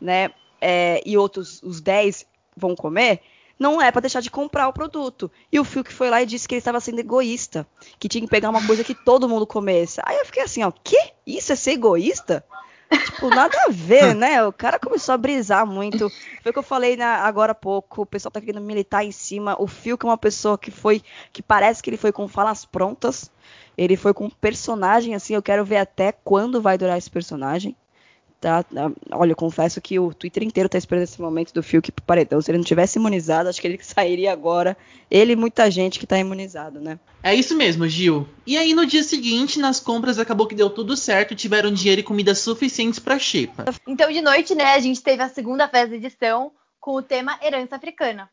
né, 0.00 0.30
é, 0.60 1.00
e 1.06 1.16
outros 1.16 1.62
os 1.62 1.80
10 1.80 2.26
vão 2.56 2.74
comer, 2.74 3.22
não 3.60 3.80
é 3.80 3.92
para 3.92 4.00
deixar 4.00 4.20
de 4.20 4.30
comprar 4.30 4.66
o 4.68 4.72
produto. 4.72 5.30
E 5.52 5.60
o 5.60 5.64
Fiuk 5.64 5.92
foi 5.92 6.08
lá 6.08 6.22
e 6.22 6.26
disse 6.26 6.48
que 6.48 6.54
ele 6.54 6.60
estava 6.60 6.80
sendo 6.80 6.98
egoísta, 6.98 7.66
que 7.98 8.08
tinha 8.08 8.22
que 8.22 8.30
pegar 8.30 8.48
uma 8.48 8.66
coisa 8.66 8.82
que 8.82 8.94
todo 8.94 9.28
mundo 9.28 9.46
comesse. 9.46 10.00
Aí 10.02 10.16
eu 10.16 10.24
fiquei 10.24 10.42
assim, 10.42 10.62
ó, 10.64 10.72
que? 10.82 10.98
Isso 11.26 11.52
é 11.52 11.56
ser 11.56 11.72
egoísta? 11.72 12.42
Tipo, 12.90 13.28
nada 13.28 13.54
a 13.66 13.70
ver, 13.70 14.14
né? 14.16 14.42
O 14.44 14.52
cara 14.52 14.78
começou 14.78 15.14
a 15.14 15.18
brisar 15.18 15.66
muito. 15.66 16.08
Foi 16.42 16.50
o 16.50 16.52
que 16.54 16.58
eu 16.58 16.62
falei 16.62 16.96
na, 16.96 17.16
agora 17.18 17.52
há 17.52 17.54
pouco. 17.54 18.02
O 18.02 18.06
pessoal 18.06 18.32
tá 18.32 18.40
querendo 18.40 18.62
militar 18.62 19.04
em 19.04 19.12
cima. 19.12 19.54
O 19.60 19.66
Fiuk 19.66 20.06
é 20.06 20.08
uma 20.08 20.18
pessoa 20.18 20.56
que 20.56 20.70
foi. 20.70 21.02
que 21.30 21.42
parece 21.42 21.82
que 21.82 21.90
ele 21.90 21.98
foi 21.98 22.12
com 22.12 22.26
falas 22.26 22.64
prontas. 22.64 23.30
Ele 23.76 23.94
foi 23.94 24.14
com 24.14 24.24
um 24.24 24.30
personagem 24.30 25.14
assim. 25.14 25.34
Eu 25.34 25.42
quero 25.42 25.66
ver 25.66 25.76
até 25.76 26.12
quando 26.12 26.62
vai 26.62 26.78
durar 26.78 26.96
esse 26.96 27.10
personagem. 27.10 27.76
Tá, 28.40 28.62
tá, 28.62 28.90
olha, 29.12 29.32
eu 29.32 29.36
confesso 29.36 29.82
que 29.82 29.98
o 29.98 30.14
Twitter 30.14 30.42
inteiro 30.42 30.68
tá 30.68 30.78
esperando 30.78 31.02
esse 31.02 31.20
momento 31.20 31.52
do 31.52 31.62
Fiuk 31.62 31.92
pro 31.92 32.04
paredão. 32.04 32.40
Se 32.40 32.50
ele 32.50 32.56
não 32.56 32.64
tivesse 32.64 32.98
imunizado, 32.98 33.50
acho 33.50 33.60
que 33.60 33.66
ele 33.66 33.78
sairia 33.84 34.32
agora. 34.32 34.76
Ele 35.10 35.34
e 35.34 35.36
muita 35.36 35.70
gente 35.70 35.98
que 35.98 36.06
tá 36.06 36.18
imunizado, 36.18 36.80
né? 36.80 36.98
É 37.22 37.34
isso 37.34 37.54
mesmo, 37.54 37.86
Gil. 37.86 38.26
E 38.46 38.56
aí 38.56 38.72
no 38.72 38.86
dia 38.86 39.02
seguinte, 39.02 39.58
nas 39.58 39.78
compras, 39.78 40.18
acabou 40.18 40.46
que 40.46 40.54
deu 40.54 40.70
tudo 40.70 40.96
certo, 40.96 41.34
tiveram 41.34 41.70
dinheiro 41.70 42.00
e 42.00 42.04
comida 42.04 42.34
suficientes 42.34 42.98
pra 42.98 43.18
Xepa. 43.18 43.66
Então 43.86 44.10
de 44.10 44.22
noite, 44.22 44.54
né, 44.54 44.72
a 44.72 44.80
gente 44.80 45.02
teve 45.02 45.22
a 45.22 45.28
segunda 45.28 45.68
festa 45.68 45.90
de 45.90 46.06
edição 46.06 46.50
com 46.80 46.94
o 46.94 47.02
tema 47.02 47.38
herança 47.42 47.76
africana. 47.76 48.30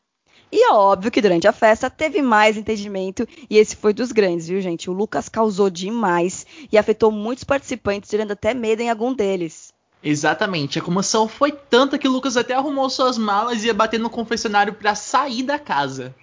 E 0.50 0.64
é 0.64 0.72
óbvio 0.72 1.10
que 1.10 1.20
durante 1.20 1.46
a 1.46 1.52
festa 1.52 1.90
teve 1.90 2.22
mais 2.22 2.56
entendimento 2.56 3.28
e 3.50 3.58
esse 3.58 3.76
foi 3.76 3.92
dos 3.92 4.10
grandes, 4.10 4.48
viu, 4.48 4.60
gente? 4.62 4.88
O 4.88 4.94
Lucas 4.94 5.28
causou 5.28 5.68
demais 5.68 6.46
e 6.72 6.78
afetou 6.78 7.12
muitos 7.12 7.44
participantes, 7.44 8.08
tirando 8.08 8.32
até 8.32 8.54
medo 8.54 8.80
em 8.80 8.88
algum 8.88 9.12
deles. 9.12 9.67
Exatamente. 10.02 10.78
A 10.78 10.82
comoção 10.82 11.26
foi 11.26 11.52
tanta 11.52 11.98
que 11.98 12.08
Lucas 12.08 12.36
até 12.36 12.54
arrumou 12.54 12.88
suas 12.88 13.18
malas 13.18 13.62
e 13.62 13.66
ia 13.66 13.74
bater 13.74 13.98
no 13.98 14.10
confessionário 14.10 14.74
para 14.74 14.94
sair 14.94 15.42
da 15.42 15.58
casa. 15.58 16.14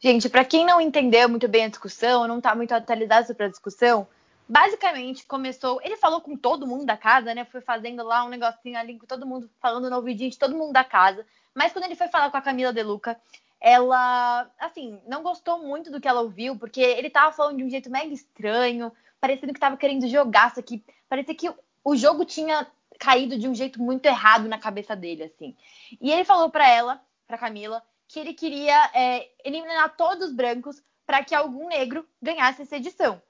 Gente, 0.00 0.28
para 0.28 0.44
quem 0.44 0.66
não 0.66 0.80
entendeu 0.80 1.28
muito 1.28 1.48
bem 1.48 1.64
a 1.64 1.68
discussão, 1.68 2.28
não 2.28 2.40
tá 2.40 2.54
muito 2.54 2.72
atualizado 2.72 3.26
sobre 3.26 3.44
a 3.44 3.48
discussão, 3.48 4.06
basicamente 4.48 5.24
começou. 5.26 5.80
Ele 5.82 5.96
falou 5.96 6.20
com 6.20 6.36
todo 6.36 6.66
mundo 6.66 6.84
da 6.84 6.96
casa, 6.96 7.34
né? 7.34 7.44
Foi 7.44 7.60
fazendo 7.60 8.02
lá 8.02 8.24
um 8.24 8.28
negocinho 8.28 8.78
ali 8.78 8.98
com 8.98 9.06
todo 9.06 9.26
mundo, 9.26 9.48
falando 9.60 9.88
no 9.88 9.96
ouvidinho 9.96 10.30
de 10.30 10.38
todo 10.38 10.54
mundo 10.54 10.72
da 10.72 10.84
casa. 10.84 11.24
Mas 11.54 11.72
quando 11.72 11.84
ele 11.84 11.96
foi 11.96 12.08
falar 12.08 12.30
com 12.30 12.36
a 12.36 12.42
Camila 12.42 12.72
De 12.72 12.82
Luca, 12.82 13.18
ela, 13.60 14.48
assim, 14.60 15.00
não 15.08 15.22
gostou 15.22 15.58
muito 15.58 15.90
do 15.90 16.00
que 16.00 16.06
ela 16.06 16.20
ouviu, 16.20 16.56
porque 16.56 16.80
ele 16.80 17.08
tava 17.08 17.32
falando 17.32 17.56
de 17.56 17.64
um 17.64 17.70
jeito 17.70 17.90
mega 17.90 18.12
estranho, 18.12 18.92
parecendo 19.20 19.54
que 19.54 19.60
tava 19.60 19.76
querendo 19.76 20.06
jogar 20.06 20.50
isso 20.50 20.60
aqui. 20.60 20.84
Parecia 21.08 21.34
que 21.34 21.50
o 21.86 21.94
jogo 21.94 22.24
tinha 22.24 22.66
caído 22.98 23.38
de 23.38 23.46
um 23.46 23.54
jeito 23.54 23.80
muito 23.80 24.06
errado 24.06 24.48
na 24.48 24.58
cabeça 24.58 24.96
dele, 24.96 25.22
assim. 25.22 25.56
E 26.00 26.10
ele 26.10 26.24
falou 26.24 26.50
para 26.50 26.68
ela, 26.68 27.00
para 27.28 27.38
Camila, 27.38 27.80
que 28.08 28.18
ele 28.18 28.34
queria 28.34 28.90
é, 28.92 29.28
eliminar 29.44 29.96
todos 29.96 30.30
os 30.30 30.34
brancos 30.34 30.82
para 31.06 31.22
que 31.22 31.32
algum 31.32 31.68
negro 31.68 32.04
ganhasse 32.20 32.62
essa 32.62 32.76
edição. 32.76 33.22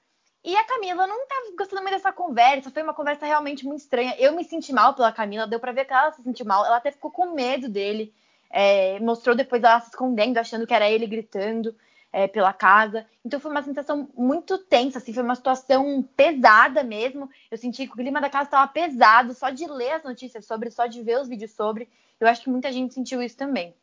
E 0.43 0.55
a 0.55 0.63
Camila 0.63 1.05
não 1.05 1.21
estava 1.21 1.55
gostando 1.55 1.83
muito 1.83 1.93
dessa 1.93 2.11
conversa, 2.11 2.71
foi 2.71 2.81
uma 2.81 2.95
conversa 2.95 3.27
realmente 3.27 3.63
muito 3.63 3.81
estranha. 3.81 4.15
Eu 4.17 4.35
me 4.35 4.43
senti 4.43 4.73
mal 4.73 4.95
pela 4.95 5.11
Camila, 5.11 5.45
deu 5.45 5.59
para 5.59 5.71
ver 5.71 5.85
que 5.85 5.93
ela 5.93 6.11
se 6.11 6.23
sentiu 6.23 6.45
mal, 6.47 6.65
ela 6.65 6.77
até 6.77 6.89
ficou 6.89 7.11
com 7.11 7.35
medo 7.35 7.69
dele. 7.69 8.11
É, 8.49 8.99
mostrou 9.01 9.35
depois 9.35 9.61
ela 9.61 9.79
se 9.81 9.89
escondendo, 9.89 10.39
achando 10.39 10.65
que 10.65 10.73
era 10.73 10.89
ele 10.89 11.05
gritando 11.05 11.75
é, 12.17 12.27
pela 12.27 12.51
casa. 12.51 13.05
Então 13.23 13.39
foi 13.39 13.51
uma 13.51 13.61
sensação 13.61 14.09
muito 14.17 14.57
tensa, 14.57 14.97
assim, 14.97 15.13
foi 15.13 15.21
uma 15.21 15.35
situação 15.35 16.01
pesada 16.15 16.83
mesmo. 16.83 17.29
Eu 17.51 17.59
senti 17.59 17.85
que 17.85 17.93
o 17.93 17.95
clima 17.95 18.19
da 18.19 18.27
casa 18.27 18.45
estava 18.45 18.67
pesado, 18.67 19.35
só 19.35 19.51
de 19.51 19.67
ler 19.67 19.91
as 19.91 20.03
notícias 20.03 20.43
sobre, 20.43 20.71
só 20.71 20.87
de 20.87 21.03
ver 21.03 21.21
os 21.21 21.27
vídeos 21.27 21.51
sobre. 21.51 21.87
Eu 22.19 22.27
acho 22.27 22.41
que 22.41 22.49
muita 22.49 22.71
gente 22.71 22.95
sentiu 22.95 23.21
isso 23.21 23.37
também. 23.37 23.75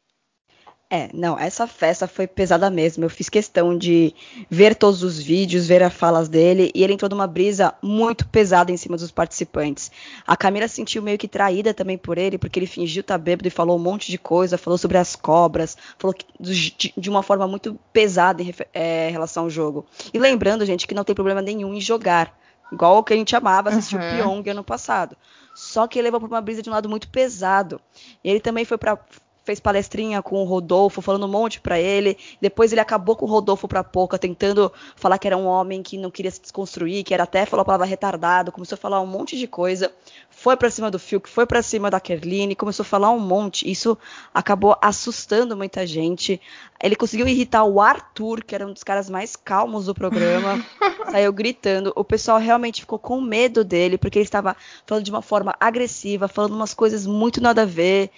É, 0.91 1.09
não, 1.15 1.39
essa 1.39 1.67
festa 1.67 2.07
foi 2.07 2.27
pesada 2.27 2.71
mesmo. 2.71 3.05
Eu 3.05 3.11
fiz 3.11 3.29
questão 3.29 3.77
de 3.77 4.15
ver 4.51 4.75
todos 4.77 5.03
os 5.03 5.19
vídeos, 5.19 5.67
ver 5.67 5.83
as 5.83 5.93
falas 5.93 6.29
dele, 6.29 6.71
e 6.75 6.85
ele 6.85 6.93
entrou 6.93 7.09
numa 7.09 7.27
brisa 7.27 7.75
muito 7.83 8.29
pesada 8.29 8.71
em 8.71 8.77
cima 8.77 8.97
dos 8.97 9.11
participantes. 9.11 9.91
A 10.27 10.37
Camila 10.37 10.69
se 10.69 10.77
sentiu 10.77 11.03
meio 11.03 11.19
que 11.19 11.27
traída 11.27 11.73
também 11.73 11.97
por 11.97 12.19
ele, 12.19 12.39
porque 12.39 12.59
ele 12.59 12.67
fingiu 12.67 13.01
estar 13.01 13.15
tá 13.15 13.19
bêbado 13.19 13.49
e 13.49 13.51
falou 13.51 13.77
um 13.77 13.83
monte 13.83 14.11
de 14.11 14.19
coisa, 14.19 14.59
falou 14.59 14.79
sobre 14.79 14.99
as 14.99 15.17
cobras, 15.17 15.77
falou 15.99 16.15
de, 16.39 17.11
uma 17.11 17.23
forma 17.23 17.49
muito 17.49 17.79
pesada 17.93 18.43
em 18.43 18.55
é, 18.73 19.09
relação 19.11 19.45
ao 19.45 19.51
jogo. 19.51 19.87
E 20.13 20.19
lembrando, 20.19 20.67
gente, 20.67 20.87
que 20.87 20.95
não 20.95 21.03
tem 21.03 21.15
problema 21.15 21.43
nenhum 21.43 21.75
em 21.75 21.81
jogar. 21.81 22.39
Igual 22.71 22.99
o 22.99 23.03
que 23.03 23.13
a 23.13 23.17
gente 23.17 23.35
amava 23.35 23.71
assistir 23.71 23.97
uhum. 23.97 24.03
o 24.03 24.17
Pyong 24.43 24.51
ano 24.51 24.65
passado. 24.65 25.17
Só 25.55 25.87
que 25.87 25.99
ele 25.99 26.07
levou 26.07 26.21
para 26.21 26.29
uma 26.29 26.41
brisa 26.41 26.63
de 26.63 26.69
um 26.69 26.73
lado 26.73 26.89
muito 26.89 27.09
pesado. 27.09 27.81
E 28.23 28.31
ele 28.31 28.41
também 28.41 28.65
foi 28.65 28.77
para 28.77 28.99
fez 29.45 29.61
palestrinha 29.61 30.23
com 30.23 30.43
o 30.43 30.45
Rodolfo, 30.45 31.03
falando 31.03 31.27
um 31.27 31.29
monte 31.29 31.61
para 31.61 31.79
ele. 31.79 32.17
Depois 32.41 32.73
ele 32.73 32.81
acabou 32.81 33.15
com 33.15 33.27
o 33.27 33.29
Rodolfo 33.29 33.69
pra 33.69 33.85
pouca, 33.85 34.19
tentando 34.19 34.73
falar 34.97 35.19
que 35.19 35.27
era 35.27 35.37
um 35.37 35.47
homem 35.47 35.83
que 35.83 35.99
não 35.99 36.11
queria 36.11 36.31
se 36.31 36.41
desconstruir, 36.41 37.05
que 37.05 37.13
era 37.13 37.25
até 37.25 37.45
falou 37.45 37.61
a 37.63 37.65
palavra 37.65 37.87
retardado, 37.87 38.51
começou 38.51 38.77
a 38.77 38.79
falar 38.79 39.01
um 39.01 39.07
monte 39.07 39.37
de 39.37 39.47
coisa. 39.47 39.93
Foi 40.31 40.57
para 40.57 40.71
cima 40.71 40.91
do 40.91 40.99
Fiuk, 40.99 41.29
foi 41.29 41.47
para 41.47 41.63
cima 41.63 41.91
da 41.91 42.01
Kerline, 42.01 42.57
começou 42.57 42.83
a 42.83 42.87
falar 42.87 43.11
um 43.11 43.21
monte. 43.21 43.71
Isso 43.71 43.97
acabou 44.33 44.77
assustando 44.81 45.57
muita 45.57 45.87
gente. 45.87 46.41
Ele 46.83 46.97
conseguiu 46.97 47.29
irritar 47.29 47.65
o 47.65 47.81
Arthur, 47.81 48.43
que 48.43 48.55
era 48.55 48.67
um 48.67 48.73
dos 48.73 48.83
caras 48.83 49.11
mais 49.11 49.37
calmos 49.37 49.87
do 49.87 49.95
programa. 49.95 50.65
saiu 51.13 51.33
gritando. 51.33 51.93
O 51.95 52.03
pessoal 52.03 52.39
realmente 52.39 52.81
ficou 52.81 52.99
com 52.99 53.21
medo 53.21 53.63
dele, 53.63 53.99
porque 53.99 54.19
ele 54.19 54.25
estava 54.25 54.57
falando 54.87 55.05
de 55.05 55.11
uma 55.11 55.23
forma 55.23 55.55
agressiva, 55.61 56.29
falando 56.29 56.55
umas 56.55 56.73
coisas 56.75 57.07
muito 57.07 57.41
nada 57.41 57.63
a 57.63 57.67
ver 57.67 58.11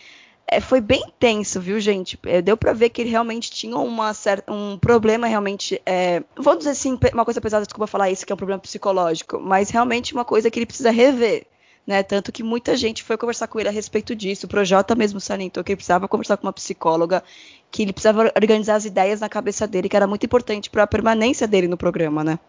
é, 0.49 0.61
foi 0.61 0.81
bem 0.81 1.03
tenso, 1.19 1.61
viu, 1.61 1.81
gente? 1.81 2.19
É, 2.25 2.41
deu 2.41 2.57
para 2.57 2.73
ver 2.73 2.91
que 2.91 3.03
ele 3.03 3.11
realmente 3.11 3.51
tinha 3.51 3.77
uma 3.77 4.15
certa, 4.15 4.53
um 4.53 4.79
problema 4.79 5.27
realmente, 5.27 5.81
é, 5.85 6.23
vou 6.37 6.57
dizer 6.57 6.71
assim, 6.71 6.97
uma 7.13 7.25
coisa 7.25 7.41
pesada, 7.41 7.67
desculpa 7.67 7.89
falar 7.89 8.11
isso, 8.11 8.25
que 8.25 8.33
é 8.33 8.35
um 8.35 8.39
problema 8.39 8.61
psicológico, 8.61 9.41
mas 9.41 9.71
realmente 9.71 10.13
uma 10.13 10.25
coisa 10.25 10.49
que 10.51 10.59
ele 10.59 10.67
precisa 10.67 10.91
rever. 10.91 11.47
Né, 11.85 12.03
tanto 12.03 12.33
que 12.33 12.43
muita 12.43 12.77
gente 12.77 13.05
foi 13.05 13.17
conversar 13.17 13.47
com 13.47 13.61
ele 13.61 13.69
a 13.69 13.73
respeito 13.73 14.13
disso. 14.13 14.47
O 14.47 14.49
Projota 14.49 14.97
mesmo 14.97 15.21
salientou 15.21 15.63
que 15.63 15.71
ele 15.71 15.77
precisava 15.77 16.09
conversar 16.09 16.37
com 16.37 16.45
uma 16.45 16.53
psicóloga, 16.53 17.23
que 17.71 17.83
ele 17.83 17.93
precisava 17.93 18.33
organizar 18.35 18.75
as 18.75 18.85
ideias 18.85 19.21
na 19.21 19.29
cabeça 19.29 19.69
dele, 19.69 19.89
que 19.89 19.95
era 19.95 20.05
muito 20.05 20.27
importante 20.27 20.69
para 20.69 20.83
a 20.83 20.87
permanência 20.89 21.47
dele 21.47 21.69
no 21.69 21.77
programa, 21.77 22.25
né? 22.25 22.41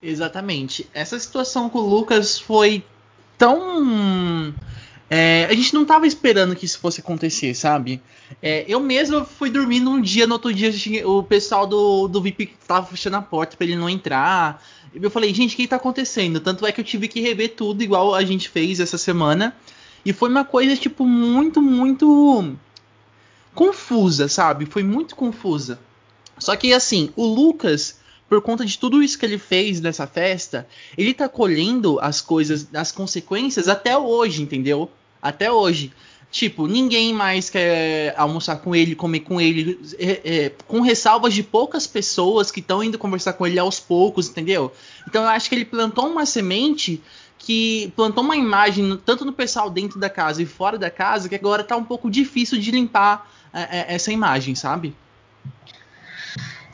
Exatamente. 0.00 0.88
Essa 0.94 1.18
situação 1.18 1.68
com 1.68 1.80
o 1.80 1.88
Lucas 1.88 2.38
foi 2.38 2.84
tão 3.36 4.54
é, 5.12 5.46
a 5.50 5.54
gente 5.54 5.74
não 5.74 5.84
tava 5.84 6.06
esperando 6.06 6.54
que 6.54 6.64
isso 6.64 6.78
fosse 6.78 7.00
acontecer, 7.00 7.52
sabe? 7.52 8.00
É, 8.40 8.64
eu 8.68 8.78
mesmo 8.78 9.24
fui 9.24 9.50
dormir 9.50 9.80
num 9.80 10.00
dia, 10.00 10.24
no 10.24 10.34
outro 10.34 10.54
dia 10.54 10.70
o 11.04 11.20
pessoal 11.24 11.66
do, 11.66 12.06
do 12.06 12.22
VIP 12.22 12.54
tava 12.64 12.86
fechando 12.86 13.16
a 13.16 13.22
porta 13.22 13.56
para 13.56 13.66
ele 13.66 13.74
não 13.74 13.90
entrar. 13.90 14.62
Eu 14.94 15.10
falei, 15.10 15.34
gente, 15.34 15.54
o 15.54 15.56
que 15.56 15.66
tá 15.66 15.76
acontecendo? 15.76 16.38
Tanto 16.38 16.64
é 16.64 16.70
que 16.70 16.80
eu 16.80 16.84
tive 16.84 17.08
que 17.08 17.20
rever 17.20 17.56
tudo, 17.56 17.82
igual 17.82 18.14
a 18.14 18.24
gente 18.24 18.48
fez 18.48 18.78
essa 18.78 18.96
semana. 18.96 19.56
E 20.04 20.12
foi 20.12 20.30
uma 20.30 20.44
coisa, 20.44 20.76
tipo, 20.76 21.04
muito, 21.04 21.60
muito 21.60 22.56
confusa, 23.52 24.28
sabe? 24.28 24.64
Foi 24.64 24.84
muito 24.84 25.16
confusa. 25.16 25.80
Só 26.38 26.54
que, 26.54 26.72
assim, 26.72 27.10
o 27.16 27.26
Lucas, 27.26 27.98
por 28.28 28.40
conta 28.40 28.64
de 28.64 28.78
tudo 28.78 29.02
isso 29.02 29.18
que 29.18 29.26
ele 29.26 29.38
fez 29.38 29.80
nessa 29.80 30.06
festa, 30.06 30.68
ele 30.96 31.12
tá 31.12 31.28
colhendo 31.28 31.98
as 32.00 32.20
coisas, 32.20 32.68
as 32.72 32.92
consequências 32.92 33.66
até 33.66 33.98
hoje, 33.98 34.40
entendeu? 34.40 34.88
Até 35.22 35.50
hoje. 35.50 35.92
Tipo, 36.30 36.68
ninguém 36.68 37.12
mais 37.12 37.50
quer 37.50 38.14
almoçar 38.16 38.56
com 38.56 38.74
ele, 38.74 38.94
comer 38.94 39.20
com 39.20 39.40
ele, 39.40 39.80
é, 39.98 40.20
é, 40.24 40.52
com 40.68 40.80
ressalvas 40.80 41.34
de 41.34 41.42
poucas 41.42 41.88
pessoas 41.88 42.52
que 42.52 42.60
estão 42.60 42.84
indo 42.84 42.96
conversar 42.96 43.32
com 43.32 43.44
ele 43.44 43.58
aos 43.58 43.80
poucos, 43.80 44.28
entendeu? 44.28 44.72
Então 45.08 45.22
eu 45.22 45.28
acho 45.28 45.48
que 45.48 45.56
ele 45.56 45.64
plantou 45.64 46.06
uma 46.06 46.24
semente 46.24 47.02
que 47.36 47.92
plantou 47.96 48.22
uma 48.22 48.36
imagem, 48.36 48.96
tanto 49.04 49.24
no 49.24 49.32
pessoal 49.32 49.68
dentro 49.68 49.98
da 49.98 50.08
casa 50.08 50.40
e 50.40 50.46
fora 50.46 50.78
da 50.78 50.90
casa, 50.90 51.28
que 51.28 51.34
agora 51.34 51.64
tá 51.64 51.76
um 51.76 51.84
pouco 51.84 52.08
difícil 52.08 52.60
de 52.60 52.70
limpar 52.70 53.28
é, 53.52 53.78
é 53.80 53.94
essa 53.94 54.12
imagem, 54.12 54.54
sabe? 54.54 54.94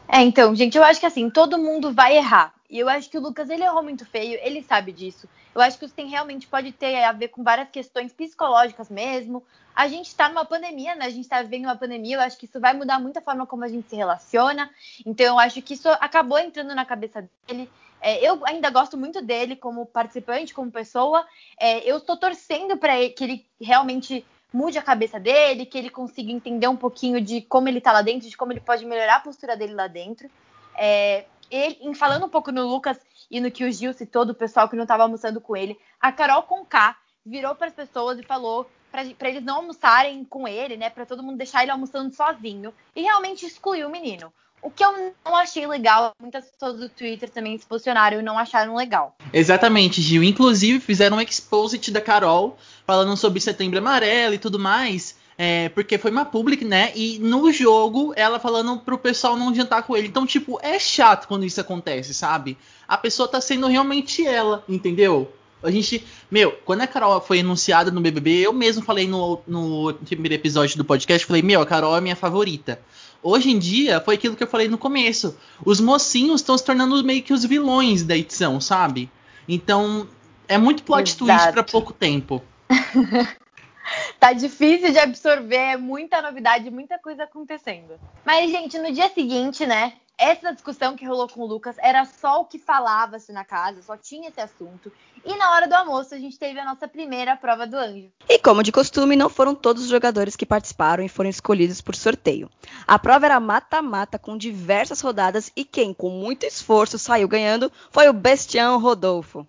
É, 0.07 0.21
então, 0.21 0.55
gente, 0.55 0.77
eu 0.77 0.85
acho 0.85 1.01
que 1.01 1.07
assim, 1.07 1.31
todo 1.31 1.57
mundo 1.57 1.93
vai 1.93 2.17
errar. 2.17 2.53
E 2.69 2.79
eu 2.79 2.89
acho 2.89 3.09
que 3.09 3.17
o 3.17 3.21
Lucas, 3.21 3.49
ele 3.49 3.65
errou 3.65 3.83
muito 3.83 4.05
feio, 4.05 4.39
ele 4.43 4.63
sabe 4.63 4.93
disso. 4.93 5.29
Eu 5.57 5.62
acho 5.62 5.79
que 5.79 5.87
isso 5.87 5.95
tem 5.95 6.07
realmente 6.07 6.47
pode 6.47 6.71
ter 6.71 7.03
a 7.03 7.12
ver 7.12 7.29
com 7.29 7.42
várias 7.42 7.71
questões 7.71 8.12
psicológicas 8.12 8.90
mesmo. 8.90 9.42
A 9.75 9.88
gente 9.88 10.09
está 10.09 10.29
numa 10.29 10.45
pandemia, 10.45 10.95
né? 10.95 11.07
A 11.07 11.11
gente 11.11 11.25
está 11.25 11.40
vivendo 11.40 11.64
uma 11.64 11.75
pandemia, 11.75 12.16
eu 12.16 12.21
acho 12.21 12.37
que 12.37 12.45
isso 12.45 12.61
vai 12.61 12.75
mudar 12.75 13.01
muito 13.01 13.16
a 13.16 13.23
forma 13.23 13.47
como 13.47 13.64
a 13.64 13.69
gente 13.69 13.88
se 13.88 13.97
relaciona. 13.97 14.71
Então, 15.07 15.25
eu 15.25 15.38
acho 15.38 15.62
que 15.62 15.73
isso 15.73 15.88
acabou 15.88 16.38
entrando 16.38 16.75
na 16.75 16.85
cabeça 16.85 17.27
dele. 17.49 17.71
É, 18.03 18.23
eu 18.23 18.45
ainda 18.45 18.69
gosto 18.69 18.99
muito 18.99 19.23
dele 19.23 19.57
como 19.57 19.87
participante, 19.87 20.53
como 20.53 20.71
pessoa. 20.71 21.27
É, 21.59 21.90
eu 21.90 21.97
estou 21.97 22.19
torcendo 22.19 22.77
para 22.77 22.92
que 23.09 23.25
ele 23.25 23.47
realmente 23.59 24.27
mude 24.53 24.77
a 24.77 24.83
cabeça 24.83 25.19
dele, 25.19 25.64
que 25.64 25.79
ele 25.79 25.88
consiga 25.88 26.31
entender 26.31 26.69
um 26.69 26.77
pouquinho 26.77 27.19
de 27.19 27.40
como 27.40 27.66
ele 27.66 27.79
está 27.79 27.92
lá 27.92 28.03
dentro, 28.03 28.29
de 28.29 28.37
como 28.37 28.53
ele 28.53 28.61
pode 28.61 28.85
melhorar 28.85 29.16
a 29.16 29.21
postura 29.21 29.57
dele 29.57 29.73
lá 29.73 29.87
dentro. 29.87 30.31
É, 30.77 31.25
ele, 31.51 31.95
falando 31.95 32.27
um 32.27 32.29
pouco 32.29 32.53
no 32.53 32.67
Lucas 32.67 32.99
e 33.31 33.41
no 33.41 33.51
que 33.51 33.65
o 33.65 33.73
Gil 33.73 33.93
citou 33.93 34.25
do 34.25 34.35
pessoal 34.35 34.69
que 34.69 34.77
não 34.77 34.85
estava 34.85 35.03
almoçando 35.03 35.41
com 35.41 35.57
ele, 35.57 35.79
a 36.01 36.13
Carol 36.13 36.43
Conká 36.43 36.97
virou 37.25 37.55
para 37.55 37.67
as 37.67 37.75
pessoas 37.75 38.19
e 38.19 38.23
falou 38.23 38.71
para 38.91 39.29
eles 39.29 39.45
não 39.45 39.57
almoçarem 39.57 40.25
com 40.25 40.49
ele, 40.49 40.77
né? 40.77 40.89
Para 40.89 41.05
todo 41.05 41.23
mundo 41.23 41.37
deixar 41.37 41.63
ele 41.63 41.73
almoçando 41.73 42.15
sozinho. 42.15 42.73
E 42.95 43.03
realmente 43.03 43.45
excluiu 43.45 43.89
o 43.89 43.91
menino. 43.91 44.33
O 44.63 44.71
que 44.71 44.83
eu 44.83 45.15
não 45.25 45.37
achei 45.37 45.67
legal, 45.67 46.13
muitas 46.19 46.47
pessoas 46.47 46.79
do 46.79 46.89
Twitter 46.89 47.29
também 47.29 47.59
se 47.59 47.67
posicionaram 47.67 48.19
e 48.19 48.23
não 48.23 48.39
acharam 48.39 48.75
legal. 48.75 49.15
Exatamente, 49.33 50.01
Gil. 50.01 50.25
Inclusive, 50.25 50.81
fizeram 50.81 51.19
um 51.19 51.21
exposit 51.21 51.91
da 51.91 52.01
Carol 52.01 52.57
falando 52.87 53.17
sobre 53.17 53.41
setembro 53.41 53.79
amarelo 53.79 54.35
e 54.35 54.39
tudo 54.39 54.59
mais. 54.59 55.17
É, 55.38 55.68
porque 55.70 55.99
foi 55.99 56.11
uma 56.11 56.25
public, 56.25 56.64
né? 56.64 56.92
E 56.94 57.18
no 57.18 57.53
jogo, 57.53 58.12
ela 58.16 58.38
falando 58.38 58.79
pro 58.79 58.96
pessoal 58.96 59.37
não 59.37 59.55
jantar 59.55 59.83
com 59.83 59.96
ele. 59.96 60.09
Então, 60.09 60.27
tipo, 60.27 60.59
é 60.62 60.79
chato 60.79 61.29
quando 61.29 61.44
isso 61.44 61.61
acontece, 61.61 62.14
sabe? 62.14 62.57
A 62.88 62.96
pessoa 62.96 63.29
tá 63.29 63.40
sendo 63.40 63.66
realmente 63.66 64.27
ela, 64.27 64.64
entendeu? 64.66 65.31
A 65.62 65.70
gente. 65.70 66.05
Meu, 66.31 66.53
quando 66.64 66.83
a 66.83 66.87
Carol 66.87 67.20
foi 67.20 67.40
anunciada 67.40 67.90
no 67.90 68.01
BBB, 68.01 68.46
eu 68.46 68.53
mesmo 68.53 68.83
falei 68.83 69.07
no, 69.07 69.40
no 69.46 69.92
primeiro 69.94 70.35
episódio 70.35 70.79
do 70.79 70.85
podcast, 70.85 71.27
falei, 71.27 71.42
meu, 71.42 71.61
a 71.61 71.66
Carol 71.66 71.96
é 71.96 72.01
minha 72.01 72.16
favorita. 72.16 72.81
Hoje 73.22 73.51
em 73.51 73.59
dia, 73.59 74.01
foi 74.01 74.14
aquilo 74.14 74.37
que 74.37 74.42
eu 74.42 74.49
falei 74.49 74.68
no 74.68 74.79
começo. 74.79 75.37
Os 75.64 75.81
mocinhos 75.81 76.40
estão 76.40 76.57
se 76.57 76.64
tornando 76.64 77.03
meio 77.05 77.22
que 77.22 77.33
os 77.33 77.44
vilões 77.44 78.05
da 78.05 78.16
edição, 78.16 78.61
sabe? 78.61 79.11
Então, 79.49 80.07
é 80.49 80.57
muito 80.57 80.83
plot 80.83 81.11
Exato. 81.11 81.25
twist 81.25 81.53
para 81.53 81.62
pouco 81.62 81.92
tempo. 81.92 82.42
tá 84.18 84.33
difícil 84.33 84.92
de 84.92 84.99
absorver, 84.99 85.57
é 85.57 85.77
muita 85.77 86.22
novidade, 86.22 86.70
muita 86.70 86.99
coisa 86.99 87.25
acontecendo. 87.25 87.99
Mas, 88.25 88.51
gente, 88.51 88.79
no 88.79 88.92
dia 88.92 89.09
seguinte, 89.09 89.66
né? 89.66 89.94
Essa 90.18 90.55
discussão 90.55 90.96
que 90.96 91.05
rolou 91.05 91.29
com 91.29 91.42
o 91.42 91.46
Lucas 91.46 91.77
era 91.79 92.07
só 92.07 92.40
o 92.40 92.46
que 92.46 92.59
falava-se 92.59 93.33
na 93.33 93.44
casa, 93.44 93.83
só 93.83 93.99
tinha 93.99 94.31
esse 94.31 94.40
assunto. 94.40 94.90
E 95.22 95.37
na 95.37 95.53
hora 95.53 95.68
do 95.68 95.75
almoço 95.75 96.14
a 96.14 96.18
gente 96.18 96.38
teve 96.38 96.59
a 96.59 96.64
nossa 96.64 96.88
primeira 96.88 97.37
prova 97.37 97.66
do 97.66 97.77
anjo. 97.77 98.09
E 98.27 98.38
como 98.38 98.62
de 98.62 98.72
costume, 98.72 99.14
não 99.14 99.29
foram 99.29 99.55
todos 99.55 99.83
os 99.83 99.90
jogadores 99.90 100.35
que 100.35 100.46
participaram 100.46 101.05
e 101.05 101.09
foram 101.09 101.29
escolhidos 101.29 101.83
por 101.83 101.94
sorteio. 101.94 102.49
A 102.87 102.99
prova 102.99 103.27
era 103.27 103.38
mata-mata 103.38 104.18
com 104.18 104.38
diversas 104.38 105.03
rodadas 105.03 105.53
e 105.55 105.66
quem, 105.66 105.92
com 105.92 106.09
muito 106.09 106.46
esforço, 106.46 106.99
saiu 106.99 107.29
ganhando 107.29 107.70
foi 107.90 108.09
o 108.09 108.14
Bestião 108.14 108.81
Rodolfo. 108.81 109.46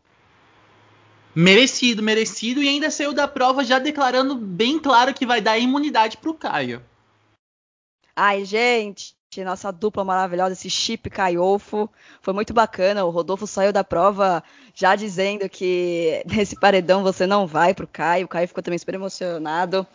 Merecido, 1.40 2.02
merecido, 2.02 2.64
e 2.64 2.68
ainda 2.68 2.90
saiu 2.90 3.14
da 3.14 3.28
prova 3.28 3.64
já 3.64 3.78
declarando 3.78 4.34
bem 4.34 4.80
claro 4.80 5.14
que 5.14 5.24
vai 5.24 5.40
dar 5.40 5.60
imunidade 5.60 6.18
pro 6.18 6.34
Caio. 6.34 6.84
Ai, 8.16 8.44
gente, 8.44 9.16
nossa 9.44 9.72
dupla 9.72 10.04
maravilhosa, 10.04 10.54
esse 10.54 10.70
chip 10.70 11.10
Caiofo. 11.10 11.90
Foi 12.22 12.34
muito 12.34 12.54
bacana. 12.54 13.06
O 13.06 13.10
Rodolfo 13.10 13.46
saiu 13.48 13.72
da 13.72 13.84
prova 13.84 14.44
já 14.74 14.96
dizendo 14.96 15.50
que 15.50 16.22
nesse 16.30 16.56
paredão 16.60 17.04
você 17.04 17.26
não 17.26 17.48
vai 17.48 17.74
pro 17.74 17.88
Caio. 17.88 18.26
O 18.26 18.28
Caio 18.28 18.48
ficou 18.48 18.64
também 18.64 18.78
super 18.78 18.96
emocionado. 18.96 19.86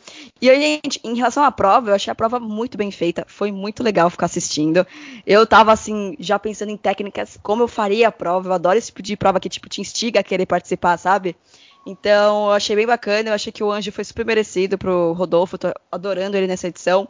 E 0.41 0.51
aí, 0.51 0.81
gente, 0.85 1.01
em 1.05 1.15
relação 1.15 1.45
à 1.45 1.51
prova, 1.51 1.91
eu 1.91 1.95
achei 1.95 2.11
a 2.11 2.15
prova 2.15 2.41
muito 2.41 2.77
bem 2.77 2.91
feita. 2.91 3.25
Foi 3.29 3.53
muito 3.53 3.83
legal 3.83 4.11
ficar 4.11 4.27
assistindo. 4.27 4.87
Eu 5.27 5.47
tava 5.47 5.73
assim, 5.73 6.17
já 6.19 6.39
pensando 6.39 6.71
em 6.71 6.77
técnicas, 6.77 7.39
como 7.43 7.63
eu 7.63 7.69
faria 7.69 8.09
a 8.09 8.13
prova. 8.13 8.49
Eu 8.49 8.53
adoro 8.55 8.79
esse 8.79 8.89
tipo 8.89 9.03
de 9.03 9.17
prova 9.17 9.41
que 9.41 9.49
tipo 9.49 9.69
te 9.69 9.81
instiga 9.81 10.21
a 10.21 10.25
querer 10.25 10.47
participar, 10.47 10.97
sabe? 10.97 11.37
Então, 11.87 12.47
eu 12.47 12.53
achei 12.53 12.77
bem 12.77 12.87
bacana. 12.87 13.31
Eu 13.31 13.35
achei 13.35 13.53
que 13.53 13.63
o 13.63 13.71
Anjo 13.71 13.93
foi 13.93 14.05
super 14.05 14.25
merecido 14.25 14.79
pro 14.79 15.13
Rodolfo. 15.13 15.59
Tô 15.59 15.73
adorando 15.91 16.37
ele 16.37 16.47
nessa 16.47 16.69
edição. 16.69 17.09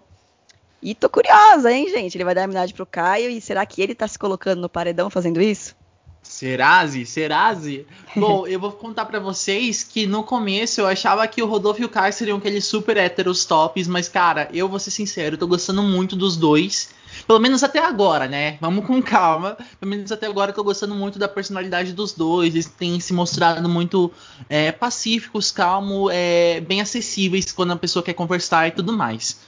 E 0.83 0.97
tô 0.97 1.09
curiosa, 1.09 1.71
hein, 1.71 1.89
gente? 1.89 2.17
Ele 2.17 2.25
vai 2.25 2.35
dar 2.35 2.43
imunidade 2.43 2.75
pro 2.75 2.85
Caio 2.85 3.31
e 3.31 3.41
será 3.41 3.65
que 3.65 3.81
ele 3.81 3.95
tá 3.95 4.09
se 4.09 4.19
colocando 4.19 4.61
no 4.61 4.69
paredão 4.69 5.09
fazendo 5.09 5.41
isso? 5.41 5.77
Serazi, 6.23 7.05
Serazi. 7.05 7.87
Bom, 8.17 8.47
eu 8.47 8.59
vou 8.59 8.73
contar 8.73 9.05
para 9.05 9.21
vocês 9.21 9.85
que 9.85 10.07
no 10.07 10.25
começo 10.25 10.81
eu 10.81 10.87
achava 10.87 11.27
que 11.27 11.43
o 11.43 11.47
Rodolfo 11.47 11.83
e 11.83 11.85
o 11.85 11.89
Caio 11.89 12.13
seriam 12.13 12.39
aqueles 12.39 12.65
super 12.65 12.97
héteros 12.97 13.45
tops, 13.45 13.87
mas 13.87 14.09
cara, 14.09 14.49
eu 14.53 14.69
vou 14.69 14.79
ser 14.79 14.91
sincero, 14.91 15.35
eu 15.35 15.39
tô 15.39 15.47
gostando 15.47 15.83
muito 15.83 16.17
dos 16.17 16.37
dois. 16.37 16.91
Pelo 17.27 17.39
menos 17.39 17.63
até 17.63 17.79
agora, 17.79 18.27
né? 18.27 18.57
Vamos 18.61 18.87
com 18.87 19.03
calma. 19.03 19.57
Pelo 19.79 19.91
menos 19.91 20.11
até 20.11 20.27
agora 20.27 20.51
eu 20.51 20.55
tô 20.55 20.65
gostando 20.65 20.95
muito 20.95 21.19
da 21.19 21.29
personalidade 21.29 21.93
dos 21.93 22.13
dois. 22.13 22.55
Eles 22.55 22.67
têm 22.67 22.99
se 23.01 23.13
mostrado 23.13 23.69
muito 23.69 24.11
é, 24.49 24.73
pacíficos, 24.73 25.51
calmos, 25.51 26.11
é, 26.13 26.61
bem 26.61 26.81
acessíveis 26.81 27.53
quando 27.53 27.73
a 27.73 27.77
pessoa 27.77 28.03
quer 28.03 28.15
conversar 28.15 28.69
e 28.69 28.71
tudo 28.71 28.93
mais. 28.93 29.39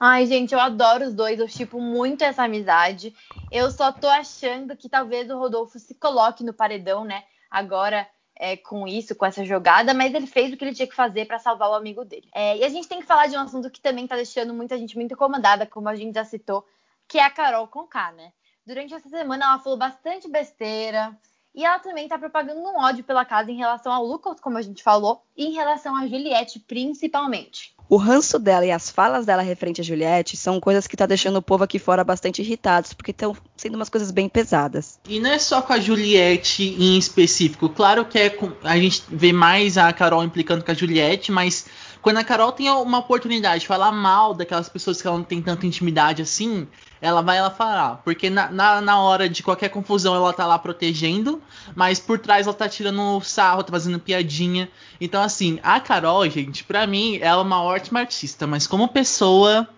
Ai, 0.00 0.26
gente, 0.26 0.54
eu 0.54 0.60
adoro 0.60 1.06
os 1.06 1.14
dois, 1.14 1.40
eu 1.40 1.48
tipo 1.48 1.80
muito 1.80 2.22
essa 2.22 2.44
amizade. 2.44 3.14
Eu 3.50 3.70
só 3.70 3.90
tô 3.90 4.06
achando 4.06 4.76
que 4.76 4.88
talvez 4.88 5.28
o 5.28 5.38
Rodolfo 5.38 5.78
se 5.78 5.94
coloque 5.94 6.44
no 6.44 6.54
paredão, 6.54 7.04
né? 7.04 7.24
Agora 7.50 8.08
é, 8.36 8.56
com 8.56 8.86
isso, 8.86 9.16
com 9.16 9.26
essa 9.26 9.44
jogada, 9.44 9.92
mas 9.92 10.14
ele 10.14 10.28
fez 10.28 10.52
o 10.52 10.56
que 10.56 10.64
ele 10.64 10.74
tinha 10.74 10.86
que 10.86 10.94
fazer 10.94 11.26
para 11.26 11.40
salvar 11.40 11.70
o 11.70 11.74
amigo 11.74 12.04
dele. 12.04 12.28
É, 12.32 12.58
e 12.58 12.64
a 12.64 12.68
gente 12.68 12.86
tem 12.86 13.00
que 13.00 13.06
falar 13.06 13.26
de 13.26 13.36
um 13.36 13.40
assunto 13.40 13.70
que 13.70 13.80
também 13.80 14.06
tá 14.06 14.14
deixando 14.14 14.54
muita 14.54 14.78
gente 14.78 14.96
muito 14.96 15.14
incomodada, 15.14 15.66
como 15.66 15.88
a 15.88 15.96
gente 15.96 16.14
já 16.14 16.24
citou, 16.24 16.64
que 17.08 17.18
é 17.18 17.24
a 17.24 17.30
Carol 17.30 17.66
Conká, 17.66 18.12
né? 18.12 18.32
Durante 18.64 18.94
essa 18.94 19.08
semana 19.08 19.46
ela 19.46 19.58
falou 19.58 19.76
bastante 19.76 20.28
besteira, 20.28 21.16
e 21.52 21.64
ela 21.64 21.80
também 21.80 22.06
tá 22.06 22.16
propagando 22.16 22.60
um 22.60 22.78
ódio 22.78 23.02
pela 23.02 23.24
casa 23.24 23.50
em 23.50 23.56
relação 23.56 23.92
ao 23.92 24.04
Lucas, 24.04 24.38
como 24.38 24.58
a 24.58 24.62
gente 24.62 24.80
falou, 24.80 25.24
e 25.36 25.46
em 25.46 25.54
relação 25.54 25.96
a 25.96 26.06
Juliette, 26.06 26.60
principalmente. 26.60 27.74
O 27.88 27.96
ranço 27.96 28.38
dela 28.38 28.66
e 28.66 28.70
as 28.70 28.90
falas 28.90 29.24
dela 29.24 29.42
referente 29.42 29.80
a 29.80 29.84
Juliette 29.84 30.36
são 30.36 30.60
coisas 30.60 30.86
que 30.86 30.96
tá 30.96 31.06
deixando 31.06 31.36
o 31.36 31.42
povo 31.42 31.64
aqui 31.64 31.78
fora 31.78 32.04
bastante 32.04 32.42
irritados, 32.42 32.92
porque 32.92 33.12
estão 33.12 33.36
sendo 33.56 33.76
umas 33.76 33.88
coisas 33.88 34.10
bem 34.10 34.28
pesadas. 34.28 34.98
E 35.08 35.18
não 35.18 35.30
é 35.30 35.38
só 35.38 35.62
com 35.62 35.72
a 35.72 35.80
Juliette 35.80 36.62
em 36.78 36.98
específico. 36.98 37.68
Claro 37.68 38.04
que 38.04 38.18
é 38.18 38.30
com, 38.30 38.52
a 38.62 38.76
gente 38.76 39.02
vê 39.08 39.32
mais 39.32 39.78
a 39.78 39.92
Carol 39.92 40.22
implicando 40.22 40.64
com 40.64 40.70
a 40.70 40.74
Juliette, 40.74 41.32
mas 41.32 41.66
quando 42.02 42.18
a 42.18 42.24
Carol 42.24 42.52
tem 42.52 42.70
uma 42.70 42.98
oportunidade 42.98 43.60
de 43.60 43.66
falar 43.66 43.90
mal 43.90 44.34
daquelas 44.34 44.68
pessoas 44.68 45.00
que 45.00 45.08
ela 45.08 45.16
não 45.16 45.24
tem 45.24 45.40
tanta 45.40 45.66
intimidade 45.66 46.22
assim, 46.22 46.66
ela 47.00 47.22
vai 47.22 47.38
ela 47.38 47.50
falar. 47.50 47.96
Porque 48.04 48.28
na, 48.30 48.50
na, 48.50 48.80
na, 48.80 49.00
hora 49.00 49.28
de 49.28 49.42
qualquer 49.42 49.68
confusão 49.68 50.14
ela 50.14 50.32
tá 50.32 50.46
lá 50.46 50.58
protegendo, 50.58 51.42
mas 51.74 51.98
por 51.98 52.18
trás 52.18 52.46
ela 52.46 52.54
tá 52.54 52.68
tirando 52.68 53.20
sarro, 53.20 53.62
tá 53.62 53.70
fazendo 53.70 53.98
piadinha. 53.98 54.68
Então, 55.00 55.22
assim, 55.22 55.58
a 55.62 55.80
Carol, 55.80 56.28
gente, 56.28 56.64
pra 56.64 56.86
mim, 56.86 57.18
ela 57.20 57.40
é 57.40 57.44
uma 57.44 57.62
ótima 57.62 58.00
artista, 58.00 58.46
mas 58.46 58.66
como 58.66 58.88
pessoa, 58.88 59.68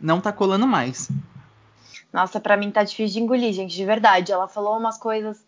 não 0.00 0.20
tá 0.20 0.32
colando 0.32 0.66
mais. 0.66 1.08
Nossa, 2.12 2.40
pra 2.40 2.56
mim 2.56 2.70
tá 2.70 2.82
difícil 2.82 3.14
de 3.14 3.20
engolir, 3.20 3.52
gente, 3.52 3.74
de 3.74 3.84
verdade. 3.84 4.32
Ela 4.32 4.48
falou 4.48 4.76
umas 4.76 4.98
coisas 4.98 5.44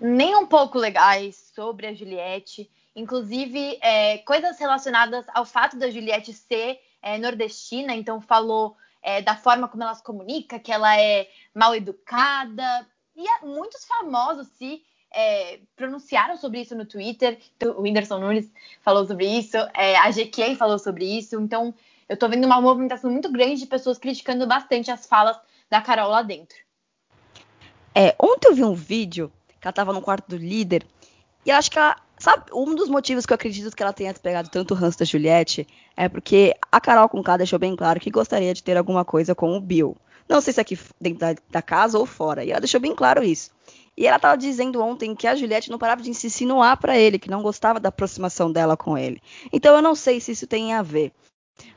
nem 0.00 0.34
um 0.36 0.46
pouco 0.46 0.78
legais 0.78 1.52
sobre 1.54 1.86
a 1.86 1.94
Juliette, 1.94 2.70
inclusive 2.96 3.78
é, 3.82 4.18
coisas 4.18 4.58
relacionadas 4.58 5.24
ao 5.34 5.44
fato 5.44 5.76
da 5.76 5.90
Juliette 5.90 6.32
ser 6.32 6.80
é, 7.02 7.18
nordestina, 7.18 7.94
então 7.94 8.20
falou 8.20 8.76
é, 9.02 9.22
da 9.22 9.36
forma 9.36 9.68
como 9.68 9.82
ela 9.82 9.94
se 9.94 10.02
comunica, 10.02 10.58
que 10.58 10.72
ela 10.72 10.98
é 10.98 11.28
mal 11.54 11.74
educada. 11.74 12.86
E 13.16 13.44
muitos 13.44 13.84
famosos 13.84 14.48
se 14.48 14.82
é, 15.12 15.60
pronunciaram 15.76 16.36
sobre 16.36 16.60
isso 16.60 16.74
no 16.74 16.86
Twitter. 16.86 17.38
Então, 17.56 17.72
o 17.72 17.82
Whindersson 17.82 18.18
Nunes 18.18 18.50
falou 18.82 19.06
sobre 19.06 19.26
isso, 19.26 19.56
é, 19.74 19.96
a 19.96 20.10
GK 20.10 20.54
falou 20.56 20.78
sobre 20.78 21.04
isso. 21.04 21.40
Então, 21.40 21.74
eu 22.08 22.16
tô 22.16 22.28
vendo 22.28 22.44
uma 22.44 22.60
movimentação 22.60 23.10
muito 23.10 23.30
grande 23.30 23.60
de 23.60 23.66
pessoas 23.66 23.98
criticando 23.98 24.46
bastante 24.46 24.90
as 24.90 25.06
falas 25.06 25.38
da 25.68 25.80
Carol 25.80 26.10
lá 26.10 26.22
dentro. 26.22 26.58
É, 27.94 28.14
ontem 28.18 28.48
eu 28.48 28.54
vi 28.54 28.64
um 28.64 28.74
vídeo 28.74 29.32
que 29.60 29.66
ela 29.66 29.72
tava 29.72 29.92
no 29.92 30.00
quarto 30.00 30.28
do 30.28 30.36
líder 30.36 30.86
e 31.44 31.50
acho 31.50 31.70
que 31.70 31.78
ela 31.78 31.96
Sabe, 32.20 32.44
um 32.52 32.74
dos 32.74 32.90
motivos 32.90 33.24
que 33.24 33.32
eu 33.32 33.34
acredito 33.34 33.74
que 33.74 33.82
ela 33.82 33.94
tenha 33.94 34.12
pegado 34.12 34.50
tanto 34.50 34.74
o 34.74 34.76
ranço 34.76 34.98
da 34.98 35.06
Juliette 35.06 35.66
é 35.96 36.06
porque 36.06 36.54
a 36.70 36.78
Carol 36.78 37.08
Conká 37.08 37.38
deixou 37.38 37.58
bem 37.58 37.74
claro 37.74 37.98
que 37.98 38.10
gostaria 38.10 38.52
de 38.52 38.62
ter 38.62 38.76
alguma 38.76 39.06
coisa 39.06 39.34
com 39.34 39.56
o 39.56 39.60
Bill. 39.60 39.96
Não 40.28 40.42
sei 40.42 40.52
se 40.52 40.60
aqui 40.60 40.78
dentro 41.00 41.20
da, 41.20 41.34
da 41.48 41.62
casa 41.62 41.98
ou 41.98 42.04
fora. 42.04 42.44
E 42.44 42.50
ela 42.50 42.60
deixou 42.60 42.78
bem 42.78 42.94
claro 42.94 43.24
isso. 43.24 43.50
E 43.96 44.06
ela 44.06 44.16
estava 44.16 44.36
dizendo 44.36 44.82
ontem 44.82 45.14
que 45.14 45.26
a 45.26 45.34
Juliette 45.34 45.70
não 45.70 45.78
parava 45.78 46.02
de 46.02 46.12
se 46.12 46.26
insinuar 46.26 46.76
para 46.76 46.94
ele, 46.96 47.18
que 47.18 47.30
não 47.30 47.42
gostava 47.42 47.80
da 47.80 47.88
aproximação 47.88 48.52
dela 48.52 48.76
com 48.76 48.98
ele. 48.98 49.22
Então 49.50 49.74
eu 49.74 49.80
não 49.80 49.94
sei 49.94 50.20
se 50.20 50.32
isso 50.32 50.46
tem 50.46 50.74
a 50.74 50.82
ver. 50.82 51.12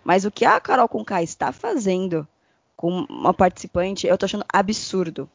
Mas 0.03 0.26
o 0.26 0.32
que 0.32 0.43
a 0.43 0.59
Carol 0.59 0.89
Conká 0.89 1.24
está 1.24 1.53
fazendo 1.53 2.28
com 2.76 3.05
uma 3.09 3.34
participante, 3.34 4.07
eu 4.07 4.18
tô 4.18 4.26
achando 4.26 4.45
absurdo. 4.51 5.30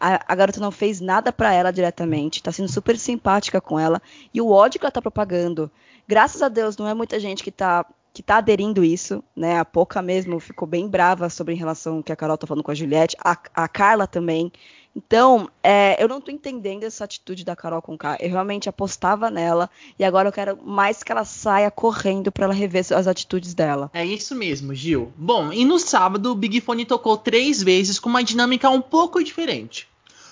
A, 0.00 0.32
a 0.32 0.34
garota 0.34 0.60
não 0.60 0.70
fez 0.70 1.00
nada 1.00 1.32
para 1.32 1.52
ela 1.52 1.72
diretamente, 1.72 2.42
tá 2.42 2.52
sendo 2.52 2.70
super 2.70 2.98
simpática 2.98 3.60
com 3.60 3.78
ela. 3.78 4.00
E 4.32 4.40
o 4.40 4.50
ódio 4.50 4.78
que 4.78 4.86
ela 4.86 4.92
tá 4.92 5.02
propagando, 5.02 5.70
graças 6.06 6.42
a 6.42 6.48
Deus, 6.48 6.76
não 6.76 6.88
é 6.88 6.94
muita 6.94 7.18
gente 7.18 7.42
que 7.42 7.50
tá 7.50 7.84
que 8.12 8.22
tá 8.22 8.38
aderindo 8.38 8.82
isso, 8.82 9.22
né? 9.36 9.60
A 9.60 9.64
Poca 9.64 10.02
mesmo 10.02 10.40
ficou 10.40 10.66
bem 10.66 10.88
brava 10.88 11.30
sobre 11.30 11.54
em 11.54 11.56
relação 11.56 11.98
ao 11.98 12.02
que 12.02 12.10
a 12.10 12.16
Carol 12.16 12.36
tá 12.36 12.48
falando 12.48 12.64
com 12.64 12.72
a 12.72 12.74
Juliette, 12.74 13.16
a, 13.22 13.38
a 13.54 13.68
Carla 13.68 14.08
também. 14.08 14.50
Então, 14.98 15.48
é, 15.62 15.96
eu 16.02 16.08
não 16.08 16.20
tô 16.20 16.32
entendendo 16.32 16.82
essa 16.82 17.04
atitude 17.04 17.44
da 17.44 17.54
Carol 17.54 17.80
com 17.80 17.96
K. 17.96 18.16
Eu 18.18 18.30
realmente 18.30 18.68
apostava 18.68 19.30
nela 19.30 19.70
e 19.96 20.04
agora 20.04 20.28
eu 20.28 20.32
quero 20.32 20.58
mais 20.60 21.04
que 21.04 21.12
ela 21.12 21.24
saia 21.24 21.70
correndo 21.70 22.32
para 22.32 22.46
ela 22.46 22.54
rever 22.54 22.84
as 22.92 23.06
atitudes 23.06 23.54
dela. 23.54 23.88
É 23.94 24.04
isso 24.04 24.34
mesmo, 24.34 24.74
Gil. 24.74 25.12
Bom, 25.16 25.52
e 25.52 25.64
no 25.64 25.78
sábado 25.78 26.32
o 26.32 26.34
Big 26.34 26.60
Fone 26.60 26.84
tocou 26.84 27.16
três 27.16 27.62
vezes 27.62 28.00
com 28.00 28.08
uma 28.08 28.24
dinâmica 28.24 28.68
um 28.68 28.80
pouco 28.80 29.22
diferente. 29.22 29.86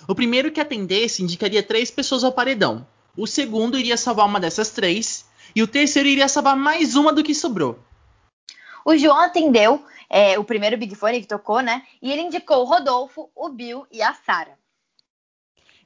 O 0.09 0.17
primeiro 0.17 0.51
que 0.51 0.61
atendesse 0.61 1.23
indicaria 1.23 1.63
três 1.63 1.89
pessoas 1.89 2.25
ao 2.25 2.33
paredão. 2.33 2.85
O 3.17 3.25
segundo 3.25 3.79
iria 3.79 3.97
salvar 3.97 4.27
uma 4.27 4.41
dessas 4.41 4.71
três 4.71 5.27
e 5.55 5.63
o 5.63 5.69
terceiro 5.69 6.09
iria 6.09 6.27
salvar 6.27 6.57
mais 6.57 6.97
uma 6.97 7.13
do 7.13 7.23
que 7.23 7.37
sobrou. 7.37 7.79
O 8.87 8.97
João 8.97 9.19
atendeu 9.19 9.85
é, 10.09 10.39
o 10.39 10.45
primeiro 10.45 10.79
Big 10.79 10.95
Fone 10.95 11.21
que 11.21 11.27
tocou, 11.27 11.59
né? 11.59 11.83
E 12.01 12.13
ele 12.13 12.23
indicou 12.23 12.59
o 12.59 12.65
Rodolfo, 12.65 13.29
o 13.35 13.49
Bill 13.49 13.85
e 13.91 14.01
a 14.01 14.15
Sara. 14.15 14.57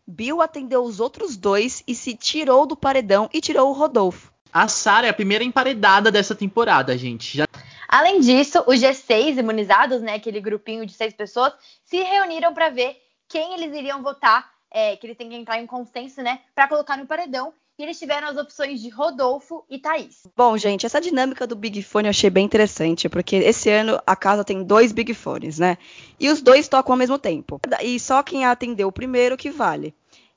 Bill 0.06 0.42
atendeu 0.42 0.84
os 0.84 1.00
outros 1.00 1.34
dois 1.34 1.82
e 1.88 1.94
se 1.94 2.14
tirou 2.14 2.66
do 2.66 2.76
paredão 2.76 3.26
e 3.32 3.40
tirou 3.40 3.70
o 3.70 3.72
Rodolfo. 3.72 4.30
A 4.52 4.68
Sara 4.68 5.06
é 5.06 5.10
a 5.10 5.14
primeira 5.14 5.42
emparedada 5.42 6.10
dessa 6.10 6.34
temporada, 6.34 6.94
gente. 6.98 7.38
Já... 7.38 7.46
Além 7.88 8.20
disso, 8.20 8.62
os 8.66 8.78
G6 8.78 9.38
imunizados, 9.38 10.02
né, 10.02 10.16
aquele 10.16 10.38
grupinho 10.38 10.84
de 10.84 10.92
seis 10.92 11.14
pessoas, 11.14 11.54
se 11.82 12.02
reuniram 12.02 12.52
para 12.52 12.68
ver 12.68 13.00
quem 13.26 13.54
eles 13.54 13.74
iriam 13.74 14.02
votar, 14.02 14.46
é, 14.70 14.94
que 14.96 15.06
eles 15.06 15.16
têm 15.16 15.30
que 15.30 15.36
entrar 15.36 15.58
em 15.58 15.66
consenso, 15.66 16.20
né, 16.20 16.40
para 16.54 16.68
colocar 16.68 16.98
no 16.98 17.06
paredão. 17.06 17.54
E 17.80 17.82
eles 17.82 17.98
tiveram 17.98 18.28
as 18.28 18.36
opções 18.36 18.82
de 18.82 18.90
Rodolfo 18.90 19.64
e 19.70 19.78
Thaís. 19.78 20.24
Bom, 20.36 20.54
gente, 20.58 20.84
essa 20.84 21.00
dinâmica 21.00 21.46
do 21.46 21.56
Big 21.56 21.82
Fone 21.82 22.08
eu 22.08 22.10
achei 22.10 22.28
bem 22.28 22.44
interessante, 22.44 23.08
porque 23.08 23.36
esse 23.36 23.70
ano 23.70 23.98
a 24.06 24.14
casa 24.14 24.44
tem 24.44 24.62
dois 24.62 24.92
Big 24.92 25.14
Fones, 25.14 25.58
né? 25.58 25.78
E 26.18 26.28
os 26.28 26.42
dois 26.42 26.68
tocam 26.68 26.92
ao 26.92 26.98
mesmo 26.98 27.18
tempo. 27.18 27.58
E 27.82 27.98
só 27.98 28.22
quem 28.22 28.44
atendeu 28.44 28.88
o 28.88 28.92
primeiro 28.92 29.34
que 29.34 29.48
vale. 29.48 29.94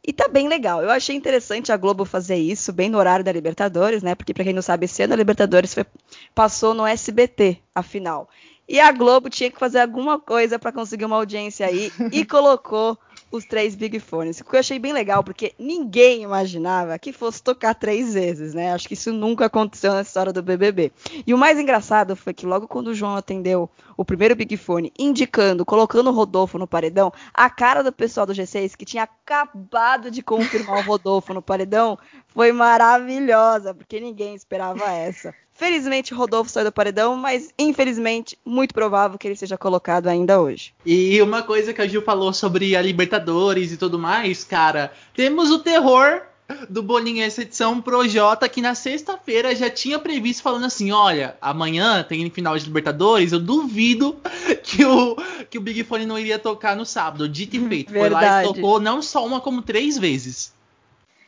E 0.07 0.13
tá 0.13 0.29
bem 0.29 0.47
legal. 0.47 0.81
Eu 0.81 0.89
achei 0.89 1.17
interessante 1.17 1.69
a 1.69 1.75
Globo 1.75 2.05
fazer 2.05 2.37
isso, 2.37 2.71
bem 2.71 2.89
no 2.89 2.97
horário 2.97 3.25
da 3.25 3.31
Libertadores, 3.33 4.01
né? 4.01 4.15
Porque, 4.15 4.33
pra 4.33 4.45
quem 4.45 4.53
não 4.53 4.61
sabe, 4.61 4.85
esse 4.85 5.03
ano 5.03 5.13
a 5.13 5.17
Libertadores 5.17 5.73
foi, 5.73 5.85
passou 6.33 6.73
no 6.73 6.87
SBT, 6.87 7.59
afinal. 7.75 8.29
E 8.69 8.79
a 8.79 8.89
Globo 8.93 9.29
tinha 9.29 9.51
que 9.51 9.59
fazer 9.59 9.81
alguma 9.81 10.17
coisa 10.17 10.57
para 10.57 10.71
conseguir 10.71 11.03
uma 11.03 11.17
audiência 11.17 11.67
aí 11.67 11.91
e 12.09 12.23
colocou 12.25 12.97
os 13.33 13.45
três 13.45 13.73
Big 13.73 13.99
Fones. 13.99 14.39
O 14.39 14.45
que 14.45 14.55
eu 14.55 14.59
achei 14.59 14.77
bem 14.77 14.93
legal, 14.93 15.23
porque 15.23 15.55
ninguém 15.57 16.21
imaginava 16.21 16.99
que 16.99 17.11
fosse 17.11 17.41
tocar 17.41 17.73
três 17.73 18.13
vezes, 18.13 18.53
né? 18.53 18.71
Acho 18.71 18.87
que 18.87 18.93
isso 18.93 19.11
nunca 19.11 19.47
aconteceu 19.47 19.91
na 19.91 20.03
história 20.03 20.31
do 20.31 20.43
BBB. 20.43 20.91
E 21.25 21.33
o 21.33 21.37
mais 21.37 21.57
engraçado 21.57 22.15
foi 22.15 22.31
que 22.31 22.45
logo 22.45 22.67
quando 22.67 22.89
o 22.89 22.93
João 22.93 23.15
atendeu 23.15 23.67
o 23.97 24.05
primeiro 24.05 24.35
Big 24.35 24.55
Fone, 24.55 24.93
indicando, 24.99 25.65
colocando 25.65 26.11
o 26.11 26.13
Rodolfo 26.13 26.59
no 26.59 26.67
paredão, 26.67 27.11
a 27.33 27.49
cara 27.49 27.81
do 27.81 27.91
pessoal 27.91 28.27
do 28.27 28.33
G6, 28.33 28.75
que 28.77 28.85
tinha 28.85 29.03
acabado 29.03 30.11
de 30.11 30.21
confirmar 30.21 30.77
o 30.77 30.83
Rodolfo 30.83 31.33
no 31.33 31.41
paredão, 31.41 31.97
foi 32.27 32.51
maravilhosa, 32.51 33.73
porque 33.73 33.99
ninguém 33.99 34.35
esperava 34.35 34.91
essa. 34.91 35.33
Felizmente, 35.53 36.13
Rodolfo 36.13 36.49
saiu 36.49 36.65
do 36.65 36.71
paredão, 36.71 37.15
mas 37.15 37.49
infelizmente, 37.57 38.37
muito 38.43 38.73
provável 38.73 39.17
que 39.17 39.27
ele 39.27 39.35
seja 39.35 39.57
colocado 39.57 40.07
ainda 40.07 40.41
hoje. 40.41 40.73
E 40.85 41.21
uma 41.21 41.43
coisa 41.43 41.73
que 41.73 41.81
a 41.81 41.87
Gil 41.87 42.01
falou 42.01 42.33
sobre 42.33 42.75
a 42.75 42.81
Libertadores 42.81 43.71
e 43.71 43.77
tudo 43.77 43.99
mais, 43.99 44.43
cara, 44.43 44.91
temos 45.15 45.51
o 45.51 45.59
terror 45.59 46.23
do 46.69 46.83
Bolinha 46.83 47.25
essa 47.25 47.41
edição 47.41 47.81
Projota 47.81 48.49
que 48.49 48.61
na 48.61 48.75
sexta-feira 48.75 49.55
já 49.55 49.69
tinha 49.69 49.97
previsto 49.97 50.43
falando 50.43 50.65
assim, 50.65 50.91
olha, 50.91 51.37
amanhã 51.41 52.03
tem 52.03 52.29
final 52.29 52.57
de 52.57 52.65
Libertadores, 52.65 53.31
eu 53.31 53.39
duvido 53.39 54.17
que 54.63 54.83
o 54.85 55.15
que 55.49 55.57
o 55.57 55.61
Big 55.61 55.83
Fone 55.83 56.05
não 56.05 56.17
iria 56.17 56.39
tocar 56.39 56.75
no 56.75 56.85
sábado. 56.85 57.29
Dito 57.29 57.55
e 57.55 57.67
feito, 57.67 57.93
foi 57.93 58.09
lá 58.09 58.43
e 58.43 58.47
tocou 58.47 58.79
não 58.79 59.01
só 59.01 59.25
uma 59.25 59.39
como 59.39 59.61
três 59.61 59.97
vezes. 59.97 60.53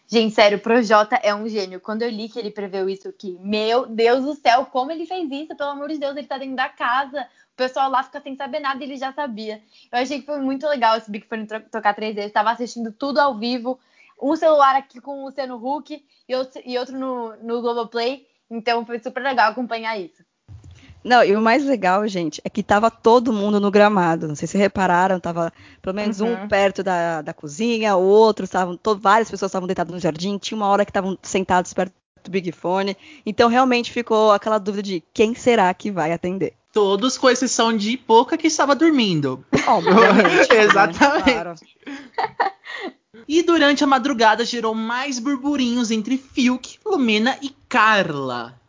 Gente, 0.08 0.36
sério, 0.36 0.60
o 0.60 0.62
Projota 0.62 1.16
é 1.16 1.34
um 1.34 1.48
gênio. 1.48 1.82
Quando 1.82 2.04
eu 2.04 2.10
li 2.10 2.30
que 2.30 2.38
ele 2.38 2.52
preveu 2.52 2.88
isso 2.88 3.08
aqui, 3.08 3.38
meu 3.42 3.88
Deus 3.88 4.24
do 4.24 4.36
céu, 4.36 4.66
como 4.68 4.92
ele 4.92 5.06
fez 5.06 5.30
isso? 5.32 5.56
Pelo 5.56 5.72
amor 5.72 5.90
de 5.90 5.98
Deus, 5.98 6.16
ele 6.16 6.28
tá 6.28 6.38
dentro 6.38 6.56
da 6.56 6.70
casa. 6.70 7.28
O 7.54 7.56
pessoal 7.56 7.90
lá 7.90 8.04
fica 8.04 8.22
sem 8.22 8.36
saber 8.36 8.60
nada 8.60 8.84
e 8.84 8.88
ele 8.88 8.98
já 8.98 9.12
sabia. 9.14 9.64
Eu 9.92 10.00
achei 10.00 10.20
que 10.20 10.26
foi 10.26 10.40
muito 10.40 10.68
legal 10.68 10.96
esse 10.96 11.10
Big 11.10 11.26
Fone 11.26 11.48
tocar 11.72 11.96
três 11.96 12.14
vezes. 12.14 12.32
Tava 12.32 12.52
assistindo 12.52 12.92
tudo 12.92 13.18
ao 13.18 13.40
vivo. 13.40 13.80
Um 14.22 14.36
celular 14.36 14.76
aqui 14.76 15.02
com 15.02 15.24
o 15.24 15.26
Luciano 15.26 15.56
Huck 15.56 16.06
e 16.30 16.36
outro, 16.36 16.62
e 16.64 16.78
outro 16.78 16.98
no, 16.98 17.36
no 17.38 17.62
Globoplay. 17.62 18.28
Então 18.50 18.86
foi 18.86 19.00
super 19.00 19.24
legal 19.24 19.52
acompanhar 19.52 19.98
isso. 19.98 20.24
Não, 21.06 21.24
e 21.24 21.36
o 21.36 21.42
mais 21.42 21.64
legal, 21.64 22.08
gente, 22.08 22.42
é 22.44 22.50
que 22.50 22.64
tava 22.64 22.90
todo 22.90 23.32
mundo 23.32 23.60
no 23.60 23.70
gramado. 23.70 24.28
Não 24.28 24.34
sei 24.34 24.48
se 24.48 24.58
repararam, 24.58 25.20
tava 25.20 25.54
pelo 25.80 25.96
menos 25.96 26.20
uhum. 26.20 26.34
um 26.34 26.48
perto 26.48 26.82
da, 26.82 27.22
da 27.22 27.32
cozinha, 27.32 27.96
o 27.96 28.02
outro, 28.04 28.44
estavam, 28.44 28.80
várias 29.00 29.30
pessoas 29.30 29.50
estavam 29.50 29.68
deitadas 29.68 29.94
no 29.94 30.00
jardim, 30.00 30.40
tinha 30.40 30.58
uma 30.58 30.68
hora 30.68 30.84
que 30.84 30.90
estavam 30.90 31.16
sentados 31.22 31.72
perto 31.76 31.94
do 32.24 32.32
Big 32.32 32.52
Fone. 32.52 32.98
Então 33.24 33.48
realmente 33.50 33.92
ficou 33.92 34.32
aquela 34.32 34.58
dúvida 34.58 34.82
de 34.82 35.04
quem 35.14 35.36
será 35.36 35.72
que 35.76 35.92
vai 35.92 36.12
atender. 36.12 36.54
Todos 36.74 37.20
com 37.20 37.30
exceção 37.30 37.72
de 37.78 37.96
pouca 37.98 38.36
que 38.36 38.48
estava 38.48 38.76
dormindo. 38.76 39.46
Obviamente. 39.68 40.50
Né? 40.52 40.64
Exatamente. 40.64 41.32
Claro. 41.32 41.56
E 43.28 43.44
durante 43.44 43.84
a 43.84 43.88
madrugada 43.88 44.44
gerou 44.44 44.74
mais 44.74 45.20
burburinhos 45.20 45.92
entre 45.92 46.18
Fiuk, 46.18 46.80
Lumena 46.84 47.38
e 47.44 47.56
Carla. 47.70 48.60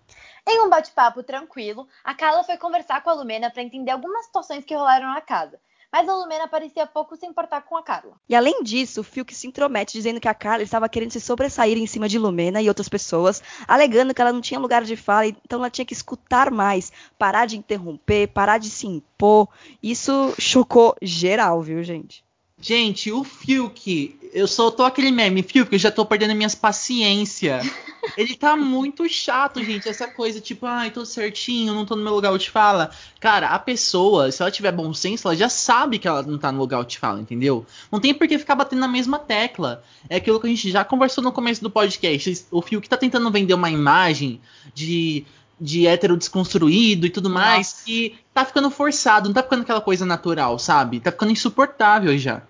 Em 0.49 0.61
um 0.61 0.71
bate-papo 0.71 1.25
tranquilo, 1.25 1.89
a 2.05 2.15
Carla 2.15 2.45
foi 2.45 2.57
conversar 2.57 3.03
com 3.03 3.11
a 3.11 3.15
Lumena 3.15 3.51
para 3.51 3.65
entender 3.65 3.91
algumas 3.91 4.27
situações 4.27 4.65
que 4.65 4.77
rolaram 4.77 5.09
na 5.13 5.21
casa. 5.21 5.59
Mas 5.91 6.09
a 6.09 6.15
Lumena 6.15 6.47
parecia 6.47 6.87
pouco 6.87 7.17
se 7.17 7.27
importar 7.27 7.63
com 7.63 7.77
a 7.77 7.83
Carla. 7.83 8.15
E 8.29 8.35
além 8.35 8.63
disso, 8.63 9.01
o 9.01 9.05
Fiuk 9.05 9.35
se 9.35 9.47
intromete 9.49 9.95
dizendo 9.95 10.21
que 10.21 10.29
a 10.29 10.35
Carla 10.35 10.63
estava 10.63 10.89
querendo 10.89 11.11
se 11.11 11.21
sobressair 11.21 11.77
em 11.79 11.87
cima 11.87 12.09
de 12.09 12.19
Lumena 12.19 12.61
e 12.61 12.69
outras 12.69 12.89
pessoas, 12.89 13.43
alegando 13.67 14.15
que 14.15 14.21
ela 14.21 14.33
não 14.33 14.41
tinha 14.41 14.61
lugar 14.61 14.85
de 14.85 14.97
fala, 14.97 15.27
então 15.27 15.59
ela 15.59 15.71
tinha 15.71 15.87
que 15.87 15.95
escutar 15.95 16.51
mais, 16.51 16.93
parar 17.19 17.47
de 17.47 17.57
interromper, 17.57 18.29
parar 18.29 18.59
de 18.59 18.71
se 18.71 18.87
impor. 18.87 19.49
Isso 19.83 20.35
chocou 20.39 20.95
geral, 21.01 21.63
viu, 21.63 21.83
gente? 21.83 22.26
Gente, 22.59 23.13
o 23.13 23.23
Fiuk, 23.23 24.19
eu 24.33 24.49
tô 24.49 24.83
aquele 24.83 25.11
meme, 25.11 25.43
Fiuk, 25.43 25.71
eu 25.71 25.79
já 25.79 25.91
tô 25.91 26.07
perdendo 26.07 26.35
minhas 26.35 26.55
paciência. 26.55 27.61
Ele 28.17 28.35
tá 28.35 28.57
muito 28.57 29.07
chato, 29.11 29.63
gente, 29.63 29.89
essa 29.89 30.09
coisa, 30.09 30.41
tipo, 30.41 30.65
ai, 30.65 30.91
tô 30.91 31.05
certinho, 31.05 31.75
não 31.75 31.85
tô 31.85 31.95
no 31.95 32.03
meu 32.03 32.15
lugar 32.15 32.37
de 32.39 32.51
fala. 32.51 32.91
Cara, 33.21 33.49
a 33.49 33.59
pessoa, 33.59 34.33
se 34.33 34.41
ela 34.41 34.51
tiver 34.51 34.73
bom 34.73 34.95
senso, 34.95 35.29
ela 35.29 35.37
já 35.37 35.51
sabe 35.51 35.99
que 35.99 36.09
ela 36.09 36.23
não 36.23 36.39
tá 36.39 36.51
no 36.51 36.59
lugar 36.59 36.83
de 36.85 36.99
fala, 36.99 37.21
entendeu? 37.21 37.67
Não 37.93 38.01
tem 38.01 38.15
por 38.15 38.27
que 38.27 38.39
ficar 38.39 38.55
batendo 38.55 38.81
na 38.81 38.89
mesma 38.89 39.19
tecla. 39.19 39.85
É 40.09 40.17
aquilo 40.17 40.41
que 40.41 40.47
a 40.47 40.51
gente 40.51 40.71
já 40.71 40.83
conversou 40.83 41.23
no 41.23 41.33
começo 41.33 41.63
do 41.63 41.71
podcast. 41.71 42.47
O 42.51 42.63
Fiuk 42.63 42.89
tá 42.89 42.97
tentando 42.97 43.31
vender 43.31 43.55
uma 43.55 43.71
imagem 43.71 44.41
de 44.73 45.27
de 45.61 45.87
hétero 45.87 46.17
desconstruído 46.17 47.07
e 47.07 47.11
tudo 47.11 47.31
mais, 47.31 47.73
Nossa. 47.73 47.85
que 47.85 48.19
tá 48.33 48.45
ficando 48.45 48.71
forçado, 48.71 49.29
não 49.29 49.35
tá 49.35 49.43
ficando 49.43 49.63
aquela 49.63 49.81
coisa 49.81 50.05
natural, 50.05 50.59
sabe? 50.59 51.01
Tá 51.01 51.11
ficando 51.11 51.33
insuportável 51.33 52.17
já. 52.19 52.43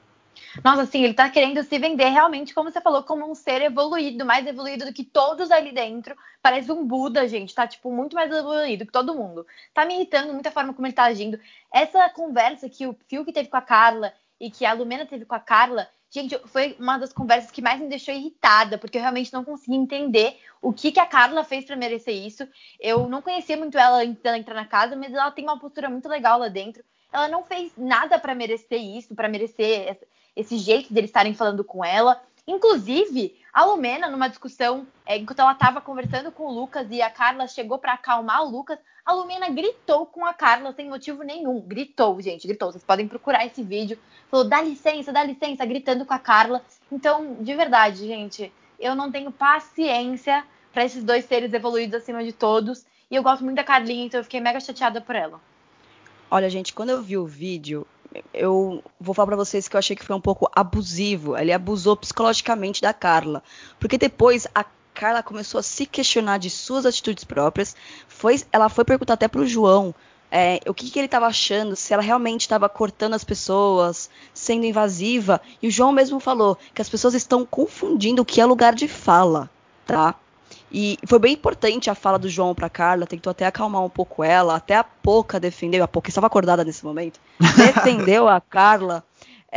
Nossa, 0.65 0.83
assim, 0.83 1.05
ele 1.05 1.15
tá 1.15 1.29
querendo 1.29 1.63
se 1.63 1.79
vender 1.79 2.09
realmente, 2.09 2.55
como 2.55 2.71
você 2.71 2.81
falou, 2.81 3.03
como 3.03 3.31
um 3.31 3.35
ser 3.35 3.63
evoluído, 3.63 4.25
mais 4.25 4.47
evoluído 4.47 4.87
do 4.87 4.93
que 4.93 5.05
todos 5.05 5.51
ali 5.51 5.73
dentro. 5.73 6.17
Parece 6.41 6.73
um 6.73 6.85
Buda, 6.87 7.29
gente, 7.29 7.55
tá, 7.55 7.67
tipo, 7.67 7.93
muito 7.93 8.15
mais 8.15 8.31
evoluído 8.33 8.87
que 8.87 8.93
todo 8.93 9.15
mundo. 9.15 9.47
Tá 9.75 9.85
me 9.85 9.95
irritando 9.95 10.33
muito 10.33 10.47
a 10.47 10.53
forma 10.53 10.73
como 10.73 10.87
ele 10.87 10.95
tá 10.95 11.05
agindo. 11.05 11.39
Essa 11.73 12.09
conversa 12.09 12.69
que 12.69 12.87
o 12.87 12.97
Fiuk 13.09 13.33
teve 13.33 13.49
com 13.49 13.57
a 13.57 13.63
Carla 13.63 14.13
e 14.41 14.51
que 14.51 14.65
a 14.65 14.73
Lumena 14.73 15.07
teve 15.07 15.25
com 15.25 15.35
a 15.35 15.41
Carla, 15.41 15.89
Gente, 16.17 16.39
foi 16.47 16.75
uma 16.81 16.97
das 16.97 17.13
conversas 17.13 17.51
que 17.51 17.61
mais 17.61 17.79
me 17.79 17.89
deixou 17.89 18.15
irritada, 18.15 18.79
porque 18.79 18.97
eu 18.97 19.03
realmente 19.03 19.31
não 19.35 19.45
conseguia 19.45 19.77
entender 19.77 20.41
o 20.63 20.73
que, 20.73 20.91
que 20.91 20.99
a 20.99 21.05
Carla 21.05 21.45
fez 21.45 21.67
para 21.67 21.77
merecer 21.77 22.15
isso. 22.15 22.49
Eu 22.81 23.07
não 23.07 23.21
conhecia 23.21 23.55
muito 23.55 23.77
ela 23.77 23.99
antes 23.99 24.23
dela 24.23 24.39
entrar 24.39 24.55
na 24.55 24.65
casa, 24.65 24.97
mas 24.97 25.13
ela 25.13 25.31
tem 25.31 25.45
uma 25.45 25.59
postura 25.59 25.91
muito 25.91 26.09
legal 26.09 26.39
lá 26.39 26.49
dentro. 26.49 26.83
Ela 27.13 27.29
não 27.29 27.45
fez 27.45 27.71
nada 27.77 28.19
para 28.19 28.35
merecer 28.35 28.81
isso, 28.81 29.15
para 29.15 29.29
merecer 29.29 29.99
esse 30.35 30.57
jeito 30.57 30.91
deles 30.91 31.11
estarem 31.11 31.35
falando 31.35 31.63
com 31.63 31.85
ela. 31.85 32.19
Inclusive, 32.47 33.35
a 33.53 33.65
Lumena, 33.65 34.09
numa 34.09 34.29
discussão, 34.29 34.87
é, 35.05 35.17
enquanto 35.17 35.41
ela 35.41 35.53
estava 35.53 35.81
conversando 35.81 36.31
com 36.31 36.45
o 36.45 36.53
Lucas 36.53 36.87
e 36.91 37.03
a 37.03 37.11
Carla 37.11 37.49
chegou 37.49 37.79
para 37.79 37.95
acalmar 37.95 38.45
o 38.45 38.49
Lucas, 38.49 38.79
a 39.05 39.13
Lumena 39.13 39.49
gritou 39.49 40.07
com 40.07 40.25
a 40.25 40.33
Carla 40.33 40.73
sem 40.73 40.89
motivo 40.89 41.23
nenhum. 41.23 41.61
Gritou, 41.61 42.21
gente, 42.21 42.47
gritou. 42.47 42.71
Vocês 42.71 42.85
podem 42.85 43.09
procurar 43.09 43.45
esse 43.45 43.63
vídeo. 43.63 43.99
Falou, 44.31 44.49
dá 44.49 44.63
licença, 44.63 45.13
dá 45.13 45.25
licença, 45.25 45.67
gritando 45.67 46.05
com 46.05 46.15
a 46.15 46.19
Carla. 46.19 46.63
Então, 46.91 47.37
de 47.41 47.55
verdade, 47.55 48.07
gente, 48.07 48.53
eu 48.79 48.95
não 48.95 49.11
tenho 49.11 49.33
paciência 49.33 50.45
para 50.73 50.85
esses 50.85 51.03
dois 51.03 51.25
seres 51.25 51.53
evoluídos 51.53 52.03
acima 52.03 52.23
de 52.23 52.33
todos. 52.33 52.85
E 53.11 53.17
eu 53.17 53.23
gosto 53.23 53.45
muito 53.45 53.57
da 53.57 53.65
Carlinha, 53.65 54.07
então 54.07 54.21
eu 54.21 54.25
fiquei 54.25 54.41
mega 54.41 54.61
chateada 54.61 55.01
por 55.01 55.17
ela. 55.17 55.41
Olha, 56.31 56.51
gente, 56.51 56.75
quando 56.75 56.91
eu 56.91 57.01
vi 57.01 57.17
o 57.17 57.27
vídeo, 57.27 57.87
eu 58.33 58.83
vou 59.01 59.15
falar 59.15 59.27
para 59.27 59.37
vocês 59.37 59.69
que 59.69 59.77
eu 59.77 59.79
achei 59.79 59.97
que 59.97 60.05
foi 60.05 60.15
um 60.17 60.21
pouco 60.21 60.51
abusivo. 60.55 61.37
Ele 61.37 61.53
abusou 61.53 61.97
psicologicamente 61.97 62.83
da 62.83 62.93
Carla. 62.93 63.43
Porque 63.79 63.99
depois 63.99 64.47
a 64.55 64.65
Carla 64.95 65.23
começou 65.23 65.59
a 65.59 65.63
se 65.63 65.87
questionar 65.87 66.39
de 66.39 66.51
suas 66.51 66.87
atitudes 66.87 67.25
próprias. 67.25 67.77
Foi, 68.09 68.43
ela 68.53 68.69
foi 68.69 68.85
perguntar 68.85 69.15
até 69.15 69.29
pro 69.29 69.47
João 69.47 69.95
é, 70.31 70.61
o 70.67 70.75
que, 70.75 70.91
que 70.91 70.99
ele 70.99 71.07
estava 71.07 71.27
achando, 71.27 71.77
se 71.77 71.93
ela 71.93 72.03
realmente 72.03 72.43
estava 72.43 72.69
cortando 72.69 73.15
as 73.15 73.25
pessoas, 73.25 74.11
sendo 74.35 74.67
invasiva. 74.67 75.41
E 75.63 75.69
o 75.69 75.71
João 75.71 75.93
mesmo 75.93 76.19
falou 76.21 76.59
que 76.75 76.83
as 76.83 76.89
pessoas 76.89 77.15
estão 77.15 77.45
confundindo 77.45 78.23
o 78.23 78.25
que 78.25 78.41
é 78.41 78.45
lugar 78.45 78.75
de 78.75 78.89
fala, 78.89 79.49
tá? 79.87 80.15
E 80.71 80.99
foi 81.07 81.19
bem 81.19 81.35
importante 81.35 81.89
a 81.89 81.95
fala 81.95 82.19
do 82.19 82.29
João 82.29 82.55
para 82.55 82.69
Carla, 82.69 83.07
tentou 83.07 83.31
até 83.31 83.47
acalmar 83.47 83.85
um 83.85 83.89
pouco 83.89 84.25
ela, 84.25 84.57
até 84.57 84.75
a 84.75 84.85
Poca 84.85 85.39
defendeu, 85.39 85.85
a 85.85 85.89
Poca 85.89 86.09
estava 86.09 86.27
acordada 86.27 86.65
nesse 86.65 86.85
momento, 86.85 87.21
defendeu 87.57 88.29
a 88.29 88.41
Carla. 88.41 89.05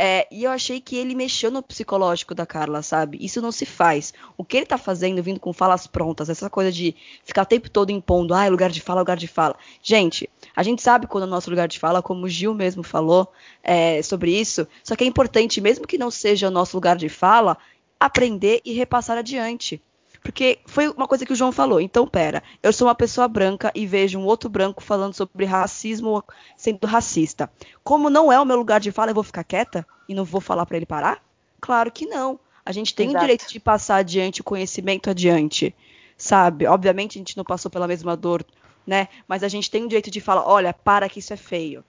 É, 0.02 0.26
e 0.30 0.44
eu 0.44 0.50
achei 0.50 0.80
que 0.80 0.96
ele 0.96 1.14
mexeu 1.14 1.50
no 1.50 1.62
psicológico 1.62 2.34
da 2.34 2.46
Carla, 2.46 2.80
sabe? 2.80 3.18
Isso 3.20 3.42
não 3.42 3.52
se 3.52 3.66
faz. 3.66 4.14
O 4.34 4.44
que 4.44 4.56
ele 4.56 4.64
tá 4.64 4.78
fazendo, 4.78 5.22
vindo 5.22 5.38
com 5.38 5.52
falas 5.52 5.86
prontas, 5.86 6.30
essa 6.30 6.48
coisa 6.48 6.72
de 6.72 6.94
ficar 7.22 7.42
o 7.42 7.46
tempo 7.46 7.68
todo 7.68 7.90
impondo, 7.90 8.32
ah, 8.32 8.48
lugar 8.48 8.70
de 8.70 8.80
fala, 8.80 9.00
lugar 9.00 9.18
de 9.18 9.28
fala. 9.28 9.56
Gente, 9.82 10.30
a 10.56 10.62
gente 10.62 10.80
sabe 10.80 11.06
quando 11.06 11.24
é 11.24 11.26
o 11.26 11.30
nosso 11.30 11.50
lugar 11.50 11.68
de 11.68 11.78
fala, 11.78 12.00
como 12.00 12.24
o 12.24 12.28
Gil 12.28 12.54
mesmo 12.54 12.82
falou 12.82 13.30
é, 13.62 14.00
sobre 14.00 14.30
isso, 14.30 14.66
só 14.82 14.96
que 14.96 15.04
é 15.04 15.06
importante, 15.06 15.60
mesmo 15.60 15.86
que 15.86 15.98
não 15.98 16.10
seja 16.10 16.48
o 16.48 16.52
nosso 16.52 16.76
lugar 16.76 16.96
de 16.96 17.10
fala, 17.10 17.58
aprender 17.98 18.62
e 18.64 18.72
repassar 18.72 19.18
adiante. 19.18 19.82
Porque 20.22 20.58
foi 20.66 20.88
uma 20.88 21.08
coisa 21.08 21.24
que 21.24 21.32
o 21.32 21.36
João 21.36 21.50
falou. 21.50 21.80
Então, 21.80 22.06
pera, 22.06 22.42
eu 22.62 22.72
sou 22.72 22.88
uma 22.88 22.94
pessoa 22.94 23.26
branca 23.26 23.72
e 23.74 23.86
vejo 23.86 24.18
um 24.18 24.24
outro 24.24 24.50
branco 24.50 24.82
falando 24.82 25.14
sobre 25.14 25.46
racismo 25.46 26.22
sendo 26.56 26.86
racista. 26.86 27.50
Como 27.82 28.10
não 28.10 28.30
é 28.30 28.38
o 28.38 28.44
meu 28.44 28.56
lugar 28.56 28.80
de 28.80 28.92
fala, 28.92 29.10
eu 29.10 29.14
vou 29.14 29.24
ficar 29.24 29.44
quieta 29.44 29.86
e 30.08 30.14
não 30.14 30.24
vou 30.24 30.40
falar 30.40 30.66
para 30.66 30.76
ele 30.76 30.86
parar? 30.86 31.22
Claro 31.60 31.90
que 31.90 32.06
não. 32.06 32.38
A 32.64 32.72
gente 32.72 32.94
tem 32.94 33.08
Exato. 33.08 33.18
o 33.18 33.26
direito 33.26 33.48
de 33.48 33.58
passar 33.58 33.96
adiante 33.96 34.42
o 34.42 34.44
conhecimento 34.44 35.08
adiante, 35.08 35.74
sabe? 36.16 36.66
Obviamente 36.66 37.18
a 37.18 37.20
gente 37.20 37.36
não 37.36 37.44
passou 37.44 37.70
pela 37.70 37.88
mesma 37.88 38.14
dor, 38.14 38.44
né? 38.86 39.08
Mas 39.26 39.42
a 39.42 39.48
gente 39.48 39.70
tem 39.70 39.84
o 39.84 39.88
direito 39.88 40.10
de 40.10 40.20
falar, 40.20 40.46
olha, 40.46 40.74
para 40.74 41.08
que 41.08 41.18
isso 41.18 41.32
é 41.32 41.36
feio. 41.36 41.82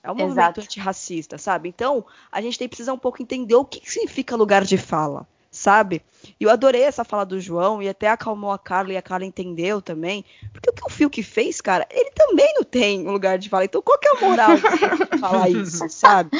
É 0.00 0.10
um 0.10 0.14
movimento 0.14 0.38
Exato. 0.38 0.60
antirracista, 0.60 1.38
sabe? 1.38 1.68
Então, 1.68 2.04
a 2.30 2.40
gente 2.40 2.56
tem 2.56 2.68
que 2.68 2.76
precisar 2.76 2.92
um 2.92 2.98
pouco 2.98 3.20
entender 3.20 3.56
o 3.56 3.64
que 3.64 3.80
significa 3.90 4.36
lugar 4.36 4.64
de 4.64 4.76
fala 4.76 5.26
sabe? 5.54 6.02
E 6.38 6.44
eu 6.44 6.50
adorei 6.50 6.82
essa 6.82 7.04
fala 7.04 7.24
do 7.24 7.40
João 7.40 7.82
e 7.82 7.88
até 7.88 8.08
acalmou 8.08 8.50
a 8.50 8.58
Carla 8.58 8.92
e 8.92 8.96
a 8.96 9.02
Carla 9.02 9.24
entendeu 9.24 9.80
também. 9.80 10.24
Porque 10.52 10.70
o 10.70 10.72
que 10.72 10.84
o 10.84 10.90
Fiuk 10.90 11.22
fez, 11.22 11.60
cara, 11.60 11.86
ele 11.90 12.10
também 12.10 12.52
não 12.54 12.64
tem 12.64 13.06
um 13.06 13.12
lugar 13.12 13.38
de 13.38 13.48
fala. 13.48 13.64
Então 13.64 13.80
qual 13.80 13.98
que 13.98 14.08
é 14.08 14.10
a 14.10 14.20
moral 14.20 14.56
de 14.56 15.18
falar 15.18 15.48
isso, 15.48 15.88
sabe? 15.90 16.30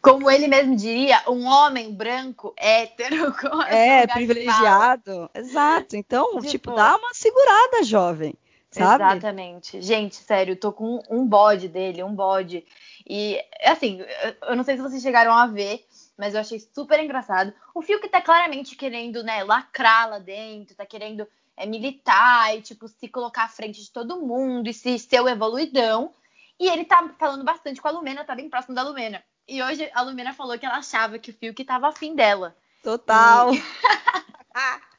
Como 0.00 0.30
ele 0.30 0.46
mesmo 0.46 0.76
diria, 0.76 1.22
um 1.28 1.44
homem 1.44 1.92
branco 1.92 2.54
hétero. 2.56 3.32
Com 3.40 3.62
é, 3.62 4.06
privilegiado. 4.06 5.28
Exato. 5.34 5.96
Então, 5.96 6.30
tipo, 6.36 6.46
tipo, 6.46 6.74
dá 6.74 6.96
uma 6.96 7.12
segurada, 7.14 7.82
jovem. 7.82 8.34
Sabe? 8.70 9.04
Exatamente. 9.04 9.82
Gente, 9.82 10.16
sério, 10.16 10.56
tô 10.56 10.72
com 10.72 11.02
um 11.10 11.26
bode 11.26 11.68
dele, 11.68 12.02
um 12.02 12.14
bode. 12.14 12.64
E, 13.06 13.38
assim, 13.64 14.02
eu 14.48 14.56
não 14.56 14.64
sei 14.64 14.76
se 14.76 14.82
vocês 14.82 15.02
chegaram 15.02 15.32
a 15.32 15.46
ver, 15.46 15.84
mas 16.16 16.34
eu 16.34 16.40
achei 16.40 16.58
super 16.58 17.00
engraçado. 17.00 17.52
O 17.74 17.82
Fiuk 17.82 18.08
tá 18.08 18.20
claramente 18.20 18.76
querendo, 18.76 19.22
né, 19.22 19.42
lacrar 19.44 20.08
lá 20.08 20.18
dentro, 20.18 20.76
tá 20.76 20.86
querendo 20.86 21.26
é, 21.56 21.66
militar 21.66 22.56
e, 22.56 22.62
tipo, 22.62 22.88
se 22.88 23.08
colocar 23.08 23.44
à 23.44 23.48
frente 23.48 23.82
de 23.82 23.90
todo 23.90 24.20
mundo 24.20 24.68
e 24.68 24.74
se 24.74 24.98
ser 24.98 25.20
o 25.20 25.28
evoluidão. 25.28 26.12
E 26.58 26.68
ele 26.68 26.84
tá 26.84 27.10
falando 27.18 27.44
bastante 27.44 27.80
com 27.80 27.88
a 27.88 27.90
Lumena, 27.90 28.24
tá 28.24 28.34
bem 28.34 28.48
próximo 28.48 28.74
da 28.74 28.82
Lumena. 28.82 29.22
E 29.48 29.62
hoje 29.62 29.90
a 29.94 30.02
Lumena 30.02 30.32
falou 30.32 30.58
que 30.58 30.66
ela 30.66 30.76
achava 30.76 31.18
que 31.18 31.30
o 31.30 31.34
Fiuk 31.34 31.64
tava 31.64 31.88
afim 31.88 32.14
dela. 32.14 32.56
Total. 32.82 33.52
E... 33.54 33.62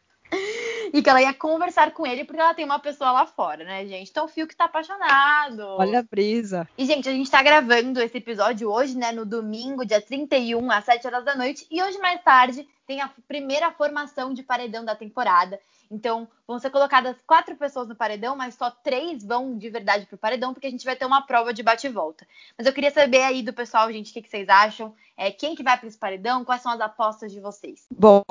e 0.94 1.02
que 1.02 1.10
ela 1.10 1.22
ia 1.22 1.34
conversar 1.34 1.92
com 1.92 2.06
ele 2.06 2.24
porque 2.24 2.40
ela 2.40 2.54
tem 2.54 2.64
uma 2.64 2.78
pessoa 2.78 3.12
lá 3.12 3.26
fora, 3.26 3.64
né, 3.64 3.84
gente? 3.88 4.12
Então 4.12 4.26
o 4.26 4.28
Fiuk 4.28 4.56
tá 4.56 4.66
apaixonado. 4.66 5.66
Olha 5.80 6.00
a 6.00 6.04
brisa. 6.04 6.70
E, 6.78 6.86
gente, 6.86 7.10
a 7.10 7.12
gente 7.12 7.32
tá 7.32 7.42
gravando 7.42 8.00
esse 8.00 8.18
episódio 8.18 8.72
hoje, 8.72 8.96
né, 8.96 9.12
no 9.12 9.26
domingo, 9.26 9.86
dia 9.86 10.00
31, 10.00 10.70
às 10.70 10.86
7 10.86 11.08
horas 11.08 11.26
da 11.26 11.36
noite. 11.36 11.66
E 11.72 11.82
hoje, 11.82 11.98
mais 11.98 12.24
tarde, 12.24 12.68
tem 12.86 13.02
a 13.02 13.10
primeira 13.28 13.72
formação 13.72 14.34
de 14.34 14.44
paredão 14.44 14.86
da 14.86 14.96
temporada. 14.96 15.60
Então, 15.90 16.28
vão 16.48 16.60
ser 16.60 16.70
colocadas 16.70 17.16
quatro 17.26 17.56
pessoas 17.56 17.88
no 17.88 17.96
paredão, 17.96 18.36
mas 18.36 18.56
só 18.56 18.70
três 18.70 19.24
vão 19.24 19.58
de 19.58 19.70
verdade 19.70 20.06
pro 20.06 20.18
paredão, 20.18 20.54
porque 20.54 20.68
a 20.68 20.72
gente 20.72 20.86
vai 20.86 20.96
ter 20.96 21.06
uma 21.06 21.22
prova 21.26 21.54
de 21.54 21.64
bate 21.64 21.88
e 21.88 21.90
volta. 21.90 22.28
Mas 22.58 22.68
eu 22.68 22.74
queria 22.74 22.92
saber 22.92 23.22
aí 23.22 23.42
do 23.42 23.54
pessoal, 23.54 23.92
gente, 23.92 24.12
o 24.12 24.14
que, 24.14 24.22
que 24.22 24.30
vocês 24.30 24.48
acham? 24.48 24.94
É, 25.18 25.32
quem 25.32 25.56
que 25.56 25.64
vai 25.64 25.78
para 25.78 25.88
esse 25.88 25.98
paredão? 25.98 26.46
Quais 26.46 26.62
são 26.62 26.72
as 26.72 26.82
apostas 26.82 27.32
de 27.32 27.40
vocês? 27.40 27.86
Bom, 27.92 28.24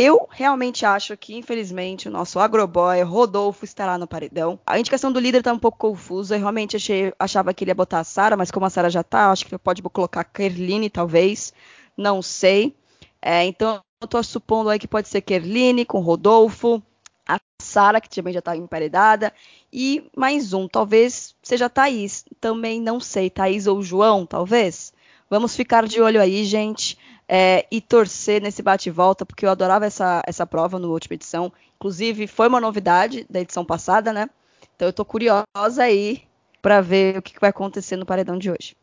eu 0.00 0.28
realmente 0.30 0.86
acho 0.86 1.16
que, 1.16 1.34
infelizmente, 1.34 2.06
o 2.06 2.10
nosso 2.10 2.38
agroboy 2.38 3.02
Rodolfo 3.02 3.64
estará 3.64 3.98
no 3.98 4.06
paredão. 4.06 4.56
A 4.64 4.78
indicação 4.78 5.10
do 5.10 5.18
líder 5.18 5.42
tá 5.42 5.52
um 5.52 5.58
pouco 5.58 5.76
confusa. 5.76 6.36
Eu 6.36 6.38
realmente 6.38 6.76
achei, 6.76 7.12
achava 7.18 7.52
que 7.52 7.64
ele 7.64 7.72
ia 7.72 7.74
botar 7.74 7.98
a 7.98 8.04
Sara, 8.04 8.36
mas 8.36 8.48
como 8.48 8.64
a 8.64 8.70
Sara 8.70 8.88
já 8.88 9.02
tá, 9.02 9.32
acho 9.32 9.44
que 9.44 9.58
pode 9.58 9.82
colocar 9.82 10.20
a 10.20 10.24
Kerline, 10.24 10.88
talvez. 10.88 11.52
Não 11.96 12.22
sei. 12.22 12.76
É, 13.20 13.44
então, 13.44 13.80
eu 14.00 14.06
tô 14.06 14.22
supondo 14.22 14.70
aí 14.70 14.78
que 14.78 14.86
pode 14.86 15.08
ser 15.08 15.20
Kerline 15.20 15.84
com 15.84 15.98
Rodolfo. 15.98 16.80
A 17.26 17.40
Sara, 17.60 18.00
que 18.00 18.08
também 18.08 18.32
já 18.32 18.40
tá 18.40 18.56
emparedada. 18.56 19.32
E 19.72 20.08
mais 20.16 20.52
um, 20.52 20.68
talvez 20.68 21.34
seja 21.42 21.68
Thaís. 21.68 22.24
Também 22.40 22.80
não 22.80 23.00
sei. 23.00 23.28
Thaís 23.28 23.66
ou 23.66 23.82
João, 23.82 24.24
talvez. 24.24 24.92
Vamos 25.28 25.56
ficar 25.56 25.88
de 25.88 26.00
olho 26.00 26.22
aí, 26.22 26.44
gente 26.44 26.96
é, 27.28 27.66
e 27.70 27.80
torcer 27.80 28.40
nesse 28.40 28.62
bate-volta, 28.62 29.26
porque 29.26 29.44
eu 29.44 29.50
adorava 29.50 29.84
essa, 29.84 30.22
essa 30.26 30.46
prova 30.46 30.78
no 30.78 30.90
última 30.90 31.14
edição. 31.14 31.52
Inclusive, 31.76 32.26
foi 32.26 32.48
uma 32.48 32.60
novidade 32.60 33.26
da 33.28 33.40
edição 33.40 33.64
passada, 33.64 34.12
né? 34.12 34.30
Então 34.74 34.88
eu 34.88 34.92
tô 34.92 35.04
curiosa 35.04 35.82
aí 35.82 36.22
para 36.62 36.80
ver 36.80 37.18
o 37.18 37.22
que, 37.22 37.34
que 37.34 37.40
vai 37.40 37.50
acontecer 37.50 37.96
no 37.96 38.06
paredão 38.06 38.38
de 38.38 38.50
hoje. 38.50 38.74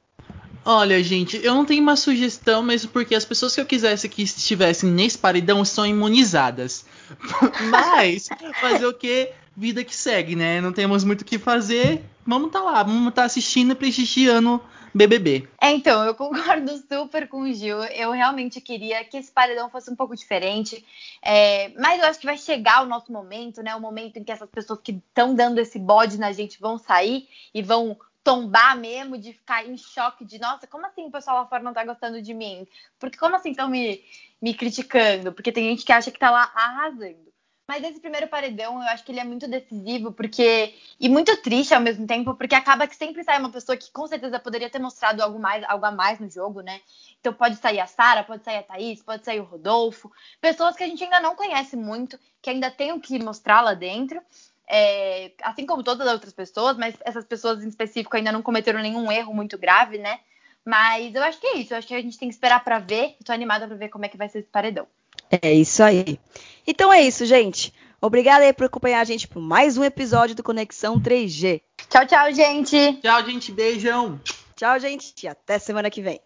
Olha, 0.67 1.01
gente, 1.03 1.39
eu 1.43 1.53
não 1.53 1.63
tenho 1.63 1.81
uma 1.81 1.95
sugestão, 1.95 2.63
mesmo 2.63 2.89
porque 2.91 3.13
as 3.13 3.23
pessoas 3.23 3.53
que 3.53 3.61
eu 3.61 3.65
quisesse 3.65 4.09
que 4.09 4.23
estivessem 4.23 4.89
nesse 4.89 5.17
paredão 5.17 5.63
são 5.63 5.85
imunizadas. 5.85 6.85
Mas, 7.69 8.27
fazer 8.59 8.85
o 8.85 8.93
que? 8.93 9.31
Vida 9.55 9.83
que 9.83 9.95
segue, 9.95 10.35
né? 10.35 10.59
Não 10.59 10.73
temos 10.73 11.03
muito 11.03 11.21
o 11.21 11.25
que 11.25 11.37
fazer. 11.37 12.03
Vamos 12.25 12.51
tá 12.51 12.61
lá, 12.61 12.81
vamos 12.81 13.09
estar 13.09 13.21
tá 13.21 13.25
assistindo 13.25 13.71
e 13.71 13.75
prestigiando 13.75 14.59
BBB. 14.95 15.45
É, 15.61 15.71
então, 15.71 16.05
eu 16.05 16.15
concordo 16.15 16.77
super 16.77 17.27
com 17.27 17.41
o 17.41 17.53
Gil. 17.53 17.83
Eu 17.83 18.11
realmente 18.11 18.61
queria 18.61 19.03
que 19.03 19.17
esse 19.17 19.29
paredão 19.29 19.69
fosse 19.69 19.91
um 19.91 19.95
pouco 19.95 20.15
diferente. 20.15 20.85
É, 21.21 21.69
mas 21.77 22.01
eu 22.01 22.07
acho 22.07 22.19
que 22.19 22.25
vai 22.25 22.37
chegar 22.37 22.81
o 22.81 22.87
nosso 22.87 23.11
momento, 23.11 23.61
né? 23.61 23.75
O 23.75 23.81
momento 23.81 24.17
em 24.17 24.23
que 24.23 24.31
essas 24.31 24.49
pessoas 24.49 24.79
que 24.81 24.93
estão 24.93 25.35
dando 25.35 25.59
esse 25.59 25.77
bode 25.77 26.17
na 26.17 26.31
gente 26.31 26.59
vão 26.61 26.77
sair 26.77 27.27
e 27.53 27.61
vão 27.61 27.97
tombar 28.23 28.75
mesmo, 28.75 29.17
de 29.17 29.33
ficar 29.33 29.67
em 29.67 29.77
choque 29.77 30.25
de, 30.25 30.39
nossa, 30.39 30.65
como 30.65 30.85
assim 30.87 31.05
o 31.05 31.11
pessoal 31.11 31.37
lá 31.37 31.45
fora 31.45 31.61
não 31.61 31.73
tá 31.73 31.83
gostando 31.83 32.21
de 32.21 32.33
mim? 32.33 32.65
Porque 32.97 33.19
como 33.19 33.35
assim 33.35 33.51
estão 33.51 33.69
me, 33.69 34.01
me 34.41 34.53
criticando? 34.53 35.33
Porque 35.33 35.51
tem 35.51 35.69
gente 35.69 35.85
que 35.85 35.91
acha 35.91 36.09
que 36.09 36.17
tá 36.17 36.31
lá 36.31 36.51
arrasando. 36.55 37.34
Mas 37.68 37.84
esse 37.84 37.99
primeiro 37.99 38.28
paredão, 38.28 38.76
eu 38.82 38.88
acho 38.89 39.03
que 39.03 39.11
ele 39.11 39.20
é 39.20 39.24
muito 39.24 39.47
decisivo, 39.47 40.11
porque. 40.11 40.76
E 40.99 41.09
muito 41.09 41.36
triste 41.41 41.74
ao 41.74 41.82
mesmo 41.82 42.05
tempo, 42.05 42.36
porque 42.36 42.55
acaba 42.55 42.88
que 42.88 42.95
sempre 42.95 43.24
sai 43.24 43.39
uma 43.39 43.51
pessoa 43.51 43.76
que 43.76 43.91
com 43.91 44.07
certeza 44.07 44.39
poderia 44.39 44.70
ter 44.70 44.80
mostrado 44.80 45.22
algo, 45.22 45.39
mais, 45.39 45.63
algo 45.68 45.86
a 45.86 45.91
mais 45.91 46.20
no 46.20 46.30
jogo, 46.30 46.61
né? 46.61 46.80
Então 47.20 47.34
pode 47.34 47.55
sair 47.55 47.80
a 47.80 47.88
Sara, 47.88 48.24
pode 48.24 48.43
sair 48.43 48.57
a 48.57 48.63
Thaís, 48.63 49.01
pode 49.01 49.26
sair 49.26 49.39
o 49.39 49.45
Rodolfo. 49.45 50.11
Pessoas 50.39 50.76
que 50.76 50.84
a 50.84 50.88
gente 50.88 51.03
ainda 51.03 51.20
não 51.20 51.36
conhece 51.36 51.76
muito, 51.76 52.20
que 52.41 52.49
ainda 52.49 52.70
tem 52.70 52.91
o 52.91 52.99
que 52.99 53.18
mostrar 53.22 53.61
lá 53.61 53.74
dentro 53.74 54.22
é, 54.68 55.32
assim 55.41 55.66
como 55.66 55.84
todas 55.84 56.07
as 56.07 56.13
outras 56.13 56.34
pessoas, 56.34 56.78
mas 56.78 56.95
essas 57.01 57.26
pessoas 57.26 57.63
em 57.63 57.68
específico 57.68 58.16
ainda 58.16 58.32
não 58.32 58.41
cometeram 58.41 58.82
nenhum 58.82 59.11
erro 59.11 59.34
muito 59.34 59.57
grave, 59.57 59.97
né? 59.97 60.20
Mas 60.63 61.13
eu 61.13 61.24
acho 61.24 61.39
que 61.39 61.47
é 61.47 61.57
isso. 61.57 61.74
Eu 61.74 61.78
acho 61.78 61.88
que 61.88 61.93
a 61.93 62.01
gente 62.01 62.18
tem 62.18 62.28
que 62.28 62.34
esperar 62.34 62.63
para 62.63 62.80
ver. 62.80 63.16
Estou 63.20 63.34
animada 63.34 63.68
para 63.68 63.76
ver 63.76 63.89
como 63.89 64.05
é 64.05 64.09
que 64.09 64.18
vai 64.18 64.28
ser 64.28 64.39
esse 64.39 64.49
paredão. 64.49 64.88
É 65.30 65.53
isso 65.53 65.84
aí. 65.84 66.19
Então 66.67 66.91
é 66.91 67.01
isso, 67.01 67.26
gente. 67.26 67.73
Obrigada 68.01 68.43
aí 68.43 68.53
por 68.53 68.65
acompanhar 68.65 69.01
a 69.01 69.05
gente 69.05 69.28
por 69.28 69.41
mais 69.41 69.78
um 69.78 69.84
episódio 69.84 70.36
do 70.36 70.43
Conexão 70.43 70.99
3G. 70.99 71.61
Tchau, 71.89 72.05
tchau, 72.05 72.34
gente. 72.34 72.99
Tchau, 73.01 73.26
gente. 73.26 73.51
Beijão. 73.51 74.19
Tchau, 74.55 74.80
gente. 74.80 75.13
E 75.23 75.28
até 75.28 75.57
semana 75.57 75.89
que 75.89 76.01
vem. 76.01 76.21